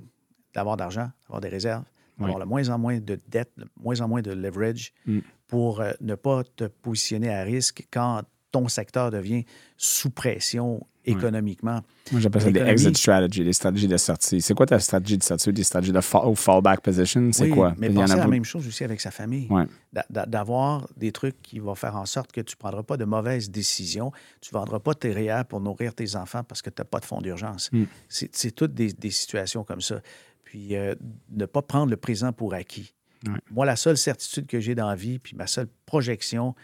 D'avoir 0.56 0.78
d'argent, 0.78 1.12
d'avoir 1.24 1.42
des 1.42 1.50
réserves, 1.50 1.86
d'avoir 2.18 2.40
de 2.40 2.46
moins 2.46 2.70
en 2.70 2.80
moins 2.80 3.00
de 3.00 3.20
dettes, 3.28 3.54
de 3.58 3.68
moins 3.78 4.02
en 4.02 4.08
moins 4.08 4.22
de 4.22 4.32
leverage 4.32 4.94
Mm. 5.06 5.20
pour 5.48 5.82
euh, 5.82 5.92
ne 6.02 6.16
pas 6.16 6.44
te 6.44 6.64
positionner 6.64 7.30
à 7.30 7.44
risque 7.44 7.88
quand 7.92 8.24
ton 8.52 8.68
secteur 8.68 9.12
devient 9.12 9.46
sous 9.78 10.10
pression 10.10 10.86
économiquement. 11.06 11.82
Moi, 12.12 12.22
j'appelle 12.22 12.42
ça 12.42 12.52
des 12.52 12.60
exit 12.60 12.98
strategies, 12.98 13.44
des 13.44 13.54
stratégies 13.54 13.88
de 13.88 13.98
sortie. 13.98 14.42
C'est 14.42 14.54
quoi 14.54 14.66
ta 14.66 14.80
stratégie 14.80 15.18
de 15.18 15.24
sortie, 15.24 15.52
des 15.52 15.64
stratégies 15.64 15.92
de 15.92 16.02
fallback 16.02 16.82
position? 16.82 17.32
C'est 17.32 17.46
oui, 17.46 17.50
quoi? 17.52 17.74
Mais 17.78 17.90
penser 17.90 18.14
à 18.14 18.18
la 18.18 18.28
même 18.28 18.46
chose 18.46 18.68
aussi 18.68 18.84
avec 18.84 19.02
sa 19.02 19.12
famille. 19.12 19.48
Ouais. 19.50 19.66
D'avoir 20.10 20.88
des 20.98 21.12
trucs 21.12 21.42
qui 21.42 21.60
vont 21.60 21.76
faire 21.76 21.96
en 21.96 22.06
sorte 22.06 22.32
que 22.32 22.42
tu 22.42 22.56
ne 22.56 22.60
prendras 22.60 22.84
pas 22.84 22.98
de 22.98 23.06
mauvaises 23.06 23.50
décisions. 23.50 24.12
Tu 24.42 24.54
ne 24.54 24.60
vendras 24.60 24.80
pas 24.80 24.94
tes 24.94 25.12
réels 25.12 25.46
pour 25.46 25.60
nourrir 25.62 25.94
tes 25.94 26.16
enfants 26.16 26.44
parce 26.44 26.62
que 26.62 26.70
tu 26.70 26.82
n'as 26.82 26.86
pas 26.86 27.00
de 27.00 27.06
fonds 27.06 27.22
d'urgence. 27.22 27.72
Mm. 27.72 27.84
C'est 28.08 28.52
toutes 28.52 28.74
des, 28.74 28.94
des, 28.94 29.12
situations 29.12 29.64
comme 29.64 29.82
ça. 29.82 30.02
Puis 30.44 30.76
euh, 30.76 30.96
ne 31.32 31.46
pas 31.46 31.62
prendre 31.62 31.90
le 31.90 31.98
présent 31.98 32.32
pour 32.32 32.54
acquis. 32.54 32.94
Ouais. 33.28 33.34
Moi, 33.52 33.66
la 33.66 33.76
seule 33.76 33.98
certitude 33.98 34.48
que 34.48 34.60
j'ai 34.60 34.76
dans 34.76 34.88
la 34.88 34.96
vie, 34.96 35.20
puis 35.20 35.36
ma 35.36 35.48
seule 35.48 35.68
projection 35.86 36.56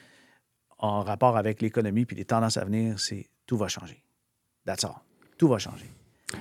en 0.80 1.02
rapport 1.02 1.38
avec 1.38 1.62
l'économie 1.62 2.06
puis 2.06 2.16
les 2.16 2.26
tendances 2.26 2.58
à 2.58 2.66
venir, 2.66 3.00
c'est 3.00 3.28
tout 3.46 3.58
va 3.58 3.68
changer. 3.68 4.04
That's 4.68 4.84
all. 4.84 4.98
Tout 5.38 5.48
va 5.48 5.58
changer. 5.58 5.90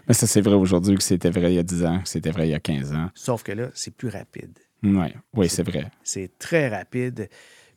Mais 0.08 0.14
ça, 0.14 0.26
c'est 0.26 0.40
vrai 0.40 0.54
aujourd'hui 0.54 0.96
que 0.96 1.02
c'était 1.02 1.30
vrai 1.30 1.52
il 1.52 1.56
y 1.56 1.58
a 1.60 1.62
10 1.62 1.84
ans, 1.84 2.00
que 2.00 2.08
c'était 2.08 2.32
vrai 2.32 2.48
il 2.48 2.50
y 2.50 2.54
a 2.54 2.60
15 2.60 2.92
ans. 2.92 3.08
Sauf 3.14 3.44
que 3.44 3.52
là, 3.52 3.70
c'est 3.72 3.94
plus 3.94 4.08
rapide. 4.08 4.58
Ouais. 4.82 5.14
Oui, 5.32 5.48
c'est 5.48 5.62
vrai. 5.62 5.90
C'est 6.02 6.36
très 6.38 6.68
rapide. 6.68 7.28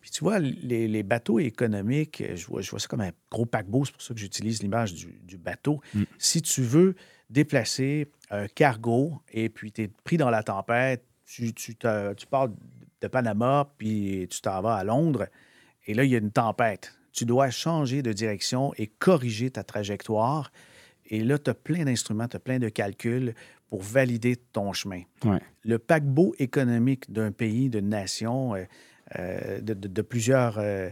Puis 0.01 0.09
tu 0.09 0.23
vois, 0.23 0.39
les, 0.39 0.87
les, 0.87 1.03
bateaux 1.03 1.39
économiques, 1.39 2.23
je 2.33 2.47
vois, 2.47 2.61
je 2.61 2.71
vois 2.71 2.79
ça 2.79 2.87
comme 2.87 3.01
un 3.01 3.11
gros 3.29 3.45
paquebot, 3.45 3.85
c'est 3.85 3.91
pour 3.91 4.01
ça 4.01 4.13
que 4.13 4.19
j'utilise 4.19 4.63
l'image 4.63 4.93
du, 4.93 5.19
du, 5.23 5.37
bateau. 5.37 5.81
Mm. 5.93 6.03
Si 6.17 6.41
tu 6.41 6.63
veux 6.63 6.95
déplacer 7.29 8.09
un 8.31 8.47
cargo 8.47 9.21
et 9.31 9.49
puis 9.49 9.71
tu 9.71 9.83
es 9.83 9.87
pris 9.87 10.17
dans 10.17 10.29
la 10.29 10.41
tempête, 10.41 11.05
tu, 11.25 11.53
tu, 11.53 11.75
tu 11.75 12.27
pars 12.27 12.47
de 13.01 13.07
Panama, 13.07 13.71
puis 13.77 14.27
tu 14.29 14.41
t'en 14.41 14.61
vas 14.61 14.75
à 14.75 14.83
Londres, 14.83 15.27
et 15.85 15.93
là, 15.93 16.03
il 16.03 16.11
y 16.11 16.15
a 16.15 16.19
une 16.19 16.31
tempête. 16.31 16.98
Tu 17.11 17.25
dois 17.25 17.49
changer 17.49 18.01
de 18.01 18.13
direction 18.13 18.73
et 18.77 18.87
corriger 18.87 19.49
ta 19.51 19.63
trajectoire. 19.63 20.51
Et 21.07 21.23
là, 21.23 21.37
tu 21.37 21.49
as 21.49 21.53
plein 21.53 21.85
d'instruments, 21.85 22.27
tu 22.27 22.37
as 22.37 22.39
plein 22.39 22.59
de 22.59 22.69
calculs 22.69 23.33
pour 23.69 23.81
valider 23.81 24.35
ton 24.35 24.73
chemin. 24.73 25.01
Ouais. 25.23 25.39
Le 25.63 25.79
paquebot 25.79 26.33
économique 26.39 27.11
d'un 27.11 27.31
pays, 27.31 27.69
d'une 27.69 27.89
nation, 27.89 28.55
euh, 28.55 28.63
euh, 29.17 29.61
de, 29.61 29.73
de, 29.73 29.87
de, 29.87 30.01
plusieurs 30.01 30.57
euh, 30.57 30.89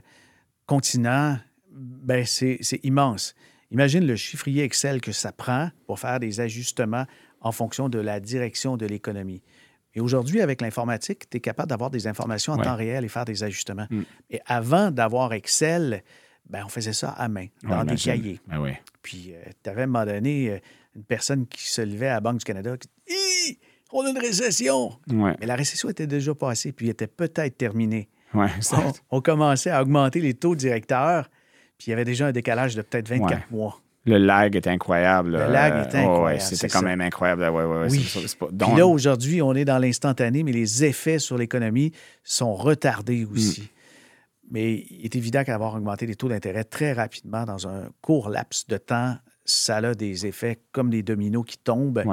continents, 0.65 1.37
ben 1.71 2.25
c'est 2.25 2.59
immense. 2.83 3.35
Imagine 3.71 4.05
le 4.05 4.15
chiffrier 4.15 4.63
Excel 4.63 5.01
que 5.01 5.11
ça 5.11 5.31
prend 5.31 5.69
pour 5.85 5.99
faire 5.99 6.19
des 6.19 6.39
ajustements 6.39 7.05
en 7.41 7.51
fonction 7.51 7.89
de 7.89 7.99
la 7.99 8.19
direction 8.19 8.77
de 8.77 8.85
l'économie. 8.85 9.41
Et 9.97 9.99
aujourd'hui, 9.99 10.41
avec 10.41 10.61
l'informatique, 10.61 11.27
tu 11.27 11.37
es 11.37 11.39
capable 11.39 11.69
d'avoir 11.69 11.89
des 11.89 12.05
informations 12.05 12.53
en 12.53 12.57
Ouais. 12.59 12.63
temps 12.63 12.75
réel 12.75 13.03
et 13.03 13.07
faire 13.07 13.25
des 13.25 13.43
ajustements. 13.43 13.87
Mm. 13.89 14.01
Et 14.29 14.39
avant 14.45 14.91
d'avoir 14.91 15.33
Excel, 15.33 16.03
ben, 16.47 16.61
on 16.63 16.69
faisait 16.69 16.93
ça 16.93 17.09
à 17.09 17.27
main, 17.27 17.47
dans 17.63 17.69
Ouais, 17.69 17.77
des 17.77 17.89
imagine. 18.05 18.13
cahiers. 18.13 18.39
Ben 18.47 18.59
oui. 18.61 18.71
Puis, 19.01 19.33
tu 19.63 19.69
avais 19.71 19.81
à 19.81 19.83
un 19.85 19.87
moment 19.87 20.05
donné 20.05 20.51
euh, 20.51 20.59
une 20.95 21.03
personne 21.03 21.47
qui 21.47 21.67
se 21.67 21.81
levait 21.81 22.09
à 22.09 22.13
la 22.13 22.19
Banque 22.21 22.37
du 22.37 22.45
Canada 22.45 22.77
qui 22.77 22.87
dit! 23.09 23.57
On 23.91 24.05
a 24.05 24.09
une 24.11 24.19
récession. 24.19 24.99
Ouais. 25.11 25.35
Mais 25.39 25.47
la 25.47 25.55
récession 25.55 25.89
était 25.89 26.05
déjà 26.07 26.35
passée, 26.35 26.73
puis 26.73 26.89
était 26.89 27.07
peut-être 27.07 27.57
terminée. 27.57 28.07
Ouais, 28.35 28.49
On, 28.73 29.17
on 29.17 29.21
commençait 29.21 29.71
à 29.71 29.81
augmenter 29.81 30.19
les 30.21 30.35
taux 30.35 30.55
directeurs, 30.55 31.27
puis 31.79 31.87
il 31.87 31.89
y 31.89 31.93
avait 31.93 32.05
déjà 32.05 32.27
un 32.27 32.31
décalage 32.31 32.75
de 32.75 32.83
peut-être 32.83 33.07
24 33.09 33.31
Ouais. 33.31 33.43
mois. 33.49 33.81
Le 34.07 34.17
lag 34.17 34.55
était 34.55 34.69
incroyable. 34.69 35.31
Le 35.33 35.51
lag 35.51 35.73
Euh, 35.73 35.83
était 35.83 35.97
ouais, 35.97 36.03
ouais, 36.03 36.09
incroyable, 36.09 36.41
C'était 36.41 36.67
quand 36.69 36.79
ça. 36.79 36.85
même 36.85 37.01
incroyable. 37.01 37.43
Ouais, 37.49 37.87
Oui. 37.89 38.07
pas- 38.39 38.47
Puis 38.67 38.77
là, 38.77 38.87
aujourd'hui, 38.87 39.41
on 39.41 39.53
est 39.53 39.65
dans 39.65 39.77
l'instantané, 39.77 40.43
mais 40.43 40.53
les 40.53 40.83
effets 40.85 41.19
sur 41.19 41.37
l'économie 41.37 41.91
sont 42.23 42.55
retardés 42.55 43.25
aussi. 43.25 43.61
Mm. 43.61 43.65
Mais 44.49 44.85
il 44.89 45.03
est 45.03 45.15
évident 45.15 45.43
qu'avoir 45.43 45.75
augmenté 45.75 46.05
les 46.05 46.15
taux 46.15 46.29
d'intérêt 46.29 46.63
très 46.63 46.93
rapidement 46.93 47.43
dans 47.43 47.67
un 47.67 47.89
court 48.01 48.29
laps 48.29 48.65
de 48.67 48.77
temps, 48.77 49.15
ça 49.43 49.77
a 49.77 49.93
des 49.93 50.25
effets 50.25 50.59
comme 50.71 50.89
des 50.89 51.03
dominos 51.03 51.43
qui 51.45 51.57
tombent. 51.57 52.03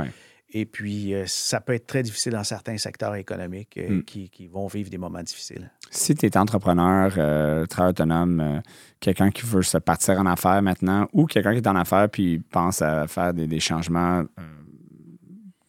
Et 0.56 0.66
puis, 0.66 1.12
euh, 1.14 1.24
ça 1.26 1.60
peut 1.60 1.74
être 1.74 1.86
très 1.88 2.04
difficile 2.04 2.32
dans 2.32 2.44
certains 2.44 2.76
secteurs 2.78 3.16
économiques 3.16 3.76
euh, 3.76 3.96
Mm. 3.98 4.04
qui, 4.04 4.30
qui 4.30 4.46
vont 4.46 4.68
vivre 4.68 4.88
des 4.88 4.98
moments 4.98 5.22
difficiles. 5.22 5.68
Si 5.90 6.14
tu 6.14 6.26
es 6.26 6.36
entrepreneur, 6.36 7.12
euh, 7.18 7.66
travailleur 7.66 7.90
autonome, 7.90 8.62
quelqu'un 9.00 9.30
qui 9.30 9.42
veut 9.44 9.62
se 9.62 9.78
partir 9.78 10.18
en 10.20 10.26
affaires 10.26 10.62
maintenant 10.62 11.08
ou 11.12 11.26
quelqu'un 11.26 11.52
qui 11.52 11.58
est 11.58 11.66
en 11.66 11.74
affaires 11.76 12.08
puis 12.08 12.38
pense 12.38 12.80
à 12.82 13.06
faire 13.08 13.34
des, 13.34 13.48
des 13.48 13.58
changements, 13.60 14.22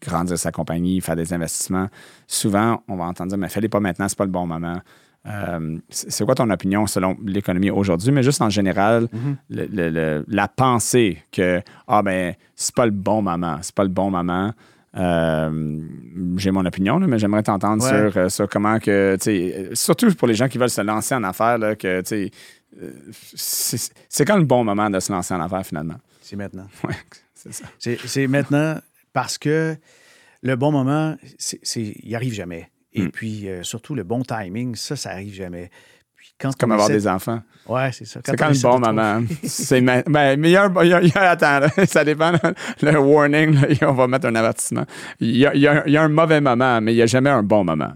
grandir 0.01 0.37
sa 0.37 0.51
compagnie, 0.51 1.01
faire 1.01 1.15
des 1.15 1.33
investissements, 1.33 1.87
souvent, 2.27 2.83
on 2.87 2.95
va 2.95 3.05
entendre 3.05 3.29
dire, 3.29 3.37
mais 3.39 3.49
fais-les 3.49 3.69
pas 3.69 3.79
maintenant, 3.79 4.07
c'est 4.07 4.17
pas 4.17 4.25
le 4.25 4.31
bon 4.31 4.45
moment. 4.45 4.79
Euh, 5.27 5.79
c'est 5.89 6.23
quoi 6.23 6.35
ton 6.35 6.47
opinion 6.51 6.85
selon 6.85 7.17
l'économie 7.25 7.71
aujourd'hui, 7.71 8.11
mais 8.11 8.21
juste 8.21 8.43
en 8.43 8.51
général, 8.51 9.07
le- 9.49 9.65
le- 9.65 9.89
le- 9.89 10.25
la 10.27 10.47
pensée 10.47 11.23
que 11.31 11.59
ah 11.87 12.03
ben 12.03 12.35
c'est 12.55 12.75
pas 12.75 12.85
le 12.85 12.91
bon 12.91 13.23
moment, 13.23 13.57
c'est 13.63 13.73
pas 13.73 13.81
le 13.83 13.89
bon 13.89 14.11
moment. 14.11 14.51
Euh, 14.95 15.79
J'ai 16.37 16.51
mon 16.51 16.65
opinion, 16.65 16.97
là, 16.99 17.07
mais 17.07 17.19
j'aimerais 17.19 17.43
t'entendre 17.43 17.83
Ouais. 17.83 18.11
sur, 18.11 18.17
euh, 18.17 18.29
sur 18.29 18.47
comment 18.49 18.79
que, 18.79 19.17
euh, 19.27 19.69
surtout 19.75 20.13
pour 20.15 20.27
les 20.27 20.33
gens 20.35 20.47
qui 20.47 20.57
veulent 20.57 20.69
se 20.69 20.81
lancer 20.81 21.13
en 21.15 21.23
affaires, 21.23 21.57
là, 21.57 21.75
que, 21.75 22.01
tu 22.01 22.31
sais, 23.35 23.89
c'est 24.09 24.25
quand 24.25 24.37
le 24.37 24.43
bon 24.45 24.63
moment 24.63 24.89
de 24.89 24.99
se 24.99 25.11
lancer 25.11 25.33
en 25.33 25.41
affaires 25.41 25.65
finalement. 25.65 25.95
C'est 26.21 26.35
maintenant. 26.35 26.67
Ouais, 26.83 26.95
c'est 27.33 27.53
ça. 27.53 27.65
C'est 27.79 27.97
c'est 28.05 28.27
maintenant 28.27 28.79
parce 29.13 29.37
que 29.37 29.75
le 30.41 30.55
bon 30.55 30.71
moment, 30.71 31.15
c'est- 31.37 31.59
c'est- 31.63 31.93
il 32.03 32.15
arrive 32.15 32.33
jamais. 32.33 32.69
Et 32.93 33.03
Mm. 33.03 33.11
puis, 33.11 33.49
euh, 33.49 33.63
surtout, 33.63 33.93
le 33.95 34.03
bon 34.03 34.23
timing, 34.23 34.75
ça, 34.75 34.95
ça 34.95 35.11
arrive 35.11 35.33
jamais. 35.33 35.69
Quand 36.39 36.55
Comme 36.57 36.71
avoir 36.73 36.89
des 36.89 37.07
enfants. 37.07 37.41
Ouais, 37.67 37.91
c'est 37.93 38.05
ça. 38.05 38.19
C'est 38.25 38.35
quand 38.35 38.47
le 38.47 38.51
essaie 38.51 38.67
bon 38.67 38.79
moment. 38.79 39.21
C'est 39.43 39.79
ma- 39.81 40.01
ben, 40.03 40.37
mais 40.39 40.49
il 40.49 40.51
y 40.51 40.57
a 40.57 40.65
un. 40.65 40.83
il 40.83 40.89
y 40.89 40.93
a- 40.93 41.01
il 41.01 41.07
y 41.07 41.17
a- 41.17 41.29
attends, 41.31 41.59
là, 41.61 41.69
ça 41.87 42.03
dépend. 42.03 42.31
là. 42.31 42.39
Le 42.81 42.99
warning, 42.99 43.55
là, 43.55 43.67
on 43.89 43.93
va 43.93 44.07
mettre 44.07 44.27
un 44.27 44.35
avertissement. 44.35 44.83
Il 45.21 45.37
y, 45.37 45.45
a, 45.45 45.55
il 45.55 45.61
y 45.61 45.67
a 45.67 45.81
un- 45.81 45.83
il 45.85 46.09
mauvais 46.13 46.41
moment, 46.41 46.81
mais 46.81 46.91
il 46.93 46.97
n'y 46.97 47.01
a 47.01 47.05
jamais 47.05 47.29
un 47.29 47.41
bon 47.41 47.63
moment. 47.63 47.93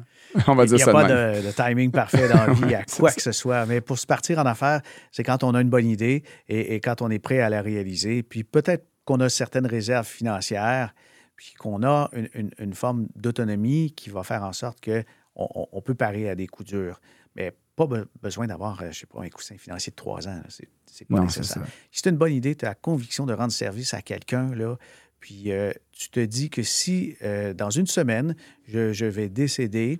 On 0.47 0.55
va 0.55 0.63
Il 0.63 0.67
dire 0.69 0.77
n'y 0.77 0.83
a 0.83 0.91
pas 0.91 1.07
même. 1.07 1.41
de, 1.41 1.47
de 1.47 1.51
timing 1.51 1.91
parfait 1.91 2.29
dans 2.29 2.45
la 2.45 2.53
vie 2.53 2.75
à 2.75 2.83
c'est 2.87 2.99
quoi 2.99 3.11
que 3.11 3.21
ce 3.21 3.31
soit. 3.31 3.65
Mais 3.65 3.81
pour 3.81 3.97
se 3.99 4.05
partir 4.05 4.39
en 4.39 4.45
affaires, 4.45 4.81
c'est 5.11 5.23
quand 5.23 5.43
on 5.43 5.53
a 5.55 5.61
une 5.61 5.69
bonne 5.69 5.87
idée 5.87 6.23
et, 6.47 6.75
et 6.75 6.79
quand 6.79 7.01
on 7.01 7.09
est 7.09 7.19
prêt 7.19 7.39
à 7.41 7.49
la 7.49 7.61
réaliser. 7.61 8.23
Puis 8.23 8.43
peut-être 8.43 8.85
qu'on 9.05 9.19
a 9.21 9.27
certaines 9.29 9.65
réserves 9.65 10.05
financières, 10.07 10.93
puis 11.35 11.53
qu'on 11.59 11.83
a 11.83 12.09
une, 12.13 12.29
une- 12.35 12.51
une 12.59 12.73
forme 12.73 13.07
d'autonomie 13.15 13.91
qui 13.95 14.09
va 14.11 14.23
faire 14.23 14.43
en 14.43 14.53
sorte 14.53 14.77
qu'on 14.83 15.03
on, 15.35 15.65
on 15.71 15.81
peut 15.81 15.95
parer 15.95 16.29
à 16.29 16.35
des 16.35 16.47
coups 16.47 16.69
durs. 16.69 17.01
Mais 17.35 17.53
pas 17.87 17.97
be- 17.97 18.05
besoin 18.21 18.47
d'avoir, 18.47 18.81
euh, 18.81 18.91
je 18.91 18.99
sais 18.99 19.05
pas, 19.05 19.21
un 19.23 19.29
coussin 19.29 19.57
financier 19.57 19.91
de 19.91 19.95
trois 19.95 20.27
ans. 20.27 20.41
C'est 20.49 21.05
pas 21.07 21.15
Non, 21.17 21.23
nécessaire. 21.23 21.63
Si 21.91 22.01
tu 22.01 22.09
une 22.09 22.17
bonne 22.17 22.33
idée, 22.33 22.55
tu 22.55 22.65
as 22.65 22.69
la 22.69 22.75
conviction 22.75 23.25
de 23.25 23.33
rendre 23.33 23.53
service 23.53 23.93
à 23.93 24.01
quelqu'un, 24.01 24.53
là, 24.53 24.77
puis 25.19 25.51
euh, 25.51 25.71
tu 25.91 26.09
te 26.09 26.19
dis 26.19 26.49
que 26.49 26.61
si 26.63 27.15
euh, 27.21 27.53
dans 27.53 27.69
une 27.69 27.87
semaine, 27.87 28.35
je, 28.67 28.91
je 28.91 29.05
vais 29.05 29.29
décéder, 29.29 29.99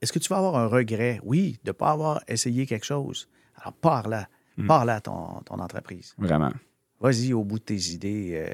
est-ce 0.00 0.12
que 0.12 0.18
tu 0.18 0.28
vas 0.28 0.38
avoir 0.38 0.56
un 0.56 0.66
regret? 0.66 1.20
Oui, 1.22 1.58
de 1.64 1.70
ne 1.70 1.72
pas 1.72 1.90
avoir 1.90 2.22
essayé 2.26 2.66
quelque 2.66 2.86
chose. 2.86 3.28
Alors, 3.56 3.72
pars 3.74 4.08
là. 4.08 4.28
Mm. 4.56 4.66
Pars 4.66 4.84
là 4.84 5.00
ton, 5.00 5.40
ton 5.44 5.58
entreprise. 5.60 6.14
Vraiment. 6.18 6.52
Vas-y 7.00 7.32
au 7.32 7.44
bout 7.44 7.58
de 7.60 7.64
tes 7.64 7.90
idées. 7.92 8.32
euh, 8.34 8.52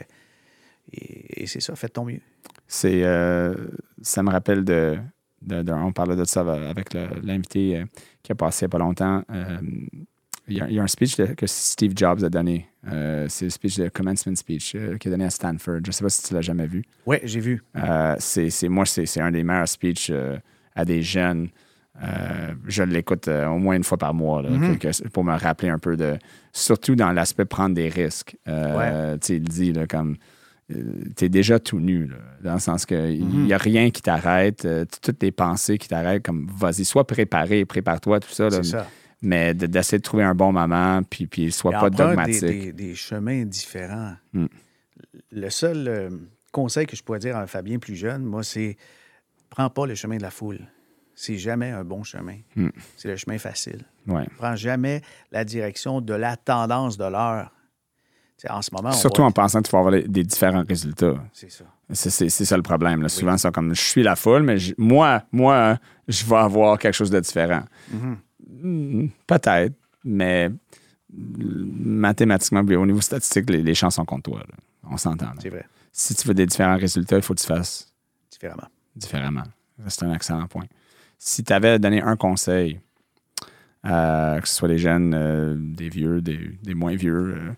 et 0.92 1.42
et 1.42 1.46
c'est 1.46 1.60
ça, 1.60 1.74
fais 1.74 1.88
ton 1.88 2.04
mieux. 2.04 2.20
C'est, 2.68 3.02
ça 4.02 4.22
me 4.22 4.30
rappelle 4.30 4.64
de, 4.64 4.98
de- 5.46 5.62
de- 5.62 5.72
On 5.72 5.92
parlait 5.92 6.16
de 6.16 6.24
ça 6.24 6.40
avec 6.40 6.94
l'invité 7.22 7.78
euh, 7.78 7.84
qui 8.22 8.32
a 8.32 8.34
passé 8.34 8.64
il 8.64 8.68
n'y 8.68 8.70
a 8.70 8.72
pas 8.72 8.78
longtemps. 8.78 9.22
Euh, 9.32 9.58
il, 10.48 10.58
y 10.58 10.60
a, 10.60 10.68
il 10.68 10.74
y 10.74 10.78
a 10.78 10.82
un 10.82 10.86
speech 10.86 11.16
que 11.16 11.46
Steve 11.46 11.92
Jobs 11.96 12.22
a 12.22 12.28
donné. 12.28 12.68
Euh, 12.92 13.26
c'est 13.28 13.46
le 13.46 13.50
speech 13.50 13.78
de 13.78 13.88
commencement 13.88 14.34
speech 14.36 14.74
euh, 14.76 14.96
qu'il 14.96 15.10
a 15.10 15.14
donné 15.16 15.24
à 15.26 15.30
Stanford. 15.30 15.80
Je 15.84 15.88
ne 15.88 15.92
sais 15.92 16.04
pas 16.04 16.10
si 16.10 16.22
tu 16.22 16.34
l'as 16.34 16.40
jamais 16.42 16.66
vu. 16.66 16.82
Oui, 17.06 17.16
j'ai 17.24 17.40
vu. 17.40 17.62
Euh, 17.76 18.14
c'est, 18.18 18.68
moi, 18.68 18.84
c'est, 18.86 19.20
un 19.20 19.30
des 19.32 19.42
meilleurs 19.42 19.68
speeches 19.68 20.12
à 20.74 20.84
des 20.84 21.02
jeunes. 21.02 21.48
Je 22.68 22.82
l'écoute 22.82 23.28
au 23.28 23.58
moins 23.58 23.74
une 23.76 23.84
fois 23.84 23.96
par 23.98 24.12
mois 24.14 24.42
là, 24.42 24.50
Mhm. 24.50 24.78
que- 24.78 24.88
que- 24.88 25.08
pour 25.08 25.24
me 25.24 25.34
rappeler 25.36 25.68
un 25.70 25.78
peu 25.78 25.96
de. 25.96 26.16
Surtout 26.52 26.94
dans 26.94 27.10
l'aspect 27.12 27.44
prendre 27.46 27.74
des 27.74 27.88
risques. 27.88 28.36
Tu 28.44 28.50
sais, 29.22 29.36
Il 29.36 29.40
dit 29.42 29.72
là, 29.72 29.86
comme. 29.86 30.16
Tu 30.68 31.24
es 31.24 31.28
déjà 31.28 31.58
tout 31.60 31.78
nu, 31.78 32.06
là, 32.08 32.16
dans 32.42 32.54
le 32.54 32.58
sens 32.60 32.86
qu'il 32.86 33.24
Mhm. 33.24 33.44
n'y 33.44 33.52
a 33.52 33.58
rien 33.58 33.90
qui 33.90 34.02
t'arrête. 34.02 34.64
euh, 34.64 34.84
toutes 35.02 35.18
tes 35.18 35.30
pensées 35.30 35.78
qui 35.78 35.88
t'arrêtent, 35.88 36.24
comme 36.24 36.48
vas-y, 36.58 36.84
sois 36.84 37.06
préparé, 37.06 37.64
prépare-toi, 37.64 38.20
tout 38.20 38.30
ça. 38.30 38.48
là, 38.48 38.62
ça. 38.62 38.86
mais 39.22 39.54
de- 39.54 39.66
d'essayer 39.66 39.98
de 39.98 40.02
trouver 40.02 40.24
un 40.24 40.34
bon 40.34 40.52
moment, 40.52 41.02
puis, 41.08 41.26
puis 41.26 41.50
sois 41.52 41.72
Et 41.76 41.80
pas 41.80 41.90
dogmatique. 41.90 42.40
Des, 42.42 42.58
des- 42.66 42.72
des 42.72 42.94
chemins 42.94 43.44
différents. 43.44 44.14
Mm. 44.32 44.46
Le 45.32 45.50
seul 45.50 45.88
euh, 45.88 46.10
conseil 46.52 46.86
que 46.86 46.96
je 46.96 47.02
pourrais 47.02 47.18
dire 47.20 47.36
à 47.36 47.42
un 47.42 47.46
Fabien 47.46 47.78
plus 47.78 47.96
jeune, 47.96 48.24
moi, 48.24 48.42
c'est 48.42 48.76
prends 49.48 49.70
pas 49.70 49.86
le 49.86 49.94
chemin 49.94 50.16
de 50.18 50.22
la 50.22 50.30
foule. 50.30 50.60
C'est 51.14 51.38
jamais 51.38 51.70
un 51.70 51.82
bon 51.84 52.02
chemin. 52.02 52.36
Mm. 52.56 52.68
C'est 52.96 53.08
le 53.08 53.16
chemin 53.16 53.38
facile. 53.38 53.84
Ouais. 54.06 54.26
Prends 54.36 54.54
jamais 54.56 55.00
la 55.32 55.44
direction 55.44 56.00
de 56.02 56.12
la 56.12 56.36
tendance 56.36 56.98
de 56.98 57.04
l'heure. 57.04 57.52
En 58.50 58.60
ce 58.62 58.70
moment, 58.72 58.92
Surtout 58.92 59.22
voit- 59.22 59.28
en 59.28 59.32
pensant 59.32 59.60
que 59.62 59.66
tu 59.68 59.72
vas 59.72 59.78
avoir 59.78 59.94
des 60.06 60.22
différents 60.24 60.62
résultats. 60.68 61.14
C'est 61.32 61.50
ça. 61.50 61.64
C'est, 61.92 62.28
ça 62.30 62.56
le 62.56 62.62
problème. 62.62 63.00
Là. 63.02 63.08
Souvent, 63.08 63.36
c'est 63.38 63.50
comme 63.52 63.74
je 63.74 63.80
suis 63.80 64.02
la 64.02 64.14
foule, 64.16 64.42
mais 64.42 64.58
je- 64.58 64.74
moi, 64.76 65.22
moi, 65.32 65.78
je 66.06 66.24
vais 66.26 66.36
avoir 66.36 66.78
quelque 66.78 66.94
chose 66.94 67.10
de 67.10 67.18
différent. 67.20 67.62
Mhm. 67.90 68.16
Hmm, 68.62 69.08
Peut-être, 69.26 69.74
mais 70.04 70.50
mathématiquement, 71.12 72.60
au 72.60 72.86
niveau 72.86 73.00
statistique, 73.00 73.48
les, 73.50 73.62
les 73.62 73.74
chances 73.74 73.96
sont 73.96 74.04
contre 74.04 74.30
toi. 74.30 74.40
là. 74.40 74.54
On 74.90 74.96
s'entend. 74.96 75.30
C'est 75.40 75.48
vrai. 75.48 75.64
Si 75.92 76.14
tu 76.14 76.28
veux 76.28 76.34
des 76.34 76.46
différents 76.46 76.76
résultats, 76.76 77.16
il 77.16 77.22
faut 77.22 77.34
que 77.34 77.40
tu 77.40 77.46
fasses 77.46 77.92
Différemment. 78.30 78.68
différemment. 78.94 79.42
C'est 79.88 80.04
un 80.04 80.12
excellent 80.14 80.46
point. 80.46 80.64
Si 81.18 81.42
tu 81.42 81.52
avais 81.52 81.78
donné 81.78 82.02
un 82.02 82.16
conseil, 82.16 82.80
euh, 83.86 84.40
que 84.40 84.46
ce 84.48 84.54
soit 84.54 84.68
des 84.68 84.78
jeunes, 84.78 85.14
euh, 85.14 85.54
des 85.58 85.88
vieux, 85.88 86.20
des, 86.20 86.38
des 86.62 86.74
moins 86.74 86.94
vieux, 86.94 87.34
euh, 87.38 87.50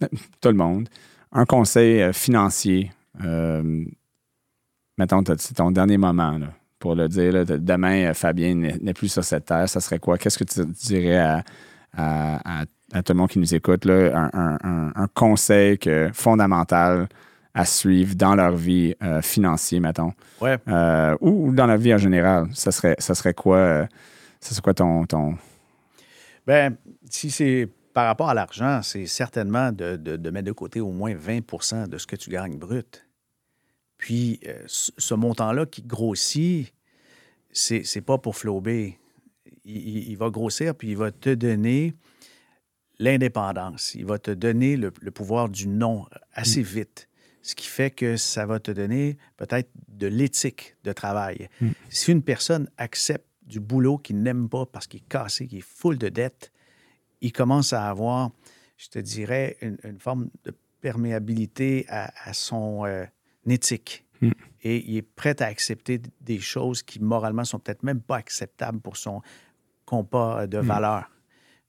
tout 0.40 0.48
le 0.48 0.54
monde, 0.54 0.88
un 1.32 1.44
conseil 1.44 2.00
euh, 2.02 2.12
financier, 2.12 2.92
euh, 3.24 3.84
mettons, 4.96 5.22
c'est 5.38 5.54
ton 5.54 5.70
dernier 5.70 5.96
moment 5.98 6.38
là, 6.38 6.48
pour 6.78 6.94
le 6.94 7.08
dire, 7.08 7.32
là, 7.32 7.44
demain, 7.44 8.10
euh, 8.10 8.14
Fabien 8.14 8.54
n'est 8.54 8.94
plus 8.94 9.08
sur 9.12 9.24
cette 9.24 9.46
terre, 9.46 9.68
ça 9.68 9.80
serait 9.80 9.98
quoi? 9.98 10.18
Qu'est-ce 10.18 10.38
que 10.38 10.44
tu 10.44 10.64
dirais 10.64 11.18
à, 11.18 11.42
à- 11.96 12.60
à- 12.62 12.64
à 12.92 13.02
tout 13.02 13.12
le 13.12 13.18
monde 13.18 13.28
qui 13.28 13.38
nous 13.38 13.54
écoute, 13.54 13.84
là, 13.84 14.30
un, 14.32 14.58
un- 14.96 15.06
conseil 15.14 15.78
que, 15.78 16.08
fondamental 16.14 17.06
à 17.52 17.64
suivre 17.64 18.14
dans 18.14 18.34
leur 18.34 18.52
vie 18.56 18.94
euh, 19.02 19.20
financière, 19.20 19.80
mettons? 19.80 20.12
Ouais. 20.40 20.56
Euh, 20.68 21.16
ou, 21.20 21.48
ou 21.48 21.52
dans 21.54 21.66
la 21.66 21.76
vie 21.76 21.92
en 21.92 21.98
général, 21.98 22.46
ça 22.54 22.70
serait, 22.72 22.94
ça 22.98 23.14
serait 23.14 23.34
quoi, 23.34 23.86
ça 24.40 24.50
serait 24.54 24.62
quoi 24.62 24.74
ton, 24.74 25.04
ton... 25.04 25.36
Ben, 26.46 26.76
si 27.10 27.30
c'est 27.30 27.68
par 27.98 28.06
rapport 28.06 28.28
à 28.30 28.34
l'argent, 28.34 28.80
c'est 28.82 29.06
certainement 29.06 29.72
de, 29.72 29.96
de- 29.96 30.16
de 30.16 30.30
mettre 30.30 30.46
de 30.46 30.52
côté 30.52 30.80
au 30.80 30.92
moins 30.92 31.14
20% 31.16 31.88
de 31.88 31.98
ce 31.98 32.06
que 32.06 32.14
tu 32.14 32.30
gagnes 32.30 32.56
brut. 32.56 33.04
Puis, 33.96 34.38
euh, 34.46 34.62
ce 34.68 35.14
montant-là 35.14 35.66
qui 35.66 35.82
grossit, 35.82 36.72
c'est 37.50 37.82
c'est 37.82 38.00
pas 38.10 38.16
pour 38.18 38.36
flober. 38.36 38.96
Il, 39.64 39.76
il- 39.76 40.08
il 40.10 40.16
va 40.16 40.30
grossir, 40.30 40.76
puis 40.76 40.90
il 40.90 40.96
va 40.96 41.10
te 41.10 41.34
donner 41.34 41.94
l'indépendance. 43.00 43.94
Il 43.96 44.06
va 44.06 44.18
te 44.20 44.30
donner 44.30 44.76
le, 44.76 44.92
le 45.00 45.10
pouvoir 45.10 45.48
du 45.48 45.66
non 45.66 46.06
assez 46.32 46.62
vite. 46.62 47.08
Ce 47.42 47.54
qui 47.56 47.66
fait 47.66 47.90
que 47.90 48.16
ça 48.16 48.46
va 48.46 48.60
te 48.60 48.70
donner 48.70 49.16
peut-être 49.36 49.70
de 49.88 50.06
l'éthique 50.06 50.76
de 50.84 50.92
travail. 50.92 51.48
Mm. 51.60 51.68
Si 51.88 52.12
une 52.12 52.22
personne 52.22 52.68
accepte 52.76 53.26
du 53.42 53.58
boulot 53.60 53.98
qu'il 53.98 54.22
n'aime 54.22 54.48
pas 54.48 54.66
parce 54.66 54.86
qu'il 54.86 55.00
est 55.00 55.08
cassé, 55.08 55.46
qu'il 55.48 55.58
est 55.58 55.62
full 55.62 55.98
de 55.98 56.08
dettes, 56.10 56.52
il 57.20 57.32
commence 57.32 57.72
à 57.72 57.88
avoir, 57.88 58.30
je 58.76 58.88
te 58.88 58.98
dirais, 58.98 59.56
une, 59.60 59.78
une 59.84 59.98
forme 59.98 60.28
de 60.44 60.54
perméabilité 60.80 61.84
à, 61.88 62.12
à 62.28 62.32
son 62.32 62.84
euh, 62.86 63.04
éthique. 63.46 64.04
Mm. 64.20 64.30
Et 64.62 64.90
il 64.90 64.96
est 64.96 65.02
prêt 65.02 65.40
à 65.42 65.46
accepter 65.46 66.00
des 66.20 66.40
choses 66.40 66.82
qui, 66.82 67.00
moralement, 67.00 67.44
sont 67.44 67.58
peut-être 67.58 67.82
même 67.82 68.00
pas 68.00 68.16
acceptables 68.16 68.80
pour 68.80 68.96
son 68.96 69.22
compas 69.84 70.46
de 70.46 70.58
valeur. 70.58 71.10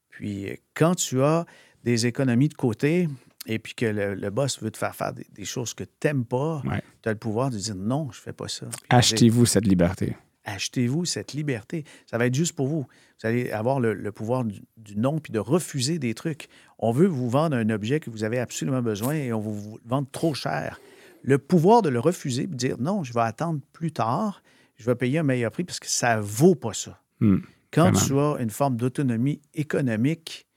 Puis, 0.10 0.50
euh, 0.50 0.56
quand 0.74 0.96
tu 0.96 1.22
as 1.22 1.46
des 1.84 2.06
économies 2.08 2.50
de 2.50 2.56
côté 2.56 3.08
et 3.46 3.58
puis 3.60 3.74
que 3.74 3.86
le, 3.86 4.16
le 4.16 4.30
boss 4.30 4.62
veut 4.62 4.70
te 4.72 4.78
faire 4.78 4.94
faire 4.96 5.14
des, 5.14 5.26
des 5.32 5.46
choses 5.46 5.74
que 5.74 5.84
tu 5.86 5.90
n'aimes 6.08 6.26
pas, 6.26 6.62
Ouais. 6.66 6.82
tu 7.02 7.10
as 7.10 7.14
le 7.14 7.18
pouvoir 7.18 7.50
de 7.50 7.58
dire 7.58 7.76
non, 7.76 8.12
je 8.12 8.20
fais 8.20 8.34
pas 8.34 8.48
ça. 8.48 8.68
Achetez-vous 8.90 9.46
cette 9.46 9.66
liberté. 9.66 10.16
Achetez-vous 10.50 11.06
cette 11.06 11.34
liberté. 11.34 11.84
Ça 12.10 12.18
va 12.18 12.26
être 12.28 12.36
juste 12.36 12.54
pour 12.54 12.68
vous. 12.68 12.82
Vous 13.22 13.28
allez 13.28 13.52
avoir 13.52 13.80
le, 13.80 13.94
le 13.94 14.12
pouvoir 14.12 14.44
du, 14.46 14.62
du 14.78 14.98
non 14.98 15.20
puis 15.20 15.32
de 15.34 15.40
refuser 15.40 16.00
des 16.00 16.14
trucs. 16.14 16.48
On 16.78 16.92
veut 16.92 17.08
vous 17.08 17.30
vendre 17.30 17.56
un 17.56 17.70
objet 17.70 18.00
que 18.00 18.10
vous 18.10 18.24
avez 18.24 18.40
absolument 18.40 18.82
besoin 18.82 19.14
et 19.16 19.34
on 19.34 19.40
vous 19.40 19.80
vendre 19.86 20.08
trop 20.12 20.34
cher. 20.34 20.80
Le 21.24 21.38
pouvoir 21.38 21.82
de 21.82 21.90
le 21.90 22.00
refuser 22.00 22.44
puis 22.48 22.52
de 22.54 22.58
dire 22.58 22.78
non, 22.80 23.04
je 23.04 23.14
vais 23.14 23.22
attendre 23.22 23.60
plus 23.74 23.92
tard, 23.92 24.42
je 24.78 24.86
vais 24.86 24.96
payer 24.96 25.20
un 25.20 25.24
meilleur 25.24 25.52
prix 25.52 25.64
parce 25.66 25.80
que 25.80 25.88
ça 25.88 26.20
vaut 26.22 26.56
pas 26.56 26.74
ça. 26.74 27.02
Hmm. 27.20 27.40
Quand 27.72 27.92
Vraiment. 27.92 28.36
tu 28.36 28.40
as 28.40 28.44
une 28.44 28.50
forme 28.50 28.78
d'autonomie 28.78 29.42
économique, 29.54 30.48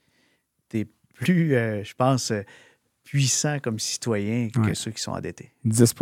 tu 0.69 0.79
es 0.79 0.87
plus, 1.13 1.55
euh, 1.55 1.83
je 1.83 1.93
pense, 1.93 2.31
euh, 2.31 2.41
puissant 3.03 3.59
comme 3.59 3.77
citoyen 3.79 4.49
que 4.49 4.59
Ouais. 4.61 4.73
ceux 4.75 4.91
qui 4.91 5.01
sont 5.01 5.11
endettés. 5.11 5.51
10 5.65 5.93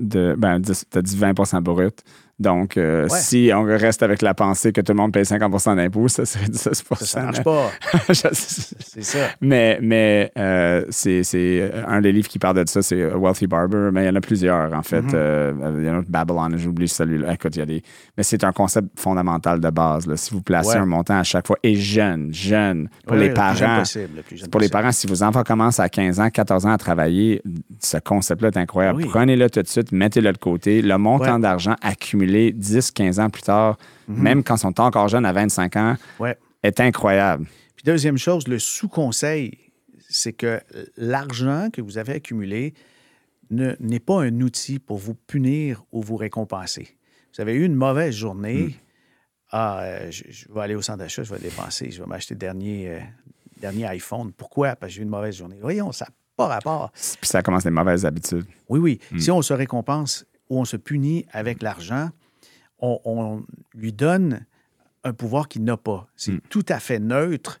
de. 0.00 0.34
Ben, 0.38 0.60
tu 0.62 0.72
as 0.98 1.02
dit 1.02 1.16
20% 1.16 1.60
brut. 1.62 2.02
Donc, 2.38 2.76
euh, 2.76 3.02
Ouais. 3.08 3.08
si 3.18 3.50
on 3.54 3.64
reste 3.64 4.02
avec 4.02 4.22
la 4.22 4.32
pensée 4.34 4.72
que 4.72 4.80
tout 4.80 4.92
le 4.92 4.96
monde 4.98 5.12
paye 5.12 5.24
50% 5.24 5.74
d'impôts, 5.76 6.06
ça 6.08 6.24
serait 6.24 6.46
10 6.46 6.58
Ça, 6.58 6.70
ça 7.00 7.22
marche 7.22 7.42
pas. 7.42 7.70
C'est 8.12 9.02
ça. 9.02 9.18
mais 9.40 9.78
mais 9.82 10.30
euh, 10.38 10.84
c'est 10.90 11.22
c'est 11.24 11.70
un 11.86 12.00
des 12.00 12.12
livres 12.12 12.28
qui 12.28 12.38
parle 12.38 12.56
de 12.64 12.68
ça, 12.68 12.82
c'est 12.82 13.04
Wealthy 13.12 13.46
Barber, 13.46 13.90
mais 13.92 14.04
il 14.04 14.06
y 14.06 14.10
en 14.10 14.14
a 14.14 14.20
plusieurs, 14.20 14.72
en 14.72 14.82
fait. 14.82 15.02
Mhm. 15.02 15.10
Euh, 15.14 15.52
il 15.78 15.84
y 15.84 15.88
en 15.90 15.94
a 15.94 15.96
un 15.96 15.98
autre, 16.00 16.10
Babylon, 16.10 16.50
j'oublie 16.56 16.88
celui-là. 16.88 17.34
Écoute, 17.34 17.56
il 17.56 17.58
y 17.60 17.62
a 17.62 17.66
des. 17.66 17.82
Mais 18.16 18.22
c'est 18.22 18.44
un 18.44 18.52
concept 18.52 18.88
fondamental 18.98 19.60
de 19.60 19.70
base. 19.70 20.06
Là. 20.06 20.16
Si 20.16 20.32
vous 20.32 20.42
placez 20.42 20.70
Ouais. 20.70 20.76
un 20.76 20.86
montant 20.86 21.18
à 21.18 21.24
chaque 21.24 21.46
fois, 21.46 21.56
et 21.62 21.74
jeune, 21.74 22.32
jeune, 22.32 22.88
pour 23.06 23.16
Ouais, 23.16 23.22
les 23.22 23.28
le 23.28 23.34
plus 23.34 23.42
jeune 23.42 23.58
parents. 23.68 23.78
possible, 23.80 24.08
le 24.16 24.22
plus 24.22 24.36
jeune 24.36 24.48
Pour 24.50 24.60
les 24.60 24.68
parents, 24.68 24.92
si 24.92 25.06
vos 25.06 25.22
enfants 25.22 25.42
commencent 25.42 25.80
à 25.80 25.88
15 25.88 26.20
ans, 26.20 26.30
14 26.30 26.66
ans 26.66 26.72
à 26.72 26.78
travailler, 26.78 27.42
ce 27.80 27.96
concept-là 27.98 28.48
est 28.48 28.56
incroyable. 28.58 28.98
Oui. 29.02 29.08
Prenez-le 29.08 29.48
tout 29.50 29.62
de 29.62 29.66
suite, 29.68 29.92
mettez-le 29.92 30.32
de 30.32 30.38
côté. 30.38 30.82
Le 30.82 30.98
montant 30.98 31.38
d'argent 31.38 31.74
accumulé 31.82 32.27
10, 32.52 32.90
15 32.92 33.18
ans 33.20 33.30
plus 33.30 33.42
tard, 33.42 33.78
Mhm. 34.08 34.22
même 34.22 34.42
quand 34.44 34.56
ils 34.56 34.60
sont 34.60 34.80
encore 34.80 35.08
jeunes 35.08 35.26
à 35.26 35.32
25 35.32 35.76
ans, 35.76 35.96
Ouais. 36.18 36.36
est 36.62 36.80
incroyable. 36.80 37.46
Puis 37.76 37.84
deuxième 37.84 38.18
chose, 38.18 38.48
le 38.48 38.58
sous-conseil, 38.58 39.58
c'est 40.08 40.32
que 40.32 40.60
l'argent 40.96 41.68
que 41.72 41.80
vous 41.82 41.98
avez 41.98 42.14
accumulé 42.14 42.74
ne- 43.50 43.74
n'est 43.80 44.00
pas 44.00 44.22
un 44.22 44.40
outil 44.40 44.78
pour 44.78 44.98
vous 44.98 45.14
punir 45.14 45.84
ou 45.92 46.02
vous 46.02 46.16
récompenser. 46.16 46.96
Vous 47.34 47.40
avez 47.40 47.54
eu 47.54 47.64
une 47.64 47.74
mauvaise 47.74 48.14
journée. 48.14 48.62
Hmm. 48.64 48.72
Ah, 49.50 49.80
euh, 49.82 50.10
je, 50.10 50.24
je 50.28 50.52
vais 50.52 50.60
aller 50.60 50.74
au 50.74 50.82
centre 50.82 50.98
d'achat, 50.98 51.22
je 51.22 51.32
vais 51.32 51.40
dépenser, 51.40 51.90
je 51.90 52.00
vais 52.02 52.06
m'acheter 52.06 52.34
le 52.34 52.38
dernier, 52.38 52.88
euh, 52.90 52.98
dernier 53.60 53.86
iPhone. 53.86 54.32
Pourquoi? 54.36 54.76
Parce 54.76 54.90
que 54.90 54.96
j'ai 54.96 55.00
eu 55.00 55.04
une 55.04 55.10
mauvaise 55.10 55.36
journée. 55.36 55.56
Voyons, 55.60 55.90
ça 55.92 56.04
n'a 56.06 56.10
pas 56.36 56.46
rapport. 56.48 56.90
Puis 56.92 57.28
ça 57.28 57.42
commence 57.42 57.64
les 57.64 57.70
mauvaises 57.70 58.04
habitudes. 58.04 58.44
Oui, 58.68 58.78
oui. 58.80 58.98
Hmm. 59.10 59.18
Si 59.18 59.30
on 59.30 59.40
se 59.40 59.54
récompense 59.54 60.26
ou 60.50 60.58
on 60.60 60.64
se 60.64 60.76
punit 60.76 61.26
avec 61.32 61.62
l'argent, 61.62 62.10
on, 62.78 63.00
on 63.04 63.44
lui 63.74 63.92
donne 63.92 64.44
un 65.04 65.12
pouvoir 65.12 65.48
qu'il 65.48 65.64
n'a 65.64 65.76
pas. 65.76 66.08
C'est 66.16 66.32
Hmm. 66.32 66.40
tout 66.48 66.64
à 66.68 66.80
fait 66.80 66.98
neutre 66.98 67.60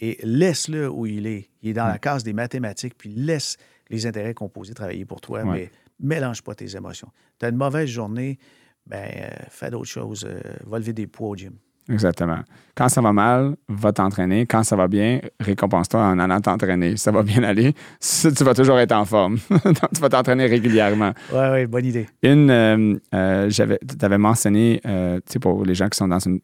et 0.00 0.18
laisse-le 0.22 0.88
où 0.90 1.06
il 1.06 1.26
est. 1.26 1.48
Il 1.62 1.70
est 1.70 1.74
dans 1.74 1.86
Hmm. 1.86 1.92
la 1.92 1.98
case 1.98 2.22
des 2.24 2.32
mathématiques, 2.32 2.96
puis 2.96 3.10
laisse 3.10 3.56
les 3.90 4.06
intérêts 4.06 4.34
composés 4.34 4.74
travailler 4.74 5.04
pour 5.04 5.20
toi, 5.20 5.42
Ouais. 5.44 5.52
mais 5.52 5.70
mélange 6.00 6.42
pas 6.42 6.54
tes 6.54 6.76
émotions. 6.76 7.10
Tu 7.38 7.46
as 7.46 7.48
une 7.48 7.56
mauvaise 7.56 7.88
journée, 7.88 8.38
ben, 8.86 9.08
euh, 9.16 9.28
fais 9.50 9.70
d'autres 9.70 9.86
choses. 9.90 10.24
euh, 10.28 10.40
va 10.66 10.78
lever 10.78 10.92
des 10.92 11.06
poids 11.06 11.28
au 11.28 11.36
gym. 11.36 11.54
Exactement. 11.88 12.38
Quand 12.74 12.88
ça 12.88 13.00
va 13.00 13.12
mal, 13.12 13.56
va 13.68 13.92
t'entraîner. 13.92 14.46
Quand 14.46 14.62
ça 14.62 14.76
va 14.76 14.86
bien, 14.88 15.20
récompense-toi 15.40 16.00
en 16.00 16.18
allant 16.18 16.40
t'entraîner. 16.40 16.96
Ça 16.96 17.10
va 17.10 17.22
bien 17.22 17.42
aller. 17.42 17.74
Ça, 17.98 18.30
tu 18.36 18.44
vas 18.44 18.54
toujours 18.54 18.78
être 18.78 18.92
en 18.92 19.04
forme. 19.04 19.38
Donc, 19.50 19.90
tu 19.94 20.00
vas 20.00 20.08
t'entraîner 20.08 20.46
régulièrement. 20.46 21.12
Oui, 21.32 21.38
oui, 21.52 21.66
bonne 21.66 21.86
idée. 21.86 22.06
Une, 22.22 22.50
euh, 22.50 22.94
euh, 23.14 23.50
j'avais, 23.50 23.78
tu 23.78 24.04
avais 24.04 24.18
mentionné, 24.18 24.80
euh, 24.86 25.16
tu 25.26 25.32
sais, 25.34 25.38
pour 25.38 25.64
les 25.64 25.74
gens 25.74 25.88
qui 25.88 25.96
sont 25.96 26.08
dans 26.08 26.18
une, 26.20 26.40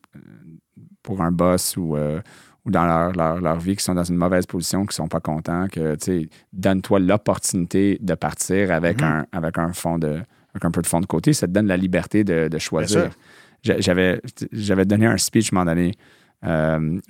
pour 1.03 1.21
un 1.21 1.31
boss 1.31 1.77
ou, 1.77 1.97
ou 2.65 2.71
dans 2.71 2.87
leur, 2.87 3.13
leur, 3.13 3.41
leur 3.41 3.59
vie, 3.59 3.77
qui 3.77 3.85
sont 3.85 3.95
dans 3.95 4.05
une 4.05 4.17
mauvaise 4.17 4.47
position, 4.47 4.87
qui 4.87 4.95
sont 4.97 5.09
pas 5.09 5.21
contents, 5.21 5.67
que, 5.71 5.95
tu 5.97 6.05
sais, 6.23 6.29
donne-toi 6.53 6.99
l'opportunité 7.01 7.99
de 8.01 8.15
partir 8.15 8.73
avec, 8.73 9.01
Mhm. 9.03 9.07
un, 9.07 9.27
avec 9.33 9.59
un 9.59 9.73
fond 9.73 9.99
de, 9.99 10.09
avec 10.55 10.65
un 10.65 10.71
peu 10.71 10.81
de 10.83 10.87
fond 10.87 11.01
de 11.01 11.07
côté. 11.07 11.33
Ça 11.33 11.47
te 11.47 11.53
donne 11.53 11.67
la 11.67 11.77
liberté 11.77 12.25
de, 12.25 12.49
de 12.49 12.59
choisir. 12.59 13.03
sûr. 13.03 13.11
J'a- 13.65 13.81
J'avais, 13.81 14.21
j'avais 14.53 14.85
donné 14.85 15.07
un 15.07 15.17
speech, 15.19 15.53
à 15.53 15.57
un 15.57 15.59
moment 15.65 15.71
donné. 15.75 15.93
euh, 16.45 17.01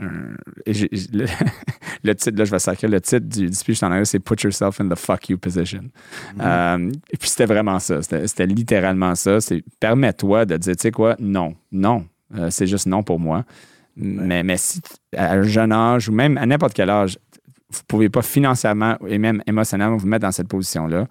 le, 0.66 1.26
le 2.05 2.14
titre, 2.14 2.38
là, 2.38 2.44
je 2.44 2.50
vais 2.50 2.59
sacrer, 2.59 2.86
le 2.88 3.00
titre 3.00 3.26
du, 3.26 3.48
du 3.48 3.55
speech 3.55 3.82
en 3.82 3.88
anglais, 3.88 4.05
c'est 4.05 4.20
Put 4.20 4.42
yourself 4.44 4.80
in 4.80 4.88
the 4.88 4.94
fuck 4.96 5.28
you 5.28 5.38
position. 5.38 5.82
Euh, 6.40 6.90
et 7.11 7.16
puis 7.16 7.28
c'était 7.28 7.46
vraiment 7.46 7.78
ça. 7.80 8.00
C'était 8.02 8.46
littéralement 8.46 9.14
ça. 9.14 9.40
C'est 9.40 9.62
permets-toi 9.80 10.46
de 10.46 10.57
dire, 10.57 10.76
tu 10.76 10.82
sais 10.82 10.90
quoi, 10.92 11.16
non, 11.18 11.55
non. 11.72 12.07
Euh, 12.36 12.48
c'est 12.50 12.66
juste 12.66 12.86
non 12.86 13.02
pour 13.02 13.18
moi. 13.18 13.44
Mais, 13.96 14.42
mais 14.42 14.57
si 14.57 14.80
à 15.16 15.34
un 15.34 15.42
jeune 15.42 15.70
âge 15.72 16.09
ou 16.09 16.12
même 16.12 16.36
à 16.38 16.46
n'importe 16.46 16.74
quel 16.74 16.90
âge, 16.90 17.18
vous 17.70 17.78
ne 17.80 17.86
pouvez 17.86 18.09
pas 18.09 18.22
financièrement 18.22 18.96
et 19.07 19.18
même 19.18 19.42
émotionnellement 19.46 19.96
vous 19.96 20.07
mettre 20.07 20.22
dans 20.26 20.32
cette 20.32 20.48
position-là, 20.48 21.07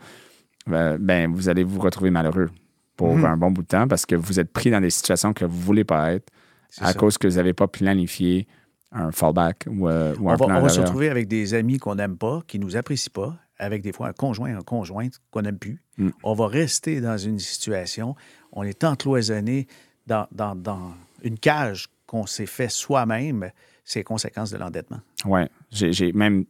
ben, 0.68 1.32
vous 1.34 1.50
allez 1.50 1.64
vous 1.64 1.80
retrouver 1.80 2.10
malheureux 2.10 2.50
pour 2.98 3.16
Mhm. 3.16 3.26
un 3.26 3.38
bon 3.38 3.52
bout 3.52 3.64
de 3.64 3.68
temps 3.68 3.88
parce 3.88 4.06
que 4.06 4.16
vous 4.16 4.40
êtes 4.40 4.52
pris 4.52 4.70
dans 4.72 4.82
des 4.82 4.90
situations 4.90 5.34
que 5.34 5.46
vous 5.46 5.58
ne 5.58 5.64
voulez 5.64 5.84
pas 5.84 6.14
être 6.14 6.32
à 6.80 6.92
ça. 6.92 6.94
cause 7.00 7.18
que 7.18 7.28
vous 7.28 7.36
n'avez 7.38 7.54
pas 7.54 7.68
planifié 7.68 8.48
un 8.92 9.12
fallback 9.12 9.66
ou, 9.68 9.88
euh, 9.90 10.16
ou 10.20 10.30
un 10.30 10.36
va, 10.36 10.46
plan 10.46 10.58
on 10.58 10.62
va 10.62 10.70
se 10.70 10.80
retrouver 10.82 11.10
avec 11.10 11.28
des 11.28 11.54
amis 11.56 11.78
qu'on 11.80 11.96
n'aime 11.96 12.18
pas, 12.18 12.42
qui 12.48 12.60
nous 12.60 12.76
apprécient 12.78 13.12
pas, 13.14 13.36
avec 13.58 13.82
des 13.82 13.92
fois 13.92 14.08
un 14.10 14.14
conjoint, 14.14 14.56
un 14.56 14.62
conjointe 14.62 15.20
qu'on 15.32 15.42
n'aime 15.42 15.58
plus. 15.58 15.82
Mm. 15.98 16.10
On 16.24 16.34
va 16.34 16.48
rester 16.48 17.02
dans 17.02 17.18
une 17.18 17.40
situation, 17.40 18.16
on 18.52 18.64
est 18.64 18.84
encloisonné 18.84 19.68
dans, 20.06 20.28
dans- 20.32 20.56
dans 20.56 20.94
une 21.24 21.40
cage 21.40 21.88
qu'on 22.06 22.26
s'est 22.28 22.46
fait 22.46 22.70
soi-même, 22.70 23.50
c'est 23.84 24.04
conséquences 24.04 24.52
de 24.52 24.58
l'endettement. 24.58 25.00
Oui, 25.26 25.42
j'ai 25.72 26.12
même 26.14 26.46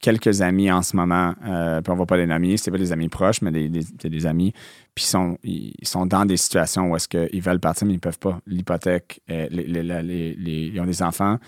quelques 0.00 0.40
amis 0.40 0.70
en 0.70 0.82
ce 0.82 0.96
moment, 0.96 1.34
euh, 1.46 1.80
puis 1.82 1.92
on 1.92 1.96
va 1.96 2.06
pas 2.06 2.16
les 2.16 2.26
nommer, 2.26 2.56
c'est 2.56 2.70
pas 2.70 2.78
des 2.78 2.92
amis 2.92 3.08
proches, 3.08 3.42
mais 3.42 3.50
des, 3.50 3.68
des, 3.68 3.84
des 4.08 4.26
amis, 4.26 4.52
puis 4.94 5.04
sont, 5.04 5.36
ils 5.44 5.74
sont 5.82 6.06
dans 6.06 6.24
des 6.24 6.36
situations 6.36 6.90
où 6.90 6.96
est-ce 6.96 7.08
qu'ils 7.08 7.42
veulent 7.42 7.60
partir, 7.60 7.86
mais 7.86 7.94
ils 7.94 8.00
peuvent 8.00 8.18
pas. 8.18 8.40
L'hypothèque, 8.46 9.20
euh, 9.30 9.46
les, 9.50 9.64
les, 9.64 10.70
ils 10.72 10.80
ont 10.80 10.86
des 10.86 11.02
enfants, 11.02 11.38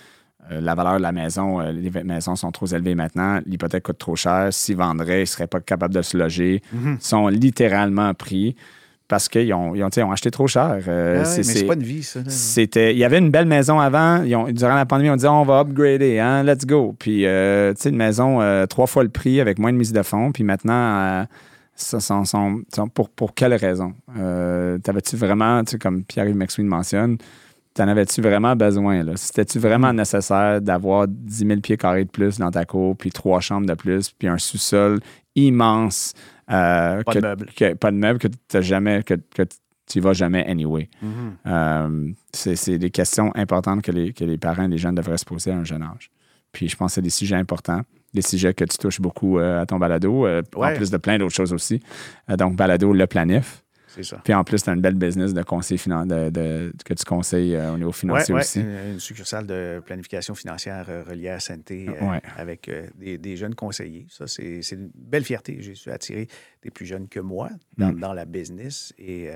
euh, 0.51 0.61
la 0.61 0.75
valeur 0.75 0.97
de 0.97 1.03
la 1.03 1.13
maison, 1.13 1.61
euh, 1.61 1.73
les 1.73 1.91
maisons 2.05 2.37
sont 2.37 2.51
trop 2.51 2.67
élevées 2.67 2.95
maintenant, 2.95 3.41
l'hypothèque 3.47 3.85
coûte 3.85 3.99
trop 3.99 4.17
cher, 4.17 4.49
s'ils 4.53 4.77
vendraient, 4.77 5.23
ils 5.23 5.27
seraient 5.27 5.47
pas 5.47 5.61
capables 5.61 5.95
de 5.95 6.03
se 6.03 6.17
loger. 6.17 6.63
Ils 6.75 6.97
sont 7.01 7.29
littéralement 7.29 8.13
pris 8.13 8.57
parce 9.13 9.29
qu'ils 9.29 9.53
ont, 9.53 9.75
ils 9.75 9.85
ont, 9.85 9.91
ils 9.95 10.03
acheté 10.11 10.31
trop 10.31 10.47
cher. 10.47 10.79
Euh, 10.89 11.19
Ah 11.21 11.25
c'est- 11.27 11.39
mais 11.39 11.43
c'est- 11.45 11.65
pas 11.67 11.75
une 11.75 11.83
vie, 11.83 12.03
ça. 12.03 12.21
c'était, 12.29 12.93
il 12.95 12.99
y 12.99 13.05
avait 13.05 13.19
une 13.19 13.29
belle 13.29 13.45
maison 13.45 13.79
avant. 13.79 14.23
Ils 14.23 14.35
ont- 14.35 14.51
durant 14.51 14.75
la 14.75 14.87
pandémie, 14.87 15.11
on 15.11 15.17
disait 15.17 15.29
on 15.29 15.43
va 15.45 15.59
upgrader, 15.61 16.19
hein, 16.19 16.43
let's 16.43 16.65
go. 16.65 16.97
Puis, 16.99 17.27
euh, 17.27 17.75
tu 17.75 17.83
sais, 17.83 17.89
une 17.91 17.97
maison 17.97 18.41
euh, 18.41 18.65
trois 18.65 18.87
fois 18.87 19.03
le 19.03 19.11
prix 19.11 19.39
avec 19.39 19.59
moins 19.59 19.71
de 19.71 19.77
mise 19.77 19.93
de 19.93 20.03
fonds. 20.03 20.33
Puis 20.33 20.45
maintenant, 20.45 21.27
ça, 21.75 22.01
sont- 22.01 22.25
sont- 22.25 22.63
pour, 22.95 23.11
pour 23.11 23.35
quelle 23.35 23.53
raison? 23.53 23.93
T'avais-tu 24.83 25.17
vraiment, 25.17 25.63
tu 25.65 25.73
sais, 25.73 25.79
comme 25.79 26.05
Pierre-Yves 26.05 26.37
McSween 26.37 26.67
mentionne, 26.67 27.19
t'en 27.75 27.89
avais-tu 27.89 28.21
vraiment 28.21 28.55
besoin? 28.57 29.03
là? 29.03 29.13
C'était-tu 29.17 29.59
vraiment 29.59 29.93
nécessaire 29.93 30.61
d'avoir 30.61 31.07
10 31.09 31.47
000 31.47 31.61
pieds 31.61 31.77
carrés 31.77 32.05
de 32.05 32.11
plus 32.11 32.39
dans 32.39 32.51
ta 32.51 32.65
cour, 32.65 32.97
puis 32.97 33.11
trois 33.11 33.41
chambres 33.41 33.67
de 33.67 33.75
plus, 33.75 34.11
puis 34.11 34.29
un 34.29 34.39
sous-sol 34.39 35.01
immense? 35.37 36.13
euh, 36.51 37.03
Pas 37.05 37.13
que- 37.13 37.19
de 37.19 37.23
meubles. 37.27 37.47
que- 37.57 37.75
pas 37.75 37.91
de 37.91 37.97
meubles 37.97 38.19
que 38.19 38.29
tu 38.29 38.63
jamais, 38.63 39.03
que, 39.03 39.15
que 39.15 39.43
tu 39.87 40.01
vas 40.01 40.13
jamais 40.13 40.45
anyway. 40.47 40.89
Mhm. 41.01 41.11
Euh, 41.47 42.09
c'est 42.33 42.57
c'est 42.57 42.79
des 42.79 42.91
questions 42.91 43.31
importantes 43.35 43.83
que 43.83 43.93
les, 43.93 44.13
que 44.13 44.25
les 44.25 44.39
parents 44.39 44.65
et 44.65 44.69
les 44.69 44.79
jeunes 44.79 44.95
devraient 44.95 45.19
se 45.19 45.25
poser 45.25 45.51
à 45.53 45.57
un 45.57 45.65
jeune 45.65 45.83
âge. 45.83 46.11
Puis 46.53 46.69
je 46.69 46.77
pense 46.77 46.91
que 46.93 46.95
c'est 46.97 47.03
des 47.03 47.11
sujets 47.11 47.37
importants, 47.37 47.81
des 48.13 48.21
sujets 48.23 48.53
que 48.53 48.65
tu 48.65 48.77
touches 48.77 49.01
beaucoup 49.01 49.39
euh, 49.39 49.63
à 49.63 49.67
ton 49.67 49.79
balado, 49.79 50.27
euh, 50.27 50.43
en 50.57 50.75
plus 50.75 50.91
de 50.91 50.97
plein 50.99 51.17
d'autres 51.19 51.35
choses 51.35 51.53
aussi. 51.55 51.81
Donc, 52.29 52.57
balado, 52.57 52.93
le 52.93 53.07
planif. 53.07 53.62
C'est 53.95 54.03
ça. 54.05 54.21
Puis 54.25 54.33
en 54.35 54.43
plus, 54.45 54.63
tu 54.63 54.71
as 54.71 54.73
une 54.73 54.81
belle 54.81 54.95
business 54.95 55.35
de 55.35 55.43
conseil 55.43 55.77
finan- 55.79 56.07
de, 56.07 56.31
de- 56.31 56.73
que 56.85 56.95
tu 56.95 57.05
conseilles 57.05 57.55
euh, 57.55 57.75
au 57.75 57.79
niveau 57.79 57.93
financier 57.93 58.35
ouais, 58.35 58.41
aussi. 58.41 58.61
Une, 58.61 58.93
une 58.95 59.01
succursale 59.01 59.47
de 59.47 59.83
planification 59.85 60.35
financière 60.35 60.87
euh, 60.89 61.03
reliée 61.09 61.29
à 61.29 61.41
Santé 61.41 61.87
euh, 61.89 62.11
Ouais. 62.11 62.23
avec 62.39 62.71
des, 62.99 63.19
des 63.19 63.37
jeunes 63.37 63.55
conseillers. 63.55 64.07
Ça, 64.09 64.27
c'est 64.27 64.63
c'est 64.63 64.77
une 64.77 64.91
belle 64.95 65.25
fierté. 65.25 65.59
J'ai 65.61 65.75
su 65.75 65.91
attirer 65.91 66.27
des 66.63 66.71
plus 66.71 66.87
jeunes 66.87 67.09
que 67.09 67.21
moi 67.21 67.51
dans, 67.77 67.93
Mm. 67.93 68.01
dans 68.01 68.13
la 68.15 68.25
business 68.25 68.93
et 68.99 69.29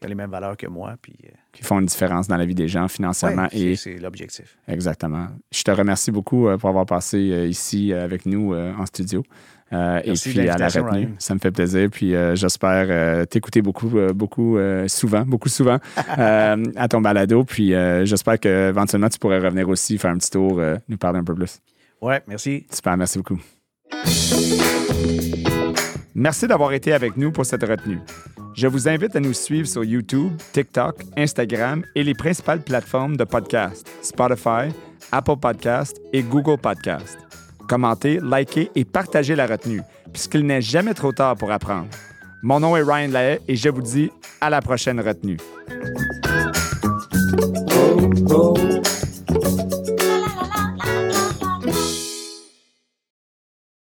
qui 0.00 0.06
ont 0.06 0.08
les 0.08 0.14
mêmes 0.16 0.30
valeurs 0.30 0.56
que 0.56 0.66
moi. 0.66 0.96
Puis, 1.00 1.14
Qui 1.52 1.62
font 1.62 1.78
une 1.78 1.86
différence 1.86 2.26
dans 2.26 2.36
la 2.36 2.44
vie 2.44 2.56
des 2.56 2.66
gens 2.66 2.88
financièrement 2.88 3.46
et 3.52 3.76
c'est 3.76 3.98
l'objectif. 3.98 4.58
Exactement. 4.66 5.28
Je 5.52 5.62
te 5.62 5.70
remercie 5.70 6.10
beaucoup 6.10 6.48
pour 6.58 6.68
avoir 6.70 6.86
passé 6.86 7.20
ici 7.48 7.92
avec 7.92 8.26
nous 8.26 8.52
en 8.54 8.84
studio. 8.86 9.22
Euh, 9.72 10.00
et 10.04 10.12
puis 10.12 10.48
à 10.48 10.58
la 10.58 10.66
retenue. 10.66 10.90
Ryan. 10.90 11.08
Ça 11.18 11.34
me 11.34 11.38
fait 11.38 11.50
plaisir. 11.50 11.88
Puis 11.90 12.14
euh, 12.14 12.34
j'espère 12.34 12.86
euh, 12.90 13.24
t'écouter 13.24 13.62
beaucoup, 13.62 13.90
beaucoup 14.14 14.58
souvent, 14.86 15.22
beaucoup 15.22 15.48
souvent 15.48 15.78
à 16.08 16.88
ton 16.88 17.00
balado. 17.00 17.44
Puis 17.44 17.70
j'espère 18.04 18.38
qu'éventuellement 18.38 19.08
tu 19.08 19.18
pourrais 19.18 19.38
revenir 19.38 19.68
aussi, 19.68 19.98
faire 19.98 20.10
un 20.10 20.18
petit 20.18 20.30
tour, 20.30 20.60
nous 20.88 20.96
parler 20.96 21.18
un 21.18 21.24
peu 21.24 21.34
plus. 21.34 21.60
Ouais, 22.00 22.20
merci. 22.26 22.66
Super, 22.70 22.96
merci 22.96 23.18
beaucoup. 23.18 23.38
Merci 26.14 26.46
d'avoir 26.46 26.72
été 26.72 26.92
avec 26.92 27.16
nous 27.16 27.32
pour 27.32 27.46
cette 27.46 27.62
retenue. 27.62 27.98
Je 28.54 28.66
vous 28.66 28.86
invite 28.86 29.16
à 29.16 29.20
nous 29.20 29.32
suivre 29.32 29.66
sur 29.66 29.82
YouTube, 29.82 30.32
TikTok, 30.52 30.96
Instagram 31.16 31.82
et 31.94 32.04
les 32.04 32.12
principales 32.12 32.60
plateformes 32.60 33.16
de 33.16 33.24
podcast, 33.24 33.90
Spotify, 34.02 34.68
Apple 35.10 35.36
Podcast 35.40 35.98
et 36.12 36.22
Google 36.22 36.58
Podcast. 36.58 37.21
Commentez, 37.68 38.20
likez 38.22 38.70
et 38.74 38.84
partagez 38.84 39.34
la 39.34 39.46
retenue, 39.46 39.82
puisqu'il 40.12 40.46
n'est 40.46 40.62
jamais 40.62 40.94
trop 40.94 41.12
tard 41.12 41.36
pour 41.36 41.50
apprendre. 41.50 41.88
Mon 42.42 42.60
nom 42.60 42.76
est 42.76 42.82
Ryan 42.82 43.08
Lahaye 43.10 43.38
et 43.46 43.56
je 43.56 43.68
vous 43.68 43.82
dis 43.82 44.10
à 44.40 44.50
la 44.50 44.60
prochaine 44.60 45.00
retenue. 45.00 45.38